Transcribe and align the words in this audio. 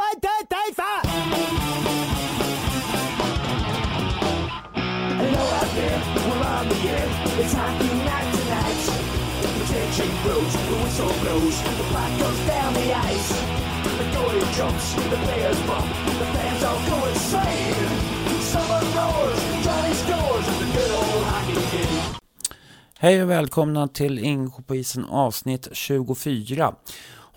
One, 0.00 0.18
two, 0.18 0.40
three, 0.48 0.72
four! 0.80 1.00
Hello 5.20 5.44
out 5.60 5.70
there, 5.76 6.00
we're 6.24 6.46
on 6.56 6.68
the 6.72 6.80
air. 6.88 7.08
It's 7.42 7.52
hockey 7.52 7.92
night 8.08 8.28
tonight. 8.36 8.80
The 9.42 9.64
tension 9.68 10.10
grows, 10.22 10.52
the 10.68 10.76
whistle 10.80 11.12
blows, 11.20 11.56
the 11.78 11.84
puck 11.92 12.12
goes 12.18 12.40
down 12.48 12.70
the 12.80 12.88
ice. 13.12 13.30
The 13.98 14.06
goalie 14.16 14.48
jumps, 14.56 14.86
the 14.94 15.18
players 15.26 15.60
bump, 15.68 15.88
the 16.20 16.26
fans 16.34 16.62
all 16.64 16.80
go 16.88 16.96
insane. 17.12 17.90
Someone 18.54 18.86
roars, 18.96 19.40
Johnny 19.64 19.94
scores, 20.00 20.46
the 20.60 20.68
good 20.76 20.92
old 20.96 21.24
hockey 21.28 21.60
game. 21.76 22.20
Hej 22.98 23.22
och 23.22 23.30
välkomna 23.30 23.88
till 23.88 24.18
Ingo 24.18 24.62
på 24.66 24.74
isen 24.76 25.04
avsnitt 25.04 25.68
24. 25.72 26.74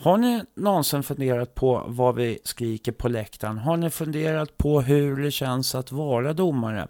Har 0.04 0.18
ni 0.18 0.44
någonsin 0.56 1.04
funderat 1.04 1.56
på 1.56 1.84
vad 1.88 2.16
vi 2.16 2.40
skriker 2.44 2.92
på 2.92 3.08
läktaren? 3.08 3.58
Har 3.58 3.78
ni 3.78 3.90
funderat 3.90 4.58
på 4.58 4.82
hur 4.82 5.24
det 5.24 5.32
känns 5.32 5.76
att 5.76 5.92
vara 5.92 6.34
domare? 6.34 6.88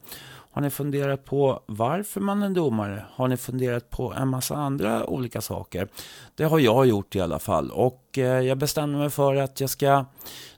Har 0.52 0.62
ni 0.62 0.70
funderat 0.70 1.26
på 1.26 1.64
varför 1.66 2.22
man 2.22 2.44
är 2.44 2.50
domare? 2.50 3.06
Har 3.12 3.28
ni 3.28 3.38
funderat 3.38 3.90
på 3.90 4.14
en 4.14 4.28
massa 4.28 4.56
andra 4.56 5.06
olika 5.06 5.42
saker? 5.42 5.88
Det 6.36 6.44
har 6.44 6.60
jag 6.60 6.86
gjort 6.86 7.16
i 7.16 7.22
alla 7.22 7.40
fall 7.40 7.72
och 7.72 8.18
eh, 8.18 8.40
jag 8.40 8.58
bestämde 8.58 8.98
mig 8.98 9.10
för 9.10 9.36
att 9.36 9.60
jag 9.60 9.70
ska 9.70 10.06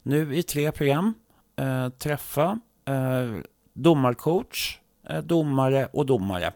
nu 0.03 0.35
i 0.35 0.43
tre 0.43 0.71
program 0.71 1.13
eh, 1.55 1.89
träffa 1.89 2.59
eh, 2.85 3.41
domarcoach, 3.73 4.79
eh, 5.09 5.21
domare 5.21 5.87
och 5.93 6.05
domare. 6.05 6.51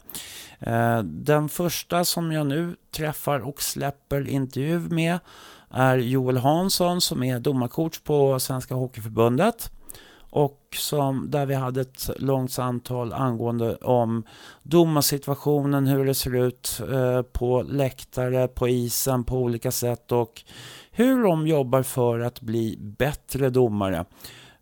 Eh, 0.59 1.03
den 1.03 1.49
första 1.49 2.05
som 2.05 2.31
jag 2.31 2.47
nu 2.47 2.75
träffar 2.91 3.39
och 3.39 3.61
släpper 3.61 4.29
intervju 4.29 4.79
med 4.79 5.19
är 5.71 5.97
Joel 5.97 6.37
Hansson 6.37 7.01
som 7.01 7.23
är 7.23 7.39
domarcoach 7.39 7.99
på 7.99 8.39
Svenska 8.39 8.75
Hockeyförbundet 8.75 9.71
och 10.31 10.59
som, 10.75 11.31
där 11.31 11.45
vi 11.45 11.55
hade 11.55 11.81
ett 11.81 12.09
långt 12.17 12.51
samtal 12.51 13.13
angående 13.13 13.75
om 13.75 14.23
domarsituationen, 14.63 15.87
hur 15.87 16.05
det 16.05 16.13
ser 16.13 16.35
ut 16.35 16.81
eh, 16.91 17.21
på 17.21 17.61
läktare, 17.61 18.47
på 18.47 18.69
isen 18.69 19.23
på 19.23 19.37
olika 19.37 19.71
sätt 19.71 20.11
och 20.11 20.43
hur 20.91 21.23
de 21.23 21.47
jobbar 21.47 21.83
för 21.83 22.19
att 22.19 22.41
bli 22.41 22.77
bättre 22.79 23.49
domare. 23.49 24.05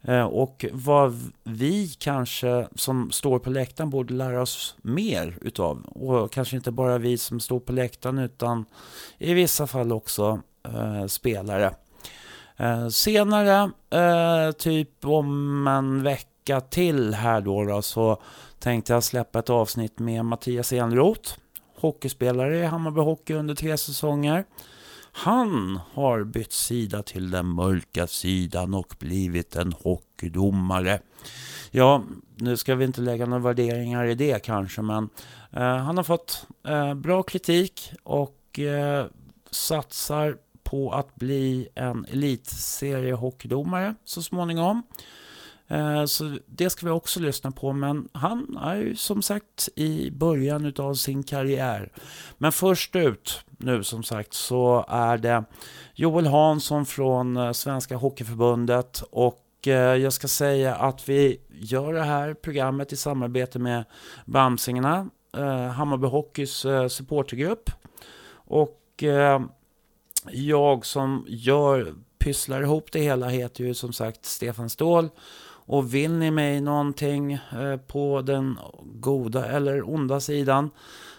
Eh, 0.02 0.26
och 0.26 0.66
vad 0.74 1.32
vi 1.44 1.88
kanske 1.88 2.68
som 2.76 3.12
står 3.12 3.40
på 3.40 3.50
läktaren 3.50 3.90
borde 3.90 4.14
lära 4.14 4.42
oss 4.42 4.76
mer 4.82 5.38
utav. 5.42 5.84
Och 5.86 6.32
kanske 6.32 6.56
inte 6.56 6.72
bara 6.72 6.98
vi 6.98 7.18
som 7.18 7.40
står 7.40 7.60
på 7.60 7.72
läktaren 7.72 8.18
utan 8.18 8.66
i 9.18 9.34
vissa 9.34 9.68
fall 9.68 9.92
också 9.92 10.42
Eh, 10.74 11.08
spelare. 11.08 11.74
Eh, 12.58 12.88
senare, 12.88 13.72
eh, 13.90 14.52
typ 14.52 15.06
om 15.06 15.68
en 15.68 16.04
vecka 16.04 16.62
till 16.62 17.14
här 17.14 17.42
då, 17.42 17.64
då 17.64 17.82
så 17.82 18.22
tänkte 18.60 18.94
jag 18.94 19.04
släppa 19.04 19.40
ett 19.40 19.50
avsnitt 19.50 20.00
med 20.00 20.26
Mattias 20.26 20.74
Enroth. 20.74 21.34
Hockeyspelare 21.80 22.58
i 22.58 22.66
Hammarby 22.66 23.02
Hockey 23.02 23.34
under 23.34 23.56
tre 23.56 23.78
säsonger. 23.78 24.46
Han 25.12 25.80
har 25.94 26.24
bytt 26.24 26.52
sida 26.52 27.04
till 27.04 27.32
den 27.32 27.46
mörka 27.46 28.08
sidan 28.08 28.74
och 28.74 28.96
blivit 29.00 29.56
en 29.56 29.74
hockeydomare. 29.74 31.00
Ja, 31.72 32.04
nu 32.36 32.58
ska 32.58 32.76
vi 32.76 32.86
inte 32.86 33.02
lägga 33.02 33.26
några 33.26 33.44
värderingar 33.44 34.06
i 34.06 34.16
det 34.16 34.44
kanske, 34.44 34.82
men 34.82 35.10
eh, 35.52 35.62
han 35.62 35.98
har 35.98 36.04
fått 36.04 36.48
eh, 36.68 36.94
bra 36.94 37.24
kritik 37.24 37.94
och 38.04 38.60
eh, 38.60 39.06
satsar 39.52 40.38
på 40.70 40.92
att 40.92 41.16
bli 41.16 41.68
en 41.76 42.06
elitseriehockeydomare 42.06 43.96
så 44.04 44.22
småningom. 44.22 44.84
Eh, 45.68 46.06
så 46.06 46.38
det 46.46 46.70
ska 46.70 46.86
vi 46.86 46.92
också 46.92 47.20
lyssna 47.20 47.52
på, 47.52 47.74
men 47.74 48.08
han 48.12 48.58
är 48.62 48.76
ju 48.76 48.96
som 48.96 49.22
sagt 49.22 49.70
i 49.76 50.12
början 50.12 50.74
av 50.78 50.94
sin 50.94 51.24
karriär. 51.24 51.92
Men 52.38 52.52
först 52.52 52.96
ut 52.96 53.42
nu 53.58 53.84
som 53.84 54.04
sagt 54.04 54.34
så 54.34 54.86
är 54.88 55.18
det 55.18 55.44
Joel 55.94 56.28
Hansson 56.28 56.86
från 56.86 57.38
eh, 57.38 57.52
Svenska 57.52 57.96
Hockeyförbundet 57.96 59.04
och 59.12 59.68
eh, 59.68 59.74
jag 59.74 60.14
ska 60.14 60.28
säga 60.28 60.76
att 60.76 61.10
vi 61.10 61.38
gör 61.50 61.94
det 61.94 62.04
här 62.04 62.34
programmet 62.34 62.94
i 62.94 62.98
samarbete 62.98 63.60
med 63.60 63.86
Bamsingarna, 64.26 65.10
Hammarby 65.76 66.08
Hockeys 66.08 66.66
supportergrupp. 66.90 67.70
Och 68.34 69.04
jag 70.34 70.86
som 70.86 71.26
gör, 71.28 71.96
pysslar 72.20 72.62
ihop 72.62 72.92
det 72.92 73.00
hela 73.00 73.28
heter 73.28 73.64
ju 73.64 73.74
som 73.74 73.94
sagt 73.94 74.26
Stefan 74.26 74.70
Ståhl. 74.70 75.10
Och 75.70 75.94
vill 75.94 76.12
ni 76.12 76.32
mig 76.32 76.62
någonting 76.62 77.34
eh, 77.34 77.78
på 77.88 78.22
den 78.22 78.60
goda 78.84 79.46
eller 79.46 79.90
onda 79.90 80.20
sidan 80.20 80.70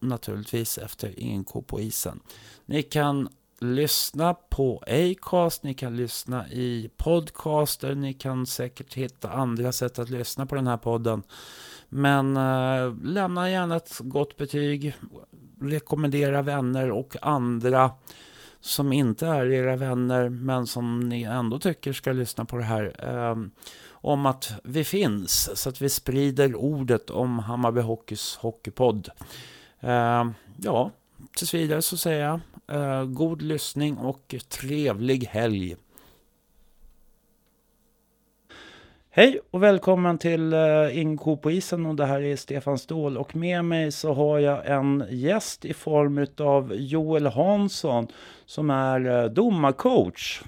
naturligtvis 0.00 0.78
efter 0.78 1.20
Inko 1.20 1.62
på 1.62 1.80
isen. 1.80 2.20
Ni 2.66 2.82
kan 2.82 3.28
lyssna 3.60 4.34
på 4.34 4.82
Acast, 4.86 5.62
ni 5.62 5.74
kan 5.74 5.96
lyssna 5.96 6.48
i 6.48 6.90
podcaster, 6.96 7.94
ni 7.94 8.14
kan 8.14 8.46
säkert 8.46 8.94
hitta 8.94 9.30
andra 9.30 9.72
sätt 9.72 9.98
att 9.98 10.10
lyssna 10.10 10.46
på 10.46 10.54
den 10.54 10.66
här 10.66 10.76
podden. 10.76 11.22
Men 11.88 12.36
eh, 12.36 12.94
lämna 13.02 13.50
gärna 13.50 13.76
ett 13.76 13.98
gott 14.00 14.36
betyg, 14.36 14.94
rekommendera 15.60 16.42
vänner 16.42 16.90
och 16.90 17.16
andra 17.22 17.90
som 18.60 18.92
inte 18.92 19.26
är 19.26 19.52
era 19.52 19.76
vänner 19.76 20.28
men 20.28 20.66
som 20.66 21.00
ni 21.00 21.22
ändå 21.22 21.58
tycker 21.58 21.92
ska 21.92 22.12
lyssna 22.12 22.44
på 22.44 22.56
det 22.56 22.64
här. 22.64 22.94
Eh, 22.98 23.36
om 23.90 24.26
att 24.26 24.52
vi 24.64 24.84
finns 24.84 25.60
så 25.60 25.68
att 25.68 25.82
vi 25.82 25.88
sprider 25.88 26.54
ordet 26.54 27.10
om 27.10 27.38
Hammarby 27.38 27.80
Hockeys 27.80 28.36
hockeypodd. 28.36 29.08
Eh, 29.80 30.30
ja, 30.56 30.90
tills 31.36 31.54
vidare 31.54 31.82
så 31.82 31.96
säger 31.96 32.24
jag 32.24 32.40
god 33.06 33.42
lyssning 33.42 33.98
och 33.98 34.34
trevlig 34.48 35.24
helg. 35.24 35.76
Hej 39.10 39.40
och 39.50 39.62
välkommen 39.62 40.18
till 40.18 40.54
uh, 40.54 40.98
Inko 40.98 41.36
på 41.36 41.50
isen 41.50 41.86
och 41.86 41.94
det 41.94 42.06
här 42.06 42.22
är 42.22 42.36
Stefan 42.36 42.78
Ståhl 42.78 43.16
och 43.16 43.36
med 43.36 43.64
mig 43.64 43.92
så 43.92 44.12
har 44.12 44.38
jag 44.38 44.66
en 44.66 45.04
gäst 45.10 45.64
i 45.64 45.74
form 45.74 46.26
av 46.38 46.74
Joel 46.74 47.26
Hansson 47.26 48.06
som 48.46 48.70
är 48.70 49.06
uh, 49.06 49.30
domarcoach. 49.30 50.42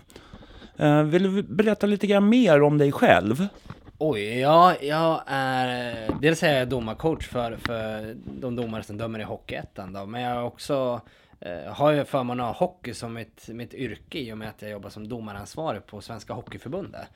Vill 1.04 1.22
du 1.22 1.42
berätta 1.42 1.86
lite 1.86 2.06
grann 2.06 2.28
mer 2.28 2.62
om 2.62 2.78
dig 2.78 2.92
själv? 2.92 3.46
Oj, 3.98 4.38
ja, 4.40 4.74
jag 4.80 5.22
är... 5.26 5.96
Dels 6.20 6.42
är 6.42 6.58
jag 6.58 6.68
domarcoach 6.68 7.28
för, 7.28 7.56
för 7.56 8.14
de 8.40 8.56
domare 8.56 8.82
som 8.82 8.96
dömer 8.96 9.18
i 9.18 9.22
Hockeyettan 9.22 9.92
då, 9.92 10.06
men 10.06 10.22
jag 10.22 10.36
är 10.36 10.42
också 10.42 11.00
eh, 11.40 11.72
har 11.72 11.92
jag 11.92 12.08
förmånen 12.08 12.46
att 12.46 12.56
ha 12.56 12.66
hockey 12.66 12.94
som 12.94 13.14
mitt, 13.14 13.48
mitt 13.48 13.74
yrke 13.74 14.18
i 14.18 14.32
och 14.32 14.38
med 14.38 14.48
att 14.48 14.62
jag 14.62 14.70
jobbar 14.70 14.90
som 14.90 15.08
domaransvarig 15.08 15.86
på 15.86 16.00
Svenska 16.00 16.32
Hockeyförbundet. 16.32 17.08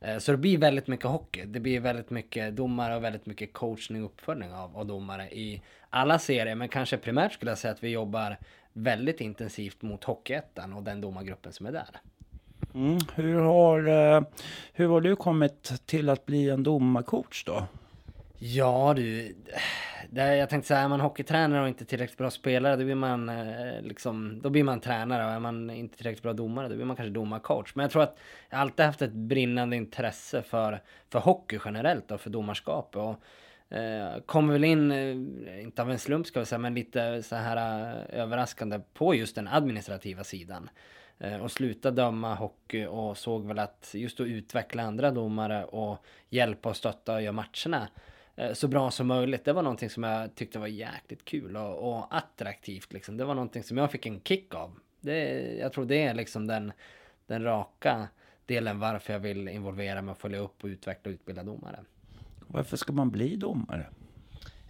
Eh, 0.00 0.18
så 0.18 0.32
det 0.32 0.38
blir 0.38 0.58
väldigt 0.58 0.86
mycket 0.86 1.06
hockey. 1.06 1.44
Det 1.44 1.60
blir 1.60 1.80
väldigt 1.80 2.10
mycket 2.10 2.56
domare 2.56 2.96
och 2.96 3.04
väldigt 3.04 3.26
mycket 3.26 3.52
coachning 3.52 4.04
och 4.04 4.10
uppföljning 4.10 4.52
av, 4.52 4.76
av 4.76 4.86
domare 4.86 5.30
i 5.30 5.62
alla 5.90 6.18
serier. 6.18 6.54
Men 6.54 6.68
kanske 6.68 6.96
primärt 6.96 7.32
skulle 7.32 7.50
jag 7.50 7.58
säga 7.58 7.74
att 7.74 7.82
vi 7.82 7.88
jobbar 7.88 8.36
väldigt 8.72 9.20
intensivt 9.20 9.82
mot 9.82 10.04
Hockeyettan 10.04 10.72
och 10.72 10.82
den 10.82 11.00
domargruppen 11.00 11.52
som 11.52 11.66
är 11.66 11.72
där. 11.72 11.88
Mm. 12.74 12.98
Hur, 13.14 13.38
har, 13.38 13.88
eh, 13.88 14.22
hur 14.72 14.88
har 14.88 15.00
du 15.00 15.16
kommit 15.16 15.86
till 15.86 16.08
att 16.08 16.26
bli 16.26 16.50
en 16.50 16.62
domarcoach 16.62 17.44
då? 17.44 17.66
Ja 18.38 18.94
du, 18.96 19.36
det, 20.10 20.36
jag 20.36 20.50
tänkte 20.50 20.68
säga, 20.68 20.80
är 20.80 20.88
man 20.88 21.00
hockeytränare 21.00 21.62
och 21.62 21.68
inte 21.68 21.84
tillräckligt 21.84 22.18
bra 22.18 22.30
spelare, 22.30 22.76
då 22.76 22.84
blir 22.84 22.94
man 22.94 23.28
eh, 23.28 23.82
liksom, 23.82 24.40
då 24.42 24.50
blir 24.50 24.64
man 24.64 24.80
tränare 24.80 25.24
och 25.24 25.30
är 25.30 25.40
man 25.40 25.70
inte 25.70 25.96
tillräckligt 25.96 26.22
bra 26.22 26.32
domare, 26.32 26.68
då 26.68 26.74
blir 26.74 26.84
man 26.84 26.96
kanske 26.96 27.12
domarcoach. 27.12 27.74
Men 27.74 27.82
jag 27.82 27.90
tror 27.90 28.02
att 28.02 28.18
jag 28.50 28.60
alltid 28.60 28.86
haft 28.86 29.02
ett 29.02 29.12
brinnande 29.12 29.76
intresse 29.76 30.42
för, 30.42 30.80
för 31.08 31.18
hockey 31.18 31.58
generellt 31.64 32.10
och 32.10 32.20
för 32.20 32.30
domarskap. 32.30 32.96
Och, 32.96 33.76
eh, 33.76 34.20
kom 34.26 34.48
väl 34.48 34.64
in, 34.64 34.90
eh, 34.90 35.62
inte 35.62 35.82
av 35.82 35.90
en 35.90 35.98
slump 35.98 36.26
ska 36.26 36.40
vi 36.40 36.46
säga, 36.46 36.58
men 36.58 36.74
lite 36.74 37.22
så 37.22 37.36
här 37.36 37.56
eh, 37.56 38.20
överraskande 38.20 38.80
på 38.94 39.14
just 39.14 39.34
den 39.34 39.48
administrativa 39.48 40.24
sidan. 40.24 40.70
Eh, 41.18 41.36
och 41.36 41.52
slutade 41.52 42.02
döma 42.02 42.34
hockey 42.34 42.86
och 42.86 43.18
såg 43.18 43.46
väl 43.46 43.58
att 43.58 43.90
just 43.94 44.20
att 44.20 44.26
utveckla 44.26 44.82
andra 44.82 45.10
domare 45.10 45.64
och 45.64 46.04
hjälpa 46.28 46.68
och 46.68 46.76
stötta 46.76 47.14
och 47.14 47.22
göra 47.22 47.32
matcherna 47.32 47.88
så 48.52 48.68
bra 48.68 48.90
som 48.90 49.06
möjligt. 49.06 49.44
Det 49.44 49.52
var 49.52 49.62
någonting 49.62 49.90
som 49.90 50.02
jag 50.02 50.34
tyckte 50.34 50.58
var 50.58 50.66
jäkligt 50.66 51.24
kul 51.24 51.56
och, 51.56 51.98
och 51.98 52.16
attraktivt. 52.16 52.92
Liksom. 52.92 53.16
Det 53.16 53.24
var 53.24 53.34
någonting 53.34 53.62
som 53.62 53.76
jag 53.76 53.90
fick 53.90 54.06
en 54.06 54.20
kick 54.20 54.54
av. 54.54 54.78
Det, 55.00 55.52
jag 55.60 55.72
tror 55.72 55.84
det 55.84 56.02
är 56.02 56.14
liksom 56.14 56.46
den, 56.46 56.72
den 57.26 57.44
raka, 57.44 58.08
delen 58.46 58.78
varför 58.78 59.12
jag 59.12 59.20
vill 59.20 59.48
involvera 59.48 60.02
mig 60.02 60.14
följa 60.14 60.38
upp 60.38 60.64
och 60.64 60.68
utveckla 60.68 61.10
och 61.10 61.14
utbilda 61.14 61.42
domare. 61.42 61.80
Varför 62.46 62.76
ska 62.76 62.92
man 62.92 63.10
bli 63.10 63.36
domare? 63.36 63.86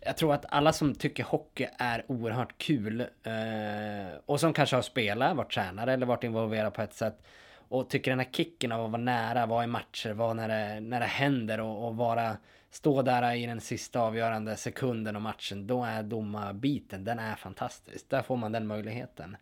Jag 0.00 0.16
tror 0.16 0.34
att 0.34 0.44
alla 0.48 0.72
som 0.72 0.94
tycker 0.94 1.24
hockey 1.24 1.66
är 1.78 2.04
oerhört 2.08 2.58
kul 2.58 3.00
eh, 3.00 4.18
och 4.26 4.40
som 4.40 4.52
kanske 4.52 4.76
har 4.76 4.82
spelat, 4.82 5.36
varit 5.36 5.52
tränare 5.52 5.92
eller 5.92 6.06
varit 6.06 6.24
involverad 6.24 6.74
på 6.74 6.82
ett 6.82 6.94
sätt 6.94 7.22
och 7.68 7.90
tycker 7.90 8.10
den 8.10 8.20
här 8.20 8.28
kicken 8.32 8.72
av 8.72 8.84
att 8.84 8.90
vara 8.90 9.02
nära, 9.02 9.46
vara 9.46 9.64
i 9.64 9.66
matcher, 9.66 10.10
vara 10.10 10.34
när 10.34 10.48
det, 10.48 10.80
när 10.80 11.00
det 11.00 11.06
händer 11.06 11.60
och, 11.60 11.88
och 11.88 11.96
vara 11.96 12.36
stå 12.76 13.02
där 13.02 13.34
i 13.34 13.46
den 13.46 13.60
sista 13.60 14.00
avgörande 14.00 14.56
sekunden 14.56 15.16
av 15.16 15.22
matchen, 15.22 15.66
då 15.66 15.84
är 15.84 16.02
domarbiten, 16.02 17.04
den 17.04 17.18
är 17.18 17.36
fantastisk. 17.36 18.08
Där 18.08 18.22
får 18.22 18.36
man 18.36 18.52
den 18.52 18.66
möjligheten. 18.66 19.36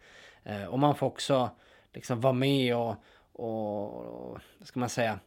Eh, 0.44 0.64
och 0.64 0.78
man 0.78 0.94
får 0.94 1.06
också 1.06 1.50
liksom 1.92 2.20
vara 2.20 2.32
med 2.32 2.76
och, 2.76 2.96
och, 3.32 4.38
vad 4.58 4.66
ska 4.68 4.80
man 4.80 4.88
säga, 4.88 5.18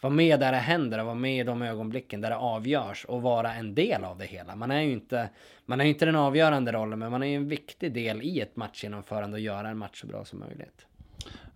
vara 0.00 0.12
med 0.12 0.40
där 0.40 0.52
det 0.52 0.58
händer 0.58 0.98
och 0.98 1.06
vara 1.06 1.14
med 1.14 1.40
i 1.40 1.42
de 1.42 1.62
ögonblicken 1.62 2.20
där 2.20 2.30
det 2.30 2.36
avgörs 2.36 3.04
och 3.04 3.22
vara 3.22 3.54
en 3.54 3.74
del 3.74 4.04
av 4.04 4.18
det 4.18 4.26
hela. 4.26 4.56
Man 4.56 4.70
är 4.70 4.80
ju 4.80 4.92
inte, 4.92 5.28
man 5.64 5.80
är 5.80 5.84
ju 5.84 5.90
inte 5.90 6.06
den 6.06 6.16
avgörande 6.16 6.72
rollen, 6.72 6.98
men 6.98 7.10
man 7.10 7.22
är 7.22 7.26
ju 7.26 7.36
en 7.36 7.48
viktig 7.48 7.92
del 7.92 8.22
i 8.22 8.40
ett 8.40 8.56
matchgenomförande 8.56 9.34
och 9.34 9.40
göra 9.40 9.68
en 9.68 9.78
match 9.78 10.00
så 10.00 10.06
bra 10.06 10.24
som 10.24 10.38
möjligt. 10.38 10.85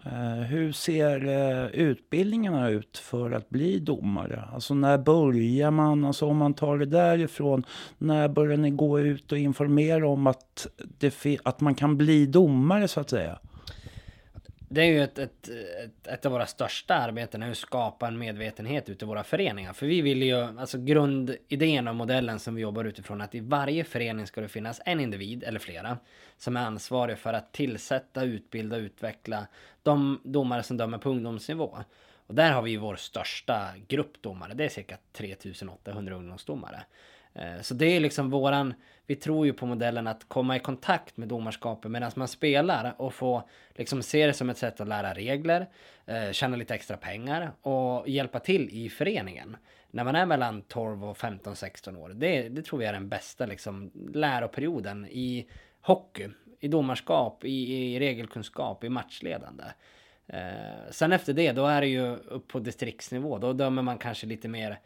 Eh, 0.04 0.42
hur 0.42 0.72
ser 0.72 1.26
eh, 1.26 1.66
utbildningarna 1.66 2.68
ut 2.68 2.98
för 2.98 3.30
att 3.30 3.48
bli 3.48 3.78
domare? 3.78 4.44
Alltså 4.52 4.74
när 4.74 4.98
börjar 4.98 5.70
man? 5.70 6.04
Alltså 6.04 6.26
om 6.26 6.36
man 6.36 6.54
tar 6.54 6.78
det 6.78 6.86
därifrån. 6.86 7.64
När 7.98 8.28
börjar 8.28 8.56
ni 8.56 8.70
gå 8.70 9.00
ut 9.00 9.32
och 9.32 9.38
informera 9.38 10.08
om 10.08 10.26
att, 10.26 10.66
det 10.98 11.38
att 11.42 11.60
man 11.60 11.74
kan 11.74 11.96
bli 11.96 12.26
domare 12.26 12.88
så 12.88 13.00
att 13.00 13.10
säga? 13.10 13.38
Det 14.72 14.82
är 14.82 14.86
ju 14.86 15.02
ett, 15.02 15.18
ett, 15.18 15.48
ett, 15.48 16.06
ett, 16.06 16.26
av 16.26 16.32
våra 16.32 16.46
största 16.46 16.94
arbeten, 16.94 17.42
är 17.42 17.50
att 17.50 17.56
skapa 17.56 18.08
en 18.08 18.18
medvetenhet 18.18 18.88
ute 18.88 19.04
i 19.04 19.08
våra 19.08 19.24
föreningar. 19.24 19.72
För 19.72 19.86
vi 19.86 20.00
vill 20.00 20.22
ju, 20.22 20.36
alltså 20.36 20.78
grundidén 20.78 21.88
och 21.88 21.94
modellen 21.96 22.38
som 22.38 22.54
vi 22.54 22.62
jobbar 22.62 22.84
utifrån, 22.84 23.20
att 23.20 23.34
i 23.34 23.40
varje 23.40 23.84
förening 23.84 24.26
ska 24.26 24.40
det 24.40 24.48
finnas 24.48 24.80
en 24.84 25.00
individ, 25.00 25.44
eller 25.44 25.58
flera, 25.58 25.98
som 26.38 26.56
är 26.56 26.60
ansvarig 26.60 27.18
för 27.18 27.32
att 27.32 27.52
tillsätta, 27.52 28.24
utbilda 28.24 28.76
och 28.76 28.80
utveckla 28.80 29.46
de 29.82 30.20
domare 30.24 30.62
som 30.62 30.76
dömer 30.76 30.98
på 30.98 31.10
ungdomsnivå. 31.10 31.78
Och 32.26 32.34
där 32.34 32.52
har 32.52 32.62
vi 32.62 32.76
vår 32.76 32.96
största 32.96 33.68
grupp 33.88 34.22
domare, 34.22 34.54
det 34.54 34.64
är 34.64 34.68
cirka 34.68 34.98
3800 35.12 36.14
ungdomsdomare. 36.14 36.82
Eh, 37.34 37.60
så 37.60 37.74
det 37.74 37.86
är 37.86 38.00
liksom 38.00 38.30
våran, 38.30 38.74
vi 39.06 39.16
tror 39.16 39.46
ju 39.46 39.52
på 39.52 39.66
modellen 39.66 40.06
att 40.06 40.28
komma 40.28 40.56
i 40.56 40.60
kontakt 40.60 41.16
med 41.16 41.28
domarskapet 41.28 41.90
medan 41.90 42.10
man 42.16 42.28
spelar 42.28 42.94
och 42.98 43.14
få 43.14 43.48
liksom 43.74 44.02
se 44.02 44.26
det 44.26 44.32
som 44.32 44.50
ett 44.50 44.58
sätt 44.58 44.80
att 44.80 44.88
lära 44.88 45.14
regler, 45.14 45.66
eh, 46.06 46.30
tjäna 46.32 46.56
lite 46.56 46.74
extra 46.74 46.96
pengar 46.96 47.52
och 47.62 48.08
hjälpa 48.08 48.40
till 48.40 48.68
i 48.72 48.88
föreningen. 48.88 49.56
När 49.90 50.04
man 50.04 50.14
är 50.14 50.26
mellan 50.26 50.62
12 50.62 51.04
och 51.04 51.16
15, 51.16 51.56
16 51.56 51.96
år. 51.96 52.08
Det, 52.08 52.48
det 52.48 52.62
tror 52.62 52.78
vi 52.78 52.84
är 52.84 52.92
den 52.92 53.08
bästa 53.08 53.46
liksom 53.46 53.90
läroperioden 54.14 55.06
i 55.06 55.46
hockey, 55.80 56.28
i 56.60 56.68
domarskap, 56.68 57.44
i, 57.44 57.74
i 57.74 58.00
regelkunskap, 58.00 58.84
i 58.84 58.88
matchledande. 58.88 59.64
Eh, 60.26 60.90
sen 60.90 61.12
efter 61.12 61.32
det, 61.32 61.52
då 61.52 61.66
är 61.66 61.80
det 61.80 61.86
ju 61.86 62.16
upp 62.16 62.48
på 62.48 62.58
distriktsnivå. 62.58 63.38
Då 63.38 63.52
dömer 63.52 63.82
man 63.82 63.98
kanske 63.98 64.26
lite 64.26 64.48
mer 64.48 64.78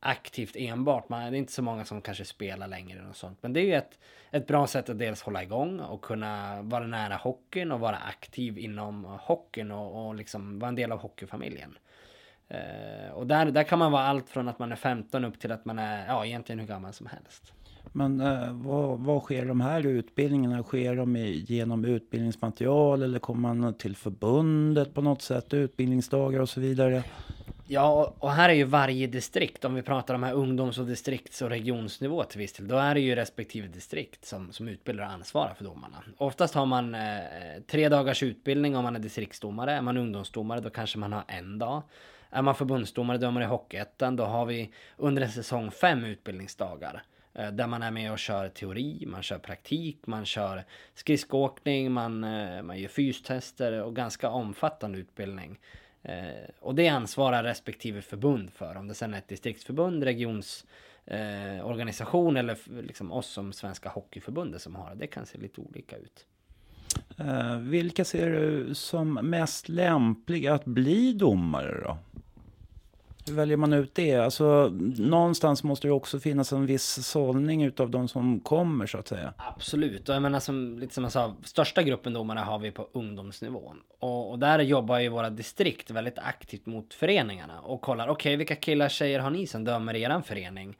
aktivt 0.00 0.56
enbart. 0.56 1.08
Man, 1.08 1.20
det 1.20 1.36
är 1.36 1.38
inte 1.38 1.52
så 1.52 1.62
många 1.62 1.84
som 1.84 2.00
kanske 2.00 2.24
spelar 2.24 2.68
längre 2.68 3.06
och 3.08 3.16
sånt. 3.16 3.38
Men 3.42 3.52
det 3.52 3.60
är 3.60 3.64
ju 3.64 3.74
ett, 3.74 3.98
ett 4.30 4.46
bra 4.46 4.66
sätt 4.66 4.88
att 4.88 4.98
dels 4.98 5.22
hålla 5.22 5.42
igång 5.42 5.80
och 5.80 6.02
kunna 6.02 6.62
vara 6.62 6.86
nära 6.86 7.16
hockeyn 7.16 7.72
och 7.72 7.80
vara 7.80 7.96
aktiv 7.96 8.58
inom 8.58 9.04
hockeyn 9.04 9.70
och, 9.70 10.06
och 10.06 10.14
liksom 10.14 10.58
vara 10.58 10.68
en 10.68 10.74
del 10.74 10.92
av 10.92 10.98
hockeyfamiljen. 10.98 11.78
Eh, 12.48 13.12
och 13.12 13.26
där, 13.26 13.46
där 13.46 13.62
kan 13.62 13.78
man 13.78 13.92
vara 13.92 14.02
allt 14.02 14.30
från 14.30 14.48
att 14.48 14.58
man 14.58 14.72
är 14.72 14.76
15 14.76 15.24
upp 15.24 15.40
till 15.40 15.52
att 15.52 15.64
man 15.64 15.78
är, 15.78 16.06
ja 16.06 16.26
egentligen 16.26 16.58
hur 16.58 16.66
gammal 16.66 16.92
som 16.92 17.06
helst. 17.06 17.52
Men 17.92 18.20
eh, 18.20 18.52
vad, 18.52 18.98
vad 18.98 19.22
sker 19.22 19.46
de 19.46 19.60
här 19.60 19.86
utbildningarna? 19.86 20.62
Sker 20.62 20.96
de 20.96 21.16
i, 21.16 21.44
genom 21.48 21.84
utbildningsmaterial 21.84 23.02
eller 23.02 23.18
kommer 23.18 23.54
man 23.54 23.74
till 23.74 23.96
förbundet 23.96 24.94
på 24.94 25.02
något 25.02 25.22
sätt? 25.22 25.54
Utbildningsdagar 25.54 26.40
och 26.40 26.48
så 26.48 26.60
vidare? 26.60 27.02
Ja, 27.72 28.14
och 28.18 28.30
här 28.30 28.48
är 28.48 28.52
ju 28.52 28.64
varje 28.64 29.06
distrikt, 29.06 29.64
om 29.64 29.74
vi 29.74 29.82
pratar 29.82 30.14
om 30.14 30.22
här 30.22 30.32
ungdoms 30.32 30.78
och 30.78 30.86
distrikts 30.86 31.42
och 31.42 31.48
regionsnivå 31.48 32.24
till 32.24 32.38
viss 32.38 32.52
del, 32.52 32.68
då 32.68 32.76
är 32.76 32.94
det 32.94 33.00
ju 33.00 33.14
respektive 33.14 33.68
distrikt 33.68 34.24
som, 34.24 34.52
som 34.52 34.68
utbildar 34.68 35.04
och 35.04 35.10
ansvarar 35.10 35.54
för 35.54 35.64
domarna. 35.64 35.96
Oftast 36.16 36.54
har 36.54 36.66
man 36.66 36.94
eh, 36.94 37.00
tre 37.66 37.88
dagars 37.88 38.22
utbildning 38.22 38.76
om 38.76 38.84
man 38.84 38.96
är 38.96 39.00
distriktsdomare. 39.00 39.72
Är 39.72 39.82
man 39.82 39.96
ungdomsdomare, 39.96 40.60
då 40.60 40.70
kanske 40.70 40.98
man 40.98 41.12
har 41.12 41.24
en 41.28 41.58
dag. 41.58 41.82
Är 42.30 42.42
man 42.42 42.54
förbundsdomare, 42.54 43.18
dömare 43.18 43.44
i 43.44 43.46
Hockeyettan, 43.46 44.16
då 44.16 44.24
har 44.24 44.46
vi 44.46 44.70
under 44.96 45.22
en 45.22 45.30
säsong 45.30 45.70
fem 45.70 46.04
utbildningsdagar. 46.04 47.02
Eh, 47.34 47.50
där 47.50 47.66
man 47.66 47.82
är 47.82 47.90
med 47.90 48.12
och 48.12 48.18
kör 48.18 48.48
teori, 48.48 49.04
man 49.06 49.22
kör 49.22 49.38
praktik, 49.38 50.06
man 50.06 50.26
kör 50.26 50.64
skridskoåkning, 50.94 51.92
man, 51.92 52.24
eh, 52.24 52.62
man 52.62 52.78
gör 52.78 52.88
fystester 52.88 53.82
och 53.82 53.96
ganska 53.96 54.30
omfattande 54.30 54.98
utbildning. 54.98 55.58
Eh, 56.02 56.50
och 56.60 56.74
det 56.74 56.88
ansvarar 56.88 57.44
respektive 57.44 58.02
förbund 58.02 58.52
för. 58.52 58.76
Om 58.76 58.88
det 58.88 58.94
sen 58.94 59.14
är 59.14 59.18
ett 59.18 59.28
distriktsförbund, 59.28 60.04
regionsorganisation 60.04 62.36
eh, 62.36 62.40
eller 62.40 62.82
liksom 62.82 63.12
oss 63.12 63.26
som 63.26 63.52
Svenska 63.52 63.88
Hockeyförbundet 63.88 64.62
som 64.62 64.74
har 64.74 64.90
det. 64.90 64.96
Det 64.96 65.06
kan 65.06 65.26
se 65.26 65.38
lite 65.38 65.60
olika 65.60 65.96
ut. 65.96 66.26
Vilka 67.60 68.04
ser 68.04 68.30
du 68.30 68.74
som 68.74 69.14
mest 69.14 69.68
lämpliga 69.68 70.54
att 70.54 70.64
bli 70.64 71.12
domare 71.12 71.80
då? 71.82 71.98
Hur 73.30 73.36
väljer 73.36 73.56
man 73.56 73.72
ut 73.72 73.94
det? 73.94 74.16
Alltså, 74.16 74.68
någonstans 74.98 75.62
måste 75.62 75.88
det 75.88 75.92
också 75.92 76.20
finnas 76.20 76.52
en 76.52 76.66
viss 76.66 77.06
sållning 77.06 77.62
utav 77.62 77.90
de 77.90 78.08
som 78.08 78.40
kommer 78.40 78.86
så 78.86 78.98
att 78.98 79.08
säga. 79.08 79.34
Absolut, 79.36 80.08
och 80.08 80.14
jag 80.14 80.22
menar 80.22 80.40
som, 80.40 80.78
lite 80.78 80.94
som 80.94 81.04
jag 81.04 81.12
sa, 81.12 81.36
största 81.44 81.82
gruppen 81.82 82.12
domare 82.12 82.38
har 82.38 82.58
vi 82.58 82.70
på 82.70 82.88
ungdomsnivån. 82.92 83.80
Och, 83.98 84.30
och 84.30 84.38
där 84.38 84.58
jobbar 84.58 84.98
ju 84.98 85.08
våra 85.08 85.30
distrikt 85.30 85.90
väldigt 85.90 86.18
aktivt 86.18 86.66
mot 86.66 86.94
föreningarna 86.94 87.60
och 87.60 87.80
kollar, 87.80 88.08
okej 88.08 88.12
okay, 88.12 88.36
vilka 88.36 88.56
killar 88.56 88.88
tjejer 88.88 89.18
har 89.18 89.30
ni 89.30 89.46
som 89.46 89.64
dömer 89.64 89.94
i 89.94 90.02
eran 90.02 90.22
förening? 90.22 90.76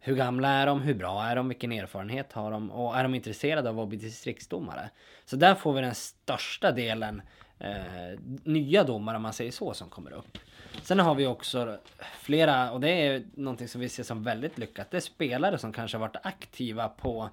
Hur 0.00 0.16
gamla 0.16 0.48
är 0.48 0.66
de? 0.66 0.80
Hur 0.80 0.94
bra 0.94 1.24
är 1.24 1.36
de? 1.36 1.48
Vilken 1.48 1.72
erfarenhet 1.72 2.32
har 2.32 2.50
de? 2.50 2.70
Och 2.70 2.96
är 2.96 3.02
de 3.02 3.14
intresserade 3.14 3.70
av 3.70 3.80
att 3.80 3.88
bli 3.88 3.98
distriktsdomare? 3.98 4.90
Så 5.24 5.36
där 5.36 5.54
får 5.54 5.72
vi 5.72 5.80
den 5.80 5.94
största 5.94 6.72
delen 6.72 7.22
eh, 7.58 8.18
nya 8.44 8.84
domare, 8.84 9.16
om 9.16 9.22
man 9.22 9.32
säger 9.32 9.52
så, 9.52 9.74
som 9.74 9.88
kommer 9.88 10.12
upp. 10.12 10.38
Sen 10.82 10.98
har 10.98 11.14
vi 11.14 11.26
också 11.26 11.78
flera, 12.20 12.72
och 12.72 12.80
det 12.80 12.90
är 12.90 13.22
någonting 13.34 13.68
som 13.68 13.80
vi 13.80 13.88
ser 13.88 14.02
som 14.02 14.22
väldigt 14.22 14.58
lyckat. 14.58 14.90
Det 14.90 14.96
är 14.96 15.00
spelare 15.00 15.58
som 15.58 15.72
kanske 15.72 15.96
har 15.96 16.00
varit 16.00 16.26
aktiva 16.26 16.88
på 16.88 17.30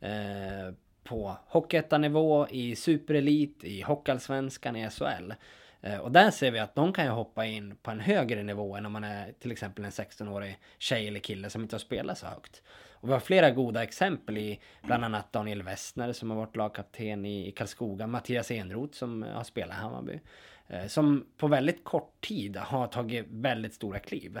eh, 0.00 0.74
på 1.08 1.36
Hockeyettanivå, 1.46 2.46
i 2.50 2.76
Superelit, 2.76 3.64
i 3.64 3.82
Hockeyallsvenskan, 3.82 4.76
i 4.76 4.90
SHL. 4.90 5.32
Eh, 5.80 5.98
och 5.98 6.12
där 6.12 6.30
ser 6.30 6.50
vi 6.50 6.58
att 6.58 6.74
de 6.74 6.92
kan 6.92 7.04
ju 7.04 7.10
hoppa 7.10 7.46
in 7.46 7.76
på 7.82 7.90
en 7.90 8.00
högre 8.00 8.42
nivå 8.42 8.76
än 8.76 8.86
om 8.86 8.92
man 8.92 9.04
är 9.04 9.32
till 9.32 9.52
exempel 9.52 9.84
en 9.84 9.90
16-årig 9.90 10.58
tjej 10.78 11.08
eller 11.08 11.20
kille 11.20 11.50
som 11.50 11.62
inte 11.62 11.74
har 11.74 11.80
spelat 11.80 12.18
så 12.18 12.26
högt. 12.26 12.62
Och 12.92 13.08
vi 13.08 13.12
har 13.12 13.20
flera 13.20 13.50
goda 13.50 13.82
exempel 13.82 14.38
i 14.38 14.60
bland 14.82 15.04
annat 15.04 15.32
Daniel 15.32 15.62
Westner 15.62 16.12
som 16.12 16.30
har 16.30 16.36
varit 16.36 16.56
lagkapten 16.56 17.26
i 17.26 17.52
Karlskoga, 17.56 18.06
Mattias 18.06 18.50
Enroth 18.50 18.98
som 18.98 19.22
har 19.22 19.44
spelat 19.44 19.76
i 19.76 19.80
Hammarby. 19.80 20.20
Eh, 20.68 20.86
som 20.86 21.26
på 21.36 21.48
väldigt 21.48 21.84
kort 21.84 22.20
tid 22.20 22.56
har 22.56 22.86
tagit 22.86 23.26
väldigt 23.28 23.74
stora 23.74 23.98
kliv. 23.98 24.40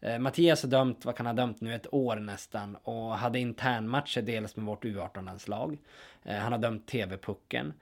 Eh, 0.00 0.18
Mattias 0.18 0.62
har 0.62 0.70
dömt, 0.70 1.04
vad 1.04 1.16
kan 1.16 1.26
han 1.26 1.38
ha 1.38 1.44
dömt 1.44 1.60
nu, 1.60 1.74
ett 1.74 1.94
år 1.94 2.16
nästan 2.16 2.76
och 2.76 3.18
hade 3.18 3.38
internmatcher 3.38 4.22
dels 4.22 4.56
med 4.56 4.66
vårt 4.66 4.84
U18-landslag. 4.84 5.78
Eh, 6.24 6.36
han 6.36 6.52
har 6.52 6.58
dömt 6.58 6.86
TV-pucken. 6.86 7.72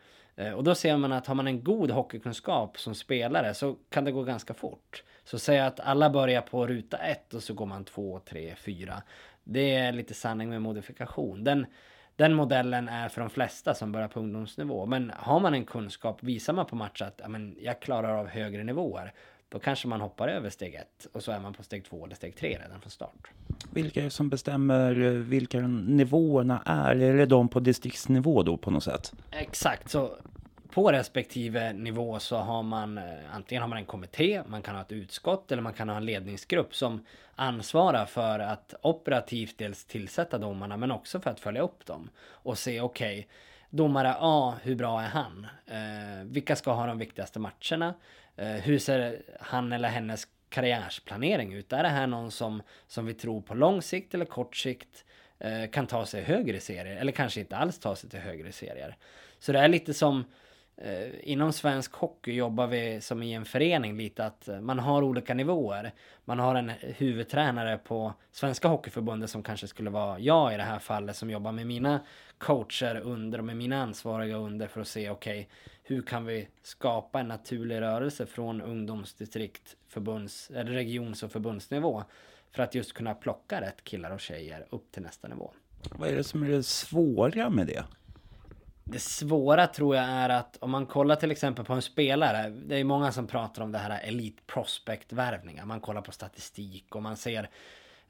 Och 0.57 0.65
då 0.65 0.75
ser 0.75 0.97
man 0.97 1.13
att 1.13 1.27
har 1.27 1.35
man 1.35 1.47
en 1.47 1.65
god 1.65 1.91
hockeykunskap 1.91 2.79
som 2.79 2.95
spelare 2.95 3.55
så 3.55 3.77
kan 3.91 4.05
det 4.05 4.13
gå 4.13 4.23
ganska 4.23 4.55
fort. 4.55 5.05
Så 5.25 5.39
säg 5.39 5.61
att 5.61 5.81
alla 5.81 6.11
börjar 6.11 6.41
på 6.41 6.67
ruta 6.67 6.97
ett 6.97 7.35
och 7.35 7.43
så 7.43 7.55
går 7.55 7.67
man 7.67 7.85
två, 7.85 8.21
tre, 8.25 8.55
fyra. 8.57 9.03
Det 9.45 9.75
är 9.75 9.93
lite 9.93 10.15
sanning 10.15 10.49
med 10.49 10.63
modifikation. 10.63 11.45
Den, 11.45 11.67
den 12.17 12.35
modellen 12.35 12.89
är 12.89 13.09
för 13.09 13.21
de 13.21 13.31
flesta 13.31 13.75
som 13.75 13.93
börjar 13.93 14.09
på 14.09 14.21
ungdomsnivå. 14.21 14.87
Men 14.87 15.13
har 15.17 15.41
man 15.41 15.55
en 15.55 15.65
kunskap, 15.65 16.23
visar 16.23 16.53
man 16.53 16.67
på 16.67 16.77
match 16.77 17.03
att 17.03 17.21
ja, 17.23 17.29
men 17.29 17.57
jag 17.61 17.81
klarar 17.81 18.17
av 18.17 18.27
högre 18.27 18.65
nivåer. 18.65 19.13
Då 19.49 19.59
kanske 19.59 19.89
man 19.89 20.01
hoppar 20.01 20.29
över 20.29 20.51
steg 20.51 20.75
ett 20.75 21.07
och 21.13 21.23
så 21.23 21.33
är 21.33 21.41
man 21.41 21.55
på 21.55 21.63
steg 21.63 21.85
två 21.85 22.05
eller 22.05 22.15
steg 22.15 22.37
tre 22.37 22.59
redan 22.65 22.81
från 22.81 22.91
start. 22.91 23.31
Vilka 23.73 24.01
är 24.01 24.05
det 24.05 24.11
som 24.11 24.29
bestämmer 24.29 25.01
eh, 25.01 25.11
vilka 25.11 25.61
nivåerna 25.61 26.63
är? 26.67 26.97
Är 26.97 27.17
det 27.17 27.27
de 27.27 27.49
på 27.49 27.61
distriktsnivå 27.61 28.43
då 28.43 28.57
på 28.57 28.71
något 28.71 28.85
sätt? 28.85 29.13
Exakt, 29.31 29.91
så 29.91 30.11
på 30.75 30.93
respektive 30.93 31.73
nivå 31.73 32.19
så 32.19 32.37
har 32.37 32.63
man 32.63 32.99
eh, 32.99 33.05
antingen 33.33 33.63
har 33.63 33.69
man 33.69 33.79
en 33.79 33.85
kommitté, 33.85 34.43
man 34.47 34.63
kan 34.63 34.75
ha 34.75 34.83
ett 34.83 34.93
utskott 34.93 35.53
eller 35.53 35.63
man 35.63 35.73
kan 35.73 35.89
ha 35.89 35.97
en 35.97 36.05
ledningsgrupp 36.05 36.75
som 36.75 37.07
ansvarar 37.35 38.07
för 38.07 38.39
att 38.39 38.75
operativt 38.83 39.59
dels 39.59 39.85
tillsätta 39.85 40.39
domarna 40.39 40.77
men 40.77 40.91
också 40.91 41.21
för 41.21 41.31
att 41.31 41.41
följa 41.41 41.63
upp 41.63 41.87
dem 41.87 42.11
och 42.19 42.59
se 42.59 42.81
okej 42.81 43.19
okay, 43.19 43.25
domare 43.71 44.15
A, 44.19 44.55
hur 44.63 44.75
bra 44.75 45.03
är 45.03 45.09
han? 45.09 45.47
Eh, 45.67 46.25
vilka 46.25 46.57
ska 46.57 46.73
ha 46.73 46.87
de 46.87 46.99
viktigaste 46.99 47.39
matcherna? 47.39 47.95
Eh, 48.37 48.47
hur 48.47 48.79
ser 48.79 49.23
han 49.41 49.73
eller 49.73 49.89
hennes 49.89 50.29
karriärsplanering 50.49 51.53
ut? 51.53 51.73
Är 51.73 51.83
det 51.83 51.89
här 51.89 52.07
någon 52.07 52.31
som, 52.31 52.63
som 52.87 53.07
vi 53.07 53.15
tror 53.15 53.41
på 53.41 53.55
lång 53.55 53.83
sikt 53.83 54.15
eller 54.15 54.25
kort 54.25 54.57
sikt 54.57 55.05
eh, 55.39 55.71
kan 55.71 55.87
ta 55.87 56.07
sig 56.07 56.23
högre 56.23 56.61
serier? 56.61 56.97
Eller 56.97 57.13
kanske 57.13 57.41
inte 57.41 57.57
alls 57.57 57.79
ta 57.79 57.97
sig 57.97 58.11
till 58.11 58.21
högre 58.21 58.53
serier? 58.53 58.97
Så 59.39 59.53
det 59.53 59.59
är 59.59 59.69
lite 59.69 59.95
som 59.95 60.25
Eh, 60.77 61.31
inom 61.31 61.53
svensk 61.53 61.93
hockey 61.93 62.33
jobbar 62.33 62.67
vi 62.67 63.01
som 63.01 63.23
i 63.23 63.33
en 63.33 63.45
förening 63.45 63.97
lite 63.97 64.27
att 64.27 64.49
eh, 64.49 64.61
man 64.61 64.79
har 64.79 65.03
olika 65.03 65.35
nivåer. 65.35 65.93
Man 66.25 66.39
har 66.39 66.55
en 66.55 66.69
huvudtränare 66.81 67.79
på 67.79 68.15
Svenska 68.33 68.69
Hockeyförbundet 68.69 69.31
som 69.31 69.43
kanske 69.43 69.67
skulle 69.67 69.91
vara 69.91 70.19
jag 70.19 70.55
i 70.55 70.57
det 70.57 70.63
här 70.63 70.79
fallet 70.79 71.17
som 71.17 71.31
jobbar 71.31 71.53
med 71.53 71.67
mina 71.67 72.01
coacher 72.39 73.01
under 73.01 73.39
och 73.39 73.45
med 73.45 73.57
mina 73.57 73.83
ansvariga 73.83 74.37
under 74.37 74.67
för 74.67 74.81
att 74.81 74.89
se 74.89 75.11
okej 75.11 75.41
okay, 75.41 75.47
hur 75.83 76.03
kan 76.03 76.25
vi 76.25 76.49
skapa 76.63 77.21
en 77.21 77.29
naturlig 77.29 77.81
rörelse 77.81 78.27
från 78.27 78.63
ungdomsdistrikt, 78.63 79.77
förbunds, 79.89 80.51
eller 80.51 80.73
regions 80.73 81.23
och 81.23 81.33
förbundsnivå 81.33 82.05
för 82.53 82.63
att 82.63 82.75
just 82.75 82.93
kunna 82.93 83.15
plocka 83.15 83.61
rätt 83.61 83.85
killar 83.85 84.11
och 84.11 84.21
tjejer 84.21 84.67
upp 84.71 84.93
till 84.93 85.03
nästa 85.03 85.29
nivå. 85.29 85.51
Vad 85.91 86.09
är 86.09 86.17
det 86.17 86.25
som 86.25 86.43
är 86.43 86.49
det 86.49 86.63
svåra 86.63 87.51
med 87.51 87.67
det? 87.67 87.85
Det 88.85 88.99
svåra 88.99 89.67
tror 89.67 89.97
jag 89.97 90.05
är 90.05 90.29
att 90.29 90.57
om 90.61 90.71
man 90.71 90.87
kollar 90.87 91.17
till 91.17 91.31
exempel 91.31 91.65
på 91.65 91.73
en 91.73 91.83
spelare. 91.83 92.51
Det 92.51 92.77
är 92.77 92.85
många 92.85 93.13
som 93.13 93.27
pratar 93.27 93.63
om 93.63 93.73
det 93.73 93.79
här 93.79 94.01
Elite 94.05 94.43
Prospect 94.47 95.13
värvningar. 95.13 95.65
Man 95.65 95.81
kollar 95.81 96.03
på 96.03 96.13
statistik 96.13 96.95
och 96.95 97.03
man 97.03 97.17
ser 97.17 97.51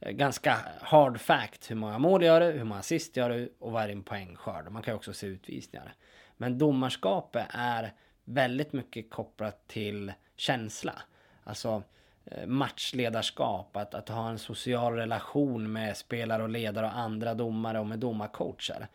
eh, 0.01 0.13
ganska 0.13 0.59
hard 0.81 1.21
fact 1.21 1.71
hur 1.71 1.77
många 1.77 1.99
mål 1.99 2.23
gör 2.23 2.41
du, 2.41 2.47
hur 2.47 2.65
många 2.65 2.81
assist 2.81 3.17
gör 3.17 3.31
du 3.31 3.53
och 3.59 3.73
vad 3.73 3.83
är 3.83 3.89
din 3.89 4.03
poängskörd. 4.03 4.71
Man 4.71 4.83
kan 4.83 4.93
ju 4.93 4.97
också 4.97 5.13
se 5.13 5.27
utvisningar. 5.27 5.95
Men 6.37 6.59
domarskapet 6.59 7.47
är 7.51 7.93
väldigt 8.25 8.73
mycket 8.73 9.11
kopplat 9.11 9.69
till 9.69 10.13
känsla. 10.37 11.03
Alltså 11.45 11.83
eh, 12.25 12.47
matchledarskap, 12.47 13.77
att, 13.77 13.95
att 13.95 14.09
ha 14.09 14.31
en 14.31 14.39
social 14.39 14.95
relation 14.95 15.73
med 15.73 15.97
spelare 15.97 16.43
och 16.43 16.49
ledare 16.49 16.87
och 16.87 16.99
andra 16.99 17.35
domare 17.35 17.81
och 17.81 17.87
med 17.87 17.99
domarcoacher. 17.99 18.89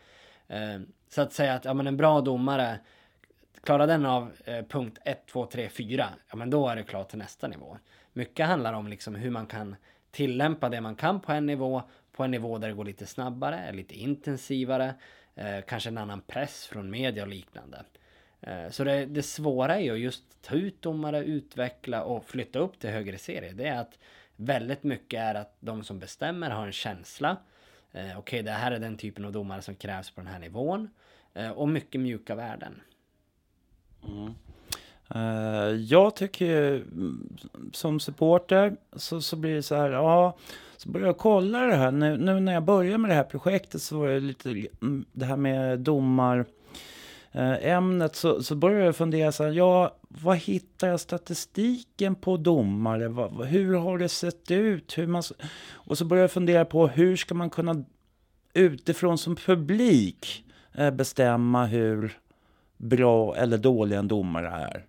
Eh, 0.48 0.80
så 1.10 1.22
att 1.22 1.32
säga 1.32 1.54
att 1.54 1.64
ja, 1.64 1.74
men 1.74 1.86
en 1.86 1.96
bra 1.96 2.20
domare, 2.20 2.78
klarar 3.62 3.86
den 3.86 4.06
av 4.06 4.32
eh, 4.44 4.64
punkt 4.64 4.98
1, 5.04 5.26
2, 5.26 5.46
3, 5.46 5.68
4, 5.68 6.08
ja 6.30 6.36
men 6.36 6.50
då 6.50 6.68
är 6.68 6.76
det 6.76 6.82
klart 6.82 7.08
till 7.08 7.18
nästa 7.18 7.48
nivå. 7.48 7.78
Mycket 8.12 8.46
handlar 8.46 8.72
om 8.72 8.88
liksom 8.88 9.14
hur 9.14 9.30
man 9.30 9.46
kan 9.46 9.76
tillämpa 10.10 10.68
det 10.68 10.80
man 10.80 10.94
kan 10.94 11.20
på 11.20 11.32
en 11.32 11.46
nivå, 11.46 11.82
på 12.12 12.24
en 12.24 12.30
nivå 12.30 12.58
där 12.58 12.68
det 12.68 12.74
går 12.74 12.84
lite 12.84 13.06
snabbare, 13.06 13.72
lite 13.72 13.94
intensivare, 13.94 14.94
eh, 15.34 15.60
kanske 15.66 15.88
en 15.88 15.98
annan 15.98 16.20
press 16.20 16.66
från 16.66 16.90
media 16.90 17.22
och 17.22 17.28
liknande. 17.28 17.84
Eh, 18.40 18.68
så 18.70 18.84
det, 18.84 19.06
det 19.06 19.22
svåra 19.22 19.76
är 19.76 19.80
ju 19.80 19.92
att 19.92 19.98
just 19.98 20.42
ta 20.42 20.54
ut 20.54 20.82
domare, 20.82 21.24
utveckla 21.24 22.04
och 22.04 22.24
flytta 22.24 22.58
upp 22.58 22.78
till 22.78 22.90
högre 22.90 23.18
serier. 23.18 23.52
Det 23.52 23.66
är 23.66 23.80
att 23.80 23.98
väldigt 24.36 24.82
mycket 24.82 25.20
är 25.20 25.34
att 25.34 25.56
de 25.60 25.84
som 25.84 25.98
bestämmer 25.98 26.50
har 26.50 26.66
en 26.66 26.72
känsla 26.72 27.36
Eh, 27.92 28.02
Okej, 28.02 28.16
okay, 28.18 28.42
det 28.42 28.50
här 28.50 28.72
är 28.72 28.78
den 28.78 28.96
typen 28.96 29.24
av 29.24 29.32
domare 29.32 29.62
som 29.62 29.74
krävs 29.74 30.10
på 30.10 30.20
den 30.20 30.30
här 30.30 30.38
nivån. 30.38 30.90
Eh, 31.34 31.50
och 31.50 31.68
mycket 31.68 32.00
mjuka 32.00 32.34
värden. 32.34 32.80
Mm. 34.08 34.34
Uh, 35.14 35.74
jag 35.74 36.16
tycker 36.16 36.74
mm, 36.74 37.36
som 37.72 38.00
supporter 38.00 38.76
så, 38.92 39.20
så 39.20 39.36
blir 39.36 39.54
det 39.54 39.62
så 39.62 39.74
här, 39.74 39.90
ja, 39.90 40.36
så 40.76 40.88
börjar 40.88 41.06
jag 41.06 41.18
kolla 41.18 41.58
det 41.58 41.74
här. 41.74 41.90
Nu, 41.90 42.16
nu 42.16 42.40
när 42.40 42.52
jag 42.52 42.62
började 42.62 42.98
med 42.98 43.10
det 43.10 43.14
här 43.14 43.24
projektet 43.24 43.82
så 43.82 43.98
var 43.98 44.08
det 44.08 44.20
lite 44.20 44.50
mm, 44.82 45.04
det 45.12 45.24
här 45.24 45.36
med 45.36 45.78
domar 45.78 46.46
Eh, 46.46 46.59
Eh, 47.32 47.66
ämnet 47.66 48.16
så, 48.16 48.42
så 48.42 48.54
började 48.54 48.84
jag 48.84 48.96
fundera 48.96 49.32
så 49.32 49.44
här, 49.44 49.50
ja, 49.50 49.96
vad 50.08 50.36
hittar 50.36 50.88
jag 50.88 51.00
statistiken 51.00 52.14
på 52.14 52.36
domare? 52.36 53.08
Vad, 53.08 53.46
hur 53.46 53.74
har 53.74 53.98
det 53.98 54.08
sett 54.08 54.50
ut? 54.50 54.98
Hur 54.98 55.06
man, 55.06 55.22
och 55.72 55.98
så 55.98 56.04
började 56.04 56.24
jag 56.24 56.30
fundera 56.30 56.64
på 56.64 56.88
hur 56.88 57.16
ska 57.16 57.34
man 57.34 57.50
kunna 57.50 57.84
utifrån 58.54 59.18
som 59.18 59.36
publik 59.36 60.44
eh, 60.74 60.90
bestämma 60.90 61.66
hur 61.66 62.18
bra 62.76 63.36
eller 63.36 63.58
dålig 63.58 63.96
en 63.96 64.08
domare 64.08 64.48
är? 64.48 64.86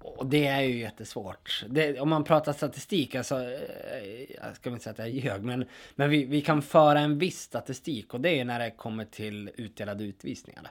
Och 0.00 0.26
det 0.26 0.46
är 0.46 0.60
ju 0.60 0.78
jättesvårt. 0.78 1.64
Det, 1.68 2.00
om 2.00 2.08
man 2.08 2.24
pratar 2.24 2.52
statistik, 2.52 3.14
alltså, 3.14 3.34
eh, 3.34 4.36
jag 4.42 4.56
ska 4.56 4.70
inte 4.70 4.82
säga 4.82 4.92
att 4.92 4.98
jag 4.98 5.10
ljög, 5.10 5.42
men, 5.42 5.64
men 5.94 6.10
vi, 6.10 6.24
vi 6.24 6.40
kan 6.40 6.62
föra 6.62 7.00
en 7.00 7.18
viss 7.18 7.40
statistik 7.40 8.14
och 8.14 8.20
det 8.20 8.40
är 8.40 8.44
när 8.44 8.58
det 8.58 8.70
kommer 8.70 9.04
till 9.04 9.50
utdelade 9.56 10.04
utvisningar. 10.04 10.70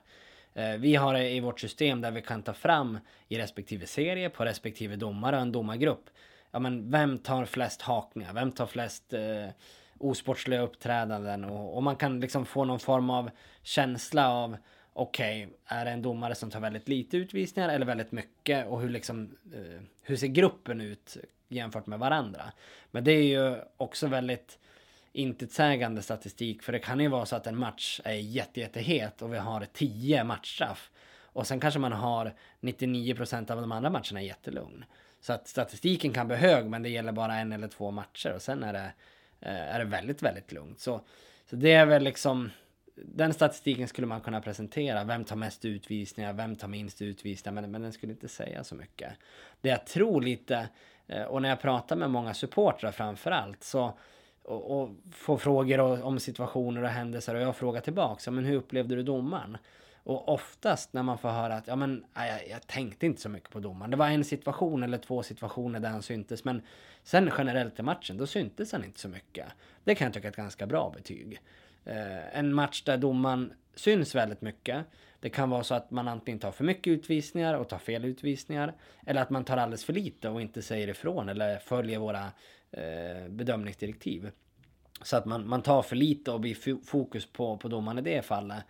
Eh, 0.56 0.78
vi 0.78 0.96
har 0.96 1.14
det 1.14 1.30
i 1.30 1.40
vårt 1.40 1.60
system 1.60 2.02
där 2.02 2.12
vi 2.12 2.22
kan 2.22 2.44
ta 2.44 2.54
fram 2.54 3.00
i 3.28 3.38
respektive 3.38 3.86
serie 3.86 4.30
på 4.30 4.46
respektive 4.46 4.96
domare 4.96 5.36
och 5.36 5.42
en 5.42 5.52
domargrupp. 5.52 6.10
Ja 6.52 6.60
men 6.60 6.92
vem 6.92 7.18
tar 7.18 7.46
flest 7.46 7.82
hakningar? 7.82 8.34
Vem 8.34 8.52
tar 8.52 8.66
flest 8.66 9.14
eh, 9.14 9.48
osportsliga 9.98 10.62
uppträdanden? 10.62 11.44
Och, 11.44 11.76
och, 11.76 11.84
man 11.84 11.96
kan 11.96 12.20
liksom 12.20 12.46
få 12.46 12.66
någon 12.66 12.80
form 12.80 13.10
av 13.10 13.30
känsla 13.64 14.30
av 14.30 14.58
okej, 14.94 15.46
okay, 15.46 15.58
är 15.66 15.86
det 15.86 15.92
en 15.92 16.02
domare 16.02 16.36
som 16.36 16.52
tar 16.52 16.60
väldigt 16.60 16.88
lite 16.88 17.18
utvisningar 17.18 17.70
eller 17.70 17.86
väldigt 17.86 18.12
mycket? 18.12 18.68
Och 18.68 18.82
hur 18.82 18.90
liksom, 18.90 19.38
eh, 19.54 19.82
hur 20.02 20.16
ser 20.16 20.28
gruppen 20.28 20.82
ut 20.82 21.18
jämfört 21.48 21.88
med 21.88 22.00
varandra? 22.00 22.52
Men 22.92 23.04
det 23.04 23.12
är 23.12 23.24
ju 23.24 23.62
också 23.78 24.08
väldigt 24.08 24.60
intetsägande 25.16 26.02
statistik. 26.02 26.64
För 26.64 26.72
det 26.72 26.80
kan 26.80 27.00
ju 27.00 27.08
vara 27.08 27.26
så 27.26 27.36
att 27.36 27.48
en 27.48 27.58
match 27.58 28.02
är 28.04 28.14
jätte, 28.14 28.60
jättehet 28.60 29.22
och 29.22 29.34
vi 29.34 29.38
har 29.38 29.66
10 29.74 30.24
matchstraff. 30.24 30.92
Och 31.22 31.48
sen 31.48 31.60
kanske 31.60 31.80
man 31.80 31.92
har 31.92 32.34
99% 32.62 33.52
av 33.52 33.62
de 33.62 33.72
andra 33.72 33.90
matcherna 33.90 34.22
jättelugn. 34.22 34.86
Så 35.22 35.34
att 35.34 35.48
statistiken 35.48 36.14
kan 36.14 36.28
bli 36.28 36.38
hög 36.38 36.66
men 36.66 36.84
det 36.84 36.90
gäller 36.90 37.12
bara 37.12 37.36
en 37.36 37.54
eller 37.54 37.68
två 37.68 37.92
matcher 37.92 38.34
och 38.34 38.42
sen 38.42 38.64
är 38.64 38.74
det, 38.74 38.94
eh, 39.42 39.76
är 39.76 39.80
det 39.80 39.86
väldigt, 39.86 40.24
väldigt 40.24 40.52
lugnt. 40.52 40.80
Så, 40.80 41.02
så 41.50 41.56
det 41.56 41.72
är 41.72 41.86
väl 41.86 42.04
liksom 42.04 42.50
den 42.96 43.34
statistiken 43.34 43.88
skulle 43.88 44.08
man 44.08 44.22
kunna 44.22 44.42
presentera. 44.42 45.04
Vem 45.04 45.24
tar 45.24 45.36
mest 45.36 45.66
utvisningar? 45.66 46.34
Vem 46.34 46.56
tar 46.56 46.68
minst 46.68 47.02
utvisningar? 47.02 47.62
Men, 47.62 47.72
men 47.72 47.82
den 47.82 47.94
skulle 47.94 48.14
inte 48.14 48.28
säga 48.28 48.64
så 48.64 48.76
mycket. 48.76 49.14
Det 49.62 49.70
jag 49.70 49.86
tror 49.86 50.22
lite, 50.22 50.70
eh, 51.08 51.24
och 51.24 51.42
när 51.42 51.50
jag 51.50 51.62
pratar 51.62 51.96
med 51.96 52.10
många 52.10 52.34
supportrar 52.34 52.92
framför 52.92 53.32
allt, 53.32 53.64
så 53.64 53.98
och, 54.46 54.82
och 54.82 54.90
få 55.12 55.38
frågor 55.38 56.04
om 56.04 56.20
situationer 56.20 56.84
och 56.84 56.90
händelser 56.90 57.36
och 57.36 57.42
jag 57.42 57.56
frågar 57.56 57.82
tillbaka, 57.82 58.32
men 58.32 58.46
hur 58.46 58.56
upplevde 58.56 58.96
du 58.96 59.04
domaren? 59.04 59.58
Och 60.04 60.30
oftast 60.30 60.94
när 60.94 61.04
man 61.04 61.18
får 61.18 61.30
höra 61.30 61.56
att 61.56 61.68
ja, 61.68 61.76
men, 61.76 62.06
jag, 62.14 62.50
jag 62.50 62.68
tänkte 62.68 63.06
inte 63.06 63.22
så 63.22 63.30
mycket 63.30 63.50
på 63.50 63.60
domaren. 63.60 63.92
Det 63.92 63.98
var 63.98 64.10
en 64.10 64.24
situation 64.24 64.84
eller 64.84 64.98
två 64.98 65.24
situationer 65.24 65.80
där 65.80 65.90
han 65.90 66.02
syntes. 66.02 66.44
Men 66.44 66.62
sen 67.04 67.32
generellt 67.38 67.80
i 67.80 67.82
matchen, 67.82 68.18
då 68.18 68.28
syntes 68.28 68.72
han 68.72 68.84
inte 68.84 69.00
så 69.00 69.08
mycket. 69.08 69.46
Det 69.84 69.96
kan 69.96 70.06
jag 70.06 70.14
tycka 70.14 70.28
är 70.28 70.32
ett 70.32 70.38
ganska 70.38 70.66
bra 70.68 70.94
betyg. 70.96 71.40
Eh, 71.86 72.38
en 72.38 72.54
match 72.54 72.84
där 72.84 72.98
domaren 72.98 73.54
syns 73.76 74.16
väldigt 74.16 74.42
mycket. 74.42 74.86
Det 75.20 75.30
kan 75.30 75.50
vara 75.50 75.64
så 75.64 75.76
att 75.76 75.92
man 75.92 76.08
antingen 76.08 76.40
tar 76.40 76.52
för 76.52 76.64
mycket 76.64 76.92
utvisningar 76.92 77.54
och 77.54 77.70
tar 77.70 77.78
fel 77.78 78.06
utvisningar. 78.06 78.74
Eller 79.06 79.22
att 79.22 79.30
man 79.30 79.44
tar 79.44 79.58
alldeles 79.58 79.86
för 79.86 79.94
lite 79.94 80.30
och 80.30 80.42
inte 80.42 80.62
säger 80.62 80.88
ifrån 80.88 81.30
eller 81.30 81.58
följer 81.58 82.00
våra 82.00 82.32
Eh, 82.78 83.30
bedömningsdirektiv. 83.30 84.32
Så 85.02 85.18
att 85.18 85.26
man, 85.26 85.48
man 85.48 85.62
tar 85.62 85.82
för 85.82 85.96
lite 85.96 86.32
och 86.32 86.40
blir 86.40 86.86
fokus 86.86 87.26
på, 87.26 87.58
på 87.58 87.68
domaren 87.68 87.98
i 87.98 88.02
det 88.02 88.22
fallet. 88.22 88.64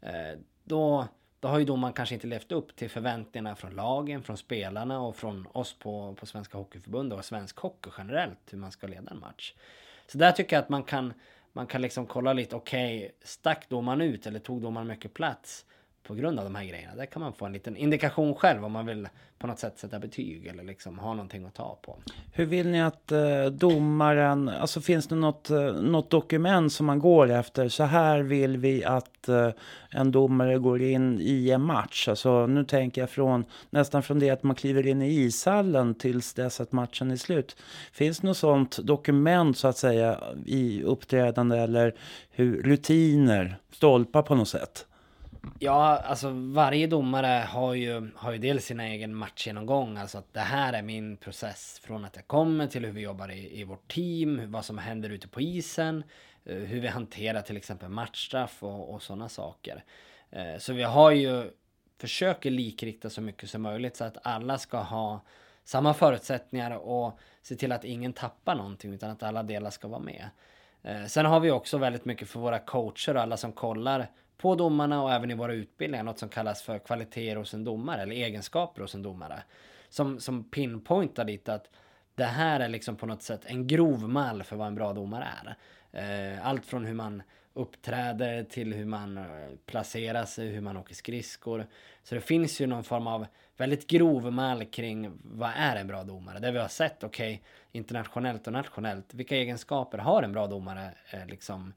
Eh, 0.00 0.38
då, 0.64 1.08
då 1.40 1.48
har 1.48 1.58
ju 1.58 1.64
domaren 1.64 1.92
kanske 1.92 2.14
inte 2.14 2.26
levt 2.26 2.52
upp 2.52 2.76
till 2.76 2.90
förväntningarna 2.90 3.56
från 3.56 3.74
lagen, 3.74 4.22
från 4.22 4.36
spelarna 4.36 5.00
och 5.00 5.16
från 5.16 5.46
oss 5.52 5.78
på, 5.78 6.14
på 6.14 6.26
Svenska 6.26 6.58
Hockeyförbundet 6.58 7.18
och 7.18 7.24
svensk 7.24 7.58
hockey 7.58 7.90
generellt 7.98 8.38
hur 8.50 8.58
man 8.58 8.72
ska 8.72 8.86
leda 8.86 9.10
en 9.10 9.18
match. 9.18 9.54
Så 10.06 10.18
där 10.18 10.32
tycker 10.32 10.56
jag 10.56 10.62
att 10.62 10.68
man 10.68 10.82
kan, 10.82 11.12
man 11.52 11.66
kan 11.66 11.82
liksom 11.82 12.06
kolla 12.06 12.32
lite, 12.32 12.56
okej, 12.56 12.96
okay, 12.96 13.10
stack 13.22 13.68
domaren 13.68 14.00
ut 14.00 14.26
eller 14.26 14.38
tog 14.38 14.62
domaren 14.62 14.86
mycket 14.86 15.14
plats? 15.14 15.64
På 16.02 16.14
grund 16.14 16.38
av 16.38 16.44
de 16.44 16.54
här 16.54 16.64
grejerna. 16.64 16.94
Där 16.94 17.06
kan 17.06 17.22
man 17.22 17.32
få 17.32 17.46
en 17.46 17.52
liten 17.52 17.76
indikation 17.76 18.34
själv 18.34 18.64
om 18.64 18.72
man 18.72 18.86
vill 18.86 19.08
på 19.42 19.46
något 19.46 19.58
sätt 19.58 19.78
sätta 19.78 19.98
betyg 19.98 20.46
eller 20.46 20.62
liksom 20.62 20.98
ha 20.98 21.14
någonting 21.14 21.44
att 21.44 21.54
ta 21.54 21.78
på. 21.82 21.98
Hur 22.32 22.46
vill 22.46 22.68
ni 22.68 22.82
att 22.82 23.12
eh, 23.12 23.44
domaren, 23.44 24.48
alltså 24.48 24.80
finns 24.80 25.06
det 25.06 25.14
något, 25.14 25.50
eh, 25.50 25.72
något 25.72 26.10
dokument 26.10 26.72
som 26.72 26.86
man 26.86 26.98
går 26.98 27.30
efter? 27.30 27.68
Så 27.68 27.84
här 27.84 28.22
vill 28.22 28.56
vi 28.56 28.84
att 28.84 29.28
eh, 29.28 29.48
en 29.90 30.12
domare 30.12 30.58
går 30.58 30.82
in 30.82 31.20
i 31.20 31.50
en 31.50 31.62
match. 31.62 32.08
Alltså 32.08 32.46
nu 32.46 32.64
tänker 32.64 33.00
jag 33.00 33.10
från 33.10 33.44
nästan 33.70 34.02
från 34.02 34.18
det 34.18 34.30
att 34.30 34.42
man 34.42 34.56
kliver 34.56 34.86
in 34.86 35.02
i 35.02 35.10
ishallen 35.10 35.94
tills 35.94 36.34
dess 36.34 36.60
att 36.60 36.72
matchen 36.72 37.10
är 37.10 37.16
slut. 37.16 37.56
Finns 37.92 38.18
det 38.18 38.26
något 38.26 38.36
sånt 38.36 38.78
dokument 38.78 39.58
så 39.58 39.68
att 39.68 39.76
säga 39.76 40.20
i 40.46 40.82
uppträdande 40.82 41.58
eller 41.58 41.94
hur, 42.30 42.62
rutiner, 42.62 43.56
stolpar 43.72 44.22
på 44.22 44.34
något 44.34 44.48
sätt? 44.48 44.86
Ja, 45.58 45.96
alltså 45.98 46.30
varje 46.30 46.86
domare 46.86 47.46
har 47.48 47.74
ju, 47.74 48.10
har 48.16 48.32
ju 48.32 48.38
dels 48.38 48.64
sin 48.64 48.80
egen 48.80 49.14
matchgenomgång. 49.14 49.96
Alltså 49.96 50.18
att 50.18 50.34
det 50.34 50.40
här 50.40 50.72
är 50.72 50.82
min 50.82 51.16
process 51.16 51.80
från 51.84 52.04
att 52.04 52.16
jag 52.16 52.26
kommer 52.26 52.66
till 52.66 52.84
hur 52.84 52.92
vi 52.92 53.00
jobbar 53.00 53.30
i, 53.30 53.60
i 53.60 53.64
vårt 53.64 53.92
team, 53.92 54.52
vad 54.52 54.64
som 54.64 54.78
händer 54.78 55.10
ute 55.10 55.28
på 55.28 55.40
isen, 55.40 56.04
eh, 56.44 56.56
hur 56.56 56.80
vi 56.80 56.88
hanterar 56.88 57.42
till 57.42 57.56
exempel 57.56 57.88
matchstraff 57.88 58.62
och, 58.62 58.94
och 58.94 59.02
sådana 59.02 59.28
saker. 59.28 59.84
Eh, 60.30 60.58
så 60.58 60.72
vi 60.72 60.82
har 60.82 61.10
ju 61.10 61.50
försöker 61.98 62.50
likrikta 62.50 63.10
så 63.10 63.20
mycket 63.20 63.50
som 63.50 63.62
möjligt 63.62 63.96
så 63.96 64.04
att 64.04 64.16
alla 64.22 64.58
ska 64.58 64.78
ha 64.78 65.20
samma 65.64 65.94
förutsättningar 65.94 66.70
och 66.70 67.18
se 67.42 67.54
till 67.54 67.72
att 67.72 67.84
ingen 67.84 68.12
tappar 68.12 68.54
någonting 68.54 68.92
utan 68.92 69.10
att 69.10 69.22
alla 69.22 69.42
delar 69.42 69.70
ska 69.70 69.88
vara 69.88 70.00
med. 70.00 70.28
Eh, 70.82 71.04
sen 71.04 71.26
har 71.26 71.40
vi 71.40 71.50
också 71.50 71.78
väldigt 71.78 72.04
mycket 72.04 72.28
för 72.28 72.40
våra 72.40 72.58
coacher 72.58 73.14
och 73.14 73.22
alla 73.22 73.36
som 73.36 73.52
kollar 73.52 74.06
på 74.42 74.54
domarna 74.54 75.02
och 75.02 75.12
även 75.12 75.30
i 75.30 75.34
våra 75.34 75.52
utbildningar 75.52 76.04
något 76.04 76.18
som 76.18 76.28
kallas 76.28 76.62
för 76.62 76.78
kvaliteter 76.78 77.36
hos 77.36 77.54
en 77.54 77.64
domare 77.64 78.02
eller 78.02 78.14
egenskaper 78.14 78.82
hos 78.82 78.94
en 78.94 79.02
domare. 79.02 79.42
Som, 79.88 80.20
som 80.20 80.44
pinpointar 80.44 81.24
lite 81.24 81.54
att 81.54 81.70
det 82.14 82.24
här 82.24 82.60
är 82.60 82.68
liksom 82.68 82.96
på 82.96 83.06
något 83.06 83.22
sätt 83.22 83.40
en 83.44 83.66
grov 83.66 84.08
mall 84.08 84.42
för 84.42 84.56
vad 84.56 84.66
en 84.66 84.74
bra 84.74 84.92
domare 84.92 85.28
är. 85.42 85.56
Eh, 85.92 86.46
allt 86.46 86.66
från 86.66 86.84
hur 86.84 86.94
man 86.94 87.22
uppträder 87.54 88.44
till 88.44 88.74
hur 88.74 88.84
man 88.84 89.18
eh, 89.18 89.24
placerar 89.66 90.24
sig, 90.24 90.48
hur 90.48 90.60
man 90.60 90.76
åker 90.76 90.94
skridskor. 90.94 91.66
Så 92.02 92.14
det 92.14 92.20
finns 92.20 92.60
ju 92.60 92.66
någon 92.66 92.84
form 92.84 93.06
av 93.06 93.26
väldigt 93.56 93.86
grov 93.86 94.32
mall 94.32 94.64
kring 94.64 95.12
vad 95.24 95.50
är 95.56 95.76
en 95.76 95.86
bra 95.86 96.04
domare? 96.04 96.38
Där 96.38 96.52
vi 96.52 96.58
har 96.58 96.68
sett, 96.68 97.04
okej, 97.04 97.34
okay, 97.34 97.48
internationellt 97.72 98.46
och 98.46 98.52
nationellt, 98.52 99.14
vilka 99.14 99.36
egenskaper 99.36 99.98
har 99.98 100.22
en 100.22 100.32
bra 100.32 100.46
domare? 100.46 100.90
Eh, 101.10 101.26
liksom, 101.26 101.72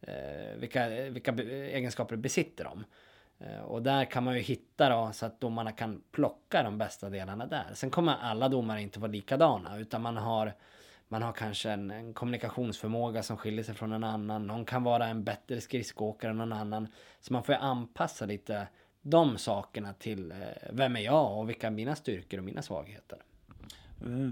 eh, 0.00 0.56
vilka, 0.56 0.88
vilka 0.88 1.32
egenskaper 1.48 2.16
besitter 2.16 2.64
de? 2.64 2.84
Eh, 3.40 3.60
och 3.60 3.82
där 3.82 4.04
kan 4.04 4.24
man 4.24 4.34
ju 4.34 4.40
hitta 4.40 4.88
då 4.88 5.12
så 5.12 5.26
att 5.26 5.40
domarna 5.40 5.72
kan 5.72 6.02
plocka 6.10 6.62
de 6.62 6.78
bästa 6.78 7.10
delarna 7.10 7.46
där. 7.46 7.66
Sen 7.74 7.90
kommer 7.90 8.16
alla 8.20 8.48
domare 8.48 8.82
inte 8.82 9.00
vara 9.00 9.12
likadana 9.12 9.78
utan 9.78 10.02
man 10.02 10.16
har 10.16 10.52
man 11.12 11.22
har 11.22 11.32
kanske 11.32 11.70
en, 11.70 11.90
en, 11.90 12.14
kommunikationsförmåga 12.14 13.22
som 13.22 13.36
skiljer 13.36 13.64
sig 13.64 13.74
från 13.74 13.92
en 13.92 14.04
annan. 14.04 14.46
Någon 14.46 14.64
kan 14.64 14.82
vara 14.82 15.06
en 15.06 15.24
bättre 15.24 15.60
skridskoåkare 15.60 16.30
än 16.30 16.38
någon 16.38 16.52
annan. 16.52 16.88
Så 17.20 17.32
man 17.32 17.42
får 17.42 17.54
ju 17.54 17.60
anpassa 17.60 18.26
lite 18.26 18.68
de 19.02 19.38
sakerna 19.38 19.92
till 19.92 20.32
eh, 20.32 20.38
vem 20.72 20.96
är 20.96 21.00
jag 21.00 21.38
och 21.38 21.48
vilka 21.48 21.66
är 21.66 21.70
mina 21.70 21.96
styrkor 21.96 22.38
och 22.38 22.44
mina 22.44 22.62
svagheter. 22.62 23.18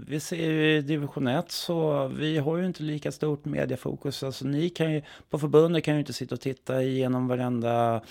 Vi 0.07 0.19
ser 0.19 0.51
ju 0.51 0.77
i 0.77 0.81
division 0.81 1.27
1 1.27 1.51
så 1.51 2.07
vi 2.07 2.37
har 2.37 2.57
ju 2.57 2.65
inte 2.65 2.83
lika 2.83 3.11
stort 3.11 3.45
mediefokus. 3.45 4.23
Alltså 4.23 4.45
ni 4.45 4.69
kan 4.69 4.93
ju, 4.93 5.01
på 5.29 5.39
förbundet 5.39 5.83
kan 5.83 5.93
ju 5.93 5.99
inte 5.99 6.13
sitta 6.13 6.35
och 6.35 6.41
titta 6.41 6.83
igenom 6.83 7.27
varenda 7.27 8.01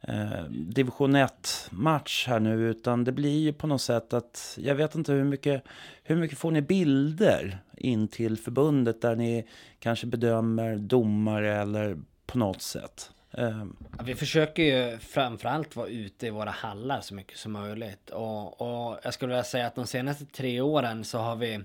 eh, 0.00 0.44
division 0.50 1.16
1-match 1.16 2.26
här 2.28 2.40
nu, 2.40 2.70
utan 2.70 3.04
det 3.04 3.12
blir 3.12 3.38
ju 3.38 3.52
på 3.52 3.66
något 3.66 3.82
sätt 3.82 4.12
att, 4.12 4.58
jag 4.60 4.74
vet 4.74 4.94
inte 4.94 5.12
hur 5.12 5.24
mycket, 5.24 5.62
hur 6.02 6.16
mycket 6.16 6.38
får 6.38 6.50
ni 6.50 6.62
bilder 6.62 7.58
in 7.76 8.08
till 8.08 8.38
förbundet 8.38 9.02
där 9.02 9.16
ni 9.16 9.46
kanske 9.78 10.06
bedömer 10.06 10.76
domare 10.76 11.56
eller 11.56 11.98
på 12.26 12.38
något 12.38 12.62
sätt? 12.62 13.10
Ehm. 13.36 13.76
Vi 14.04 14.14
försöker 14.14 14.62
ju 14.62 14.98
framförallt 14.98 15.76
vara 15.76 15.88
ute 15.88 16.26
i 16.26 16.30
våra 16.30 16.50
hallar 16.50 17.00
så 17.00 17.14
mycket 17.14 17.38
som 17.38 17.52
möjligt. 17.52 18.10
Och, 18.10 18.60
och 18.60 18.98
jag 19.02 19.14
skulle 19.14 19.30
vilja 19.30 19.44
säga 19.44 19.66
att 19.66 19.74
de 19.74 19.86
senaste 19.86 20.24
tre 20.24 20.60
åren 20.60 21.04
så 21.04 21.18
har 21.18 21.36
vi 21.36 21.60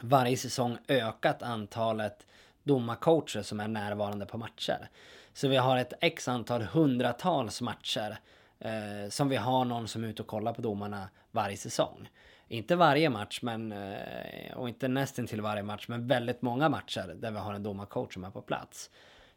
varje 0.00 0.36
säsong 0.36 0.78
ökat 0.88 1.42
antalet 1.42 2.26
domarcoacher 2.62 3.42
som 3.42 3.60
är 3.60 3.68
närvarande 3.68 4.26
på 4.26 4.38
matcher. 4.38 4.88
Så 5.32 5.48
vi 5.48 5.56
har 5.56 5.76
ett 5.76 5.92
x 6.00 6.28
antal 6.28 6.62
hundratals 6.62 7.60
matcher 7.60 8.18
eh, 8.58 9.08
som 9.10 9.28
vi 9.28 9.36
har 9.36 9.64
någon 9.64 9.88
som 9.88 10.04
är 10.04 10.08
ute 10.08 10.22
och 10.22 10.28
kollar 10.28 10.52
på 10.52 10.62
domarna 10.62 11.08
varje 11.30 11.56
säsong. 11.56 12.08
Inte 12.48 12.76
varje 12.76 13.10
match 13.10 13.38
men, 13.42 13.72
eh, 13.72 14.56
och 14.56 14.68
inte 14.68 14.88
nästan 14.88 15.26
till 15.26 15.40
varje 15.40 15.62
match, 15.62 15.88
men 15.88 16.06
väldigt 16.06 16.42
många 16.42 16.68
matcher 16.68 17.14
där 17.16 17.30
vi 17.30 17.38
har 17.38 17.54
en 17.54 17.62
domarcoach 17.62 18.14
som 18.14 18.24
är 18.24 18.30
på 18.30 18.42
plats. 18.42 18.90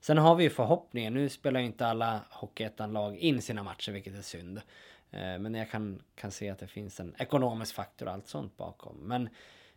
Sen 0.05 0.17
har 0.17 0.35
vi 0.35 0.43
ju 0.43 0.50
förhoppningen, 0.50 1.13
nu 1.13 1.29
spelar 1.29 1.59
ju 1.59 1.65
inte 1.65 1.88
alla 1.88 2.21
Hockeyettan-lag 2.29 3.17
in 3.17 3.41
sina 3.41 3.63
matcher, 3.63 3.91
vilket 3.91 4.15
är 4.17 4.21
synd. 4.21 4.57
Eh, 5.12 5.39
men 5.39 5.53
jag 5.53 5.71
kan, 5.71 6.01
kan 6.15 6.31
se 6.31 6.50
att 6.50 6.59
det 6.59 6.67
finns 6.67 7.00
en 7.00 7.15
ekonomisk 7.17 7.75
faktor 7.75 8.05
och 8.05 8.13
allt 8.13 8.27
sånt 8.27 8.57
bakom. 8.57 8.97
Men 8.97 9.29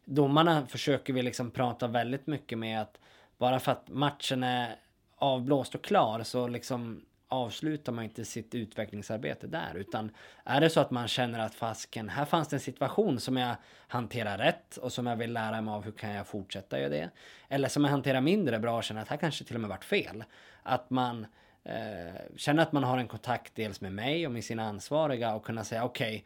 domarna 0.05 0.67
försöker 0.67 1.13
vi 1.13 1.23
liksom 1.23 1.51
prata 1.51 1.87
väldigt 1.87 2.27
mycket 2.27 2.59
med 2.59 2.81
att 2.81 3.01
bara 3.39 3.61
för 3.61 3.73
att 3.73 3.89
matchen 3.89 4.43
är 4.43 4.77
avblåst 5.17 5.75
och 5.75 5.85
klar 5.85 6.23
så 6.23 6.49
liksom 6.49 7.05
avslutar 7.29 7.93
man 7.93 8.05
inte 8.05 8.25
sitt 8.25 8.55
utvecklingsarbete 8.55 9.47
där. 9.47 9.75
Utan 9.75 10.11
är 10.45 10.61
det 10.61 10.71
så 10.71 10.81
att 10.81 10.91
man 10.91 11.09
känner 11.09 11.39
att 11.39 11.55
fasken, 11.55 12.09
här 12.09 12.25
fanns 12.25 12.49
det 12.49 12.57
en 12.57 12.61
situation 12.61 13.21
som 13.21 13.37
jag 13.37 13.57
hanterar 13.89 14.39
rätt 14.39 14.77
och 14.77 14.93
som 14.93 15.07
jag 15.07 15.17
vill 15.17 15.33
lära 15.33 15.61
mig 15.61 15.73
av 15.75 15.85
hur 15.85 15.93
kan 15.93 16.11
jag 16.11 16.27
fortsätta 16.27 16.79
göra 16.79 16.89
det. 16.89 17.11
Eller 17.49 17.69
som 17.69 17.85
jag 17.85 17.91
hanterar 17.91 18.21
mindre 18.21 18.59
bra 18.59 18.77
och 18.77 18.85
känner 18.85 19.03
att 19.03 19.09
här 19.09 19.17
kanske 19.17 19.45
till 19.45 19.55
och 19.55 19.61
med 19.61 19.71
varit 19.71 19.85
fel. 19.85 20.25
Att 20.63 20.91
man 20.91 21.27
eh, 21.65 22.37
känner 22.37 22.63
att 22.63 22.73
man 22.73 22.85
har 22.85 22.99
en 22.99 23.09
kontakt 23.09 23.55
dels 23.55 23.81
med 23.81 23.93
mig 23.93 24.27
och 24.27 24.33
med 24.33 24.45
sina 24.45 24.63
ansvariga 24.69 25.35
och 25.35 25.45
kunna 25.45 25.65
säga 25.65 25.85
okej, 25.85 26.17
okay, 26.17 26.23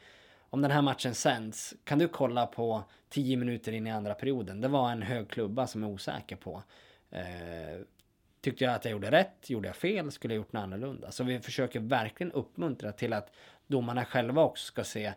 om 0.50 0.62
den 0.62 0.70
här 0.70 0.82
matchen 0.82 1.14
sänds, 1.14 1.74
kan 1.84 1.98
du 1.98 2.08
kolla 2.08 2.46
på 2.46 2.82
10 3.08 3.36
minuter 3.36 3.72
in 3.72 3.86
i 3.86 3.90
andra 3.90 4.14
perioden? 4.14 4.60
Det 4.60 4.68
var 4.68 4.90
en 4.90 5.02
hög 5.02 5.28
klubba 5.28 5.66
som 5.66 5.82
jag 5.82 5.90
är 5.90 5.94
osäker 5.94 6.36
på. 6.36 6.62
Eh, 7.10 7.80
Tyckte 8.42 8.64
jag 8.64 8.74
att 8.74 8.85
jag 8.85 8.92
gjorde 8.92 9.11
rätt? 9.11 9.50
Gjorde 9.50 9.68
jag 9.68 9.76
fel? 9.76 10.11
Skulle 10.11 10.35
jag 10.35 10.37
gjort 10.37 10.52
något 10.52 10.62
annorlunda? 10.62 11.11
Så 11.11 11.24
vi 11.24 11.40
försöker 11.40 11.81
verkligen 11.81 12.33
uppmuntra 12.33 12.92
till 12.92 13.12
att 13.12 13.33
domarna 13.66 14.05
själva 14.05 14.42
också 14.42 14.64
ska 14.66 14.85
se 14.85 15.12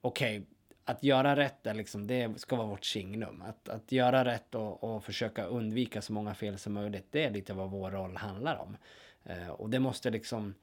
okej, 0.00 0.38
okay, 0.38 0.46
att 0.84 1.02
göra 1.02 1.36
rätt 1.36 1.66
är 1.66 1.74
liksom, 1.74 2.06
det 2.06 2.40
ska 2.40 2.56
vara 2.56 2.66
vårt 2.66 2.84
signum. 2.84 3.42
Att, 3.42 3.68
att 3.68 3.92
göra 3.92 4.24
rätt 4.24 4.54
och, 4.54 4.84
och 4.84 5.04
försöka 5.04 5.44
undvika 5.44 6.02
så 6.02 6.12
många 6.12 6.34
fel 6.34 6.58
som 6.58 6.72
möjligt, 6.72 7.06
det 7.10 7.24
är 7.24 7.30
lite 7.30 7.54
vad 7.54 7.70
vår 7.70 7.90
roll 7.90 8.16
handlar 8.16 8.56
om. 8.56 8.76
Eh, 9.24 9.48
och 9.48 9.70
det 9.70 9.78
måste 9.78 10.10
liksom 10.10 10.54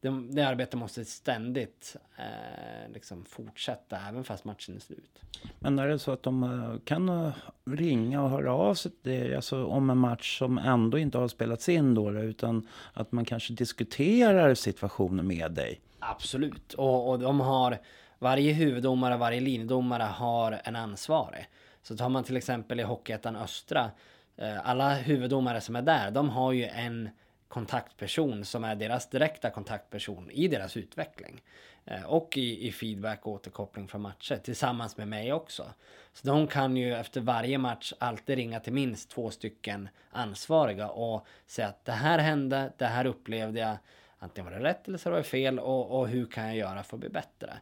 det, 0.00 0.08
det 0.30 0.42
arbetet 0.42 0.78
måste 0.78 1.04
ständigt 1.04 1.96
eh, 2.16 2.92
liksom 2.92 3.24
fortsätta 3.24 3.98
även 4.08 4.24
fast 4.24 4.44
matchen 4.44 4.76
är 4.76 4.80
slut. 4.80 5.22
Men 5.58 5.78
är 5.78 5.88
det 5.88 5.98
så 5.98 6.12
att 6.12 6.22
de 6.22 6.42
eh, 6.42 6.78
kan 6.84 7.08
eh, 7.08 7.32
ringa 7.64 8.22
och 8.22 8.30
höra 8.30 8.52
av 8.52 8.74
sig 8.74 8.92
det, 9.02 9.34
alltså 9.34 9.64
om 9.64 9.90
en 9.90 9.98
match 9.98 10.38
som 10.38 10.58
ändå 10.58 10.98
inte 10.98 11.18
har 11.18 11.28
spelats 11.28 11.68
in 11.68 11.94
då, 11.94 12.12
utan 12.12 12.68
att 12.92 13.12
man 13.12 13.24
kanske 13.24 13.52
diskuterar 13.52 14.54
situationen 14.54 15.26
med 15.26 15.52
dig? 15.52 15.80
Absolut, 15.98 16.74
och, 16.74 17.10
och 17.10 17.18
de 17.18 17.40
har 17.40 17.78
varje 18.18 18.52
huvuddomare, 18.52 19.16
varje 19.16 19.40
linjedomare 19.40 20.02
har 20.02 20.60
en 20.64 20.76
ansvarig. 20.76 21.48
Så 21.82 21.96
tar 21.96 22.08
man 22.08 22.24
till 22.24 22.36
exempel 22.36 22.80
i 22.80 22.82
Hockeyettan 22.82 23.36
Östra, 23.36 23.90
eh, 24.36 24.68
alla 24.68 24.94
huvuddomare 24.94 25.60
som 25.60 25.76
är 25.76 25.82
där, 25.82 26.10
de 26.10 26.28
har 26.28 26.52
ju 26.52 26.64
en 26.64 27.10
kontaktperson 27.48 28.44
som 28.44 28.64
är 28.64 28.74
deras 28.74 29.10
direkta 29.10 29.50
kontaktperson 29.50 30.30
i 30.30 30.48
deras 30.48 30.76
utveckling. 30.76 31.42
Eh, 31.84 32.02
och 32.02 32.36
i, 32.36 32.68
i 32.68 32.72
feedback 32.72 33.26
och 33.26 33.32
återkoppling 33.32 33.88
från 33.88 34.00
matcher 34.00 34.36
tillsammans 34.36 34.96
med 34.96 35.08
mig 35.08 35.32
också. 35.32 35.72
Så 36.12 36.26
de 36.26 36.46
kan 36.46 36.76
ju 36.76 36.94
efter 36.94 37.20
varje 37.20 37.58
match 37.58 37.92
alltid 37.98 38.36
ringa 38.36 38.60
till 38.60 38.72
minst 38.72 39.10
två 39.10 39.30
stycken 39.30 39.88
ansvariga 40.10 40.88
och 40.88 41.26
säga 41.46 41.68
att 41.68 41.84
det 41.84 41.92
här 41.92 42.18
hände, 42.18 42.72
det 42.76 42.86
här 42.86 43.06
upplevde 43.06 43.60
jag, 43.60 43.76
antingen 44.18 44.52
var 44.52 44.58
det 44.58 44.64
rätt 44.64 44.88
eller 44.88 44.98
så 44.98 45.10
var 45.10 45.16
det 45.16 45.24
fel 45.24 45.58
och, 45.58 45.98
och 45.98 46.08
hur 46.08 46.26
kan 46.26 46.46
jag 46.46 46.56
göra 46.56 46.82
för 46.82 46.96
att 46.96 47.00
bli 47.00 47.08
bättre? 47.08 47.52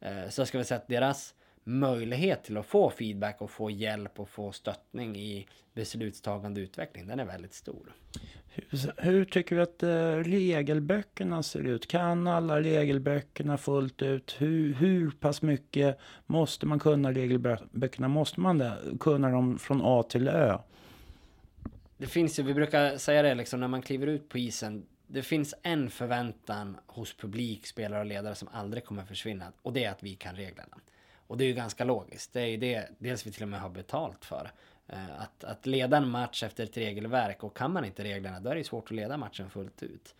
Eh, 0.00 0.28
så 0.28 0.40
jag 0.40 0.48
ska 0.48 0.58
vi 0.58 0.64
säga 0.64 0.78
att 0.80 0.88
deras 0.88 1.34
möjlighet 1.64 2.44
till 2.44 2.56
att 2.56 2.66
få 2.66 2.90
feedback 2.90 3.40
och 3.40 3.50
få 3.50 3.70
hjälp 3.70 4.20
och 4.20 4.28
få 4.28 4.52
stöttning 4.52 5.16
i 5.16 5.46
beslutstagande 5.74 6.60
utveckling, 6.60 7.06
den 7.06 7.20
är 7.20 7.24
väldigt 7.24 7.54
stor. 7.54 7.92
Hur, 8.48 8.92
hur 8.96 9.24
tycker 9.24 9.56
du 9.56 9.62
att 9.62 9.82
eh, 9.82 10.30
regelböckerna 10.30 11.42
ser 11.42 11.60
ut? 11.60 11.86
Kan 11.86 12.26
alla 12.26 12.60
regelböckerna 12.60 13.58
fullt 13.58 14.02
ut? 14.02 14.36
Hur, 14.38 14.74
hur 14.74 15.10
pass 15.10 15.42
mycket 15.42 15.98
måste 16.26 16.66
man 16.66 16.78
kunna 16.78 17.12
regelböckerna? 17.12 18.08
Måste 18.08 18.40
man 18.40 18.58
det, 18.58 18.78
kunna 19.00 19.30
dem 19.30 19.58
från 19.58 19.80
A 19.84 20.02
till 20.02 20.28
Ö? 20.28 20.58
Det 21.96 22.06
finns 22.06 22.38
ju, 22.38 22.42
vi 22.42 22.54
brukar 22.54 22.96
säga 22.96 23.22
det 23.22 23.34
liksom 23.34 23.60
när 23.60 23.68
man 23.68 23.82
kliver 23.82 24.06
ut 24.06 24.28
på 24.28 24.38
isen. 24.38 24.86
Det 25.06 25.22
finns 25.22 25.54
en 25.62 25.90
förväntan 25.90 26.76
hos 26.86 27.16
publik, 27.16 27.66
spelare 27.66 28.00
och 28.00 28.06
ledare 28.06 28.34
som 28.34 28.48
aldrig 28.52 28.84
kommer 28.84 29.04
försvinna. 29.04 29.52
Och 29.62 29.72
det 29.72 29.84
är 29.84 29.90
att 29.90 30.02
vi 30.02 30.14
kan 30.14 30.36
reglerna. 30.36 30.76
Och 31.30 31.36
det 31.36 31.44
är 31.44 31.48
ju 31.48 31.54
ganska 31.54 31.84
logiskt. 31.84 32.32
Det 32.32 32.40
är 32.40 32.46
ju 32.46 32.56
det 32.56 32.88
dels 32.98 33.26
vi 33.26 33.32
till 33.32 33.42
och 33.42 33.48
med 33.48 33.60
har 33.60 33.70
betalt 33.70 34.24
för. 34.24 34.50
Eh, 34.88 35.20
att, 35.20 35.44
att 35.44 35.66
leda 35.66 35.96
en 35.96 36.10
match 36.10 36.42
efter 36.42 36.64
ett 36.64 36.76
regelverk 36.76 37.44
och 37.44 37.56
kan 37.56 37.72
man 37.72 37.84
inte 37.84 38.04
reglerna 38.04 38.40
då 38.40 38.50
är 38.50 38.54
det 38.54 38.64
svårt 38.64 38.84
att 38.84 38.90
leda 38.90 39.16
matchen 39.16 39.50
fullt 39.50 39.82
ut. 39.82 40.14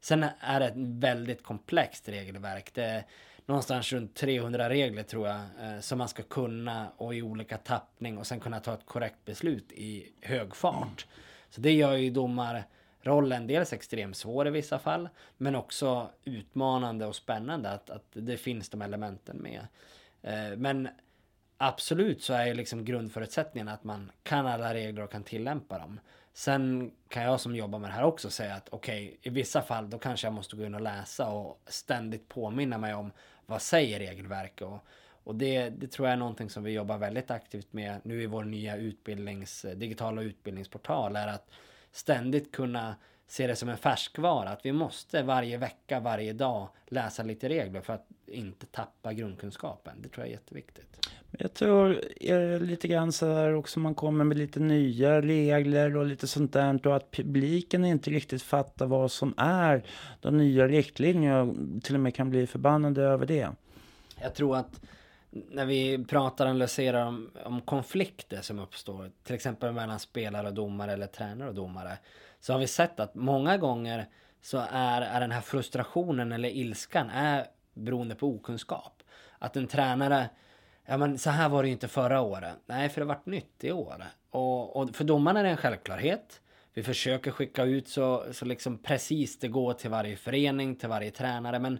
Sen 0.00 0.26
är 0.40 0.60
det 0.60 0.66
ett 0.66 0.76
väldigt 0.76 1.42
komplext 1.42 2.08
regelverk. 2.08 2.74
Det 2.74 2.84
är 2.84 3.04
någonstans 3.46 3.92
runt 3.92 4.14
300 4.14 4.68
regler 4.68 5.02
tror 5.02 5.28
jag 5.28 5.40
eh, 5.60 5.80
som 5.80 5.98
man 5.98 6.08
ska 6.08 6.22
kunna 6.22 6.88
och 6.96 7.14
i 7.14 7.22
olika 7.22 7.58
tappning 7.58 8.18
och 8.18 8.26
sen 8.26 8.40
kunna 8.40 8.60
ta 8.60 8.74
ett 8.74 8.86
korrekt 8.86 9.24
beslut 9.24 9.72
i 9.72 10.12
hög 10.20 10.56
fart. 10.56 11.06
Så 11.50 11.60
det 11.60 11.72
gör 11.72 11.92
ju 11.92 12.10
domarrollen 12.10 13.46
dels 13.46 13.72
extremt 13.72 14.16
svår 14.16 14.48
i 14.48 14.50
vissa 14.50 14.78
fall 14.78 15.08
men 15.36 15.56
också 15.56 16.10
utmanande 16.24 17.06
och 17.06 17.16
spännande 17.16 17.70
att, 17.70 17.90
att 17.90 18.06
det 18.12 18.36
finns 18.36 18.68
de 18.68 18.82
elementen 18.82 19.36
med. 19.36 19.66
Eh, 20.22 20.56
men 20.56 20.88
absolut 21.56 22.22
så 22.22 22.32
är 22.34 22.54
liksom 22.54 22.84
grundförutsättningen 22.84 23.68
att 23.68 23.84
man 23.84 24.12
kan 24.22 24.46
alla 24.46 24.74
regler 24.74 25.02
och 25.02 25.12
kan 25.12 25.24
tillämpa 25.24 25.78
dem. 25.78 26.00
Sen 26.32 26.92
kan 27.08 27.22
jag 27.22 27.40
som 27.40 27.56
jobbar 27.56 27.78
med 27.78 27.90
det 27.90 27.94
här 27.94 28.04
också 28.04 28.30
säga 28.30 28.54
att 28.54 28.68
okej, 28.70 29.06
okay, 29.06 29.18
i 29.22 29.30
vissa 29.30 29.62
fall 29.62 29.90
då 29.90 29.98
kanske 29.98 30.26
jag 30.26 30.34
måste 30.34 30.56
gå 30.56 30.64
in 30.64 30.74
och 30.74 30.80
läsa 30.80 31.28
och 31.28 31.60
ständigt 31.66 32.28
påminna 32.28 32.78
mig 32.78 32.94
om 32.94 33.12
vad 33.46 33.62
säger 33.62 33.98
regelverket 33.98 34.66
och, 34.66 34.78
och 35.24 35.34
det, 35.34 35.70
det 35.70 35.86
tror 35.86 36.08
jag 36.08 36.12
är 36.12 36.16
någonting 36.16 36.50
som 36.50 36.64
vi 36.64 36.72
jobbar 36.72 36.98
väldigt 36.98 37.30
aktivt 37.30 37.72
med 37.72 38.00
nu 38.02 38.22
i 38.22 38.26
vår 38.26 38.44
nya 38.44 38.76
utbildnings, 38.76 39.66
digitala 39.74 40.22
utbildningsportal 40.22 41.16
är 41.16 41.28
att 41.28 41.50
ständigt 41.92 42.52
kunna 42.52 42.96
se 43.26 43.46
det 43.46 43.56
som 43.56 43.68
en 43.68 43.76
färskvara. 43.76 44.48
Att 44.48 44.66
vi 44.66 44.72
måste 44.72 45.22
varje 45.22 45.58
vecka, 45.58 46.00
varje 46.00 46.32
dag 46.32 46.68
läsa 46.86 47.22
lite 47.22 47.48
regler 47.48 47.80
för 47.80 47.92
att 47.92 48.06
inte 48.26 48.66
tappa 48.66 49.12
grundkunskapen. 49.12 50.02
Det 50.02 50.08
tror 50.08 50.26
jag 50.26 50.28
är 50.28 50.32
jätteviktigt. 50.32 51.08
Jag 51.38 51.54
tror 51.54 52.00
är 52.20 52.60
lite 52.60 52.88
grann 52.88 53.12
så 53.12 53.26
här 53.26 53.54
också 53.54 53.80
man 53.80 53.94
kommer 53.94 54.24
med 54.24 54.36
lite 54.36 54.60
nya 54.60 55.22
regler 55.22 55.96
och 55.96 56.06
lite 56.06 56.26
sånt 56.26 56.52
där 56.52 56.86
och 56.86 56.96
att 56.96 57.10
publiken 57.10 57.84
inte 57.84 58.10
riktigt 58.10 58.42
fattar 58.42 58.86
vad 58.86 59.10
som 59.10 59.34
är 59.36 59.82
de 60.20 60.38
nya 60.38 60.68
riktlinjerna 60.68 61.42
och 61.42 61.54
till 61.82 61.94
och 61.94 62.00
med 62.00 62.14
kan 62.14 62.30
bli 62.30 62.46
förbannade 62.46 63.02
över 63.02 63.26
det. 63.26 63.48
Jag 64.20 64.34
tror 64.34 64.56
att 64.56 64.80
när 65.50 65.66
vi 65.66 66.04
pratar 66.04 66.46
och 66.46 66.50
analyserar 66.50 67.06
om, 67.06 67.30
om 67.44 67.60
konflikter 67.60 68.40
som 68.42 68.58
uppstår, 68.58 69.10
till 69.24 69.34
exempel 69.34 69.72
mellan 69.72 69.98
spelare 69.98 70.46
och 70.46 70.54
domare 70.54 70.92
eller 70.92 71.06
tränare 71.06 71.48
och 71.48 71.54
domare, 71.54 71.98
så 72.40 72.52
har 72.52 72.60
vi 72.60 72.66
sett 72.66 73.00
att 73.00 73.14
många 73.14 73.56
gånger 73.56 74.06
så 74.42 74.64
är, 74.70 75.02
är 75.02 75.20
den 75.20 75.32
här 75.32 75.40
frustrationen 75.40 76.32
eller 76.32 76.48
ilskan 76.48 77.10
är 77.10 77.46
beroende 77.74 78.14
på 78.14 78.28
okunskap. 78.28 79.02
Att 79.38 79.56
en 79.56 79.66
tränare, 79.66 80.28
ja 80.86 80.96
men 80.96 81.18
så 81.18 81.30
här 81.30 81.48
var 81.48 81.62
det 81.62 81.68
ju 81.68 81.72
inte 81.72 81.88
förra 81.88 82.20
året. 82.20 82.54
Nej, 82.66 82.88
för 82.88 83.00
det 83.00 83.06
har 83.06 83.14
varit 83.14 83.26
nytt 83.26 83.64
i 83.64 83.72
år. 83.72 84.04
Och, 84.30 84.76
och 84.76 84.96
för 84.96 85.04
domarna 85.04 85.40
är 85.40 85.44
det 85.44 85.50
en 85.50 85.56
självklarhet. 85.56 86.40
Vi 86.74 86.82
försöker 86.82 87.30
skicka 87.30 87.64
ut 87.64 87.88
så, 87.88 88.24
så 88.32 88.44
liksom 88.44 88.78
precis 88.78 89.38
det 89.38 89.48
går 89.48 89.72
till 89.72 89.90
varje 89.90 90.16
förening, 90.16 90.76
till 90.76 90.88
varje 90.88 91.10
tränare. 91.10 91.58
Men 91.58 91.78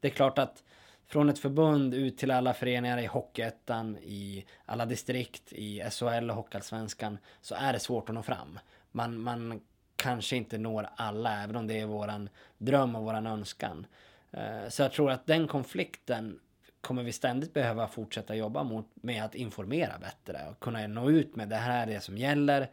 det 0.00 0.08
är 0.08 0.12
klart 0.12 0.38
att 0.38 0.62
från 1.08 1.28
ett 1.28 1.38
förbund 1.38 1.94
ut 1.94 2.18
till 2.18 2.30
alla 2.30 2.54
föreningar 2.54 2.98
i 2.98 3.06
Hockeyettan, 3.06 3.98
i 3.98 4.46
alla 4.66 4.86
distrikt, 4.86 5.52
i 5.52 5.82
SHL 5.90 6.30
och 6.30 6.36
Hockeyallsvenskan 6.36 7.18
så 7.40 7.54
är 7.54 7.72
det 7.72 7.80
svårt 7.80 8.08
att 8.08 8.14
nå 8.14 8.22
fram. 8.22 8.58
Man, 8.92 9.20
man 9.20 9.60
kanske 9.96 10.36
inte 10.36 10.58
når 10.58 10.88
alla, 10.96 11.42
även 11.42 11.56
om 11.56 11.66
det 11.66 11.80
är 11.80 11.86
våran 11.86 12.28
dröm 12.58 12.96
och 12.96 13.02
våran 13.02 13.26
önskan. 13.26 13.86
Eh, 14.30 14.68
så 14.68 14.82
jag 14.82 14.92
tror 14.92 15.10
att 15.10 15.26
den 15.26 15.48
konflikten 15.48 16.40
kommer 16.80 17.02
vi 17.02 17.12
ständigt 17.12 17.54
behöva 17.54 17.88
fortsätta 17.88 18.34
jobba 18.34 18.62
mot 18.62 18.86
med 18.94 19.24
att 19.24 19.34
informera 19.34 19.98
bättre 19.98 20.40
och 20.50 20.60
kunna 20.60 20.86
nå 20.86 21.10
ut 21.10 21.36
med 21.36 21.48
det 21.48 21.56
här 21.56 21.82
är 21.82 21.86
det 21.86 22.00
som 22.00 22.18
gäller 22.18 22.70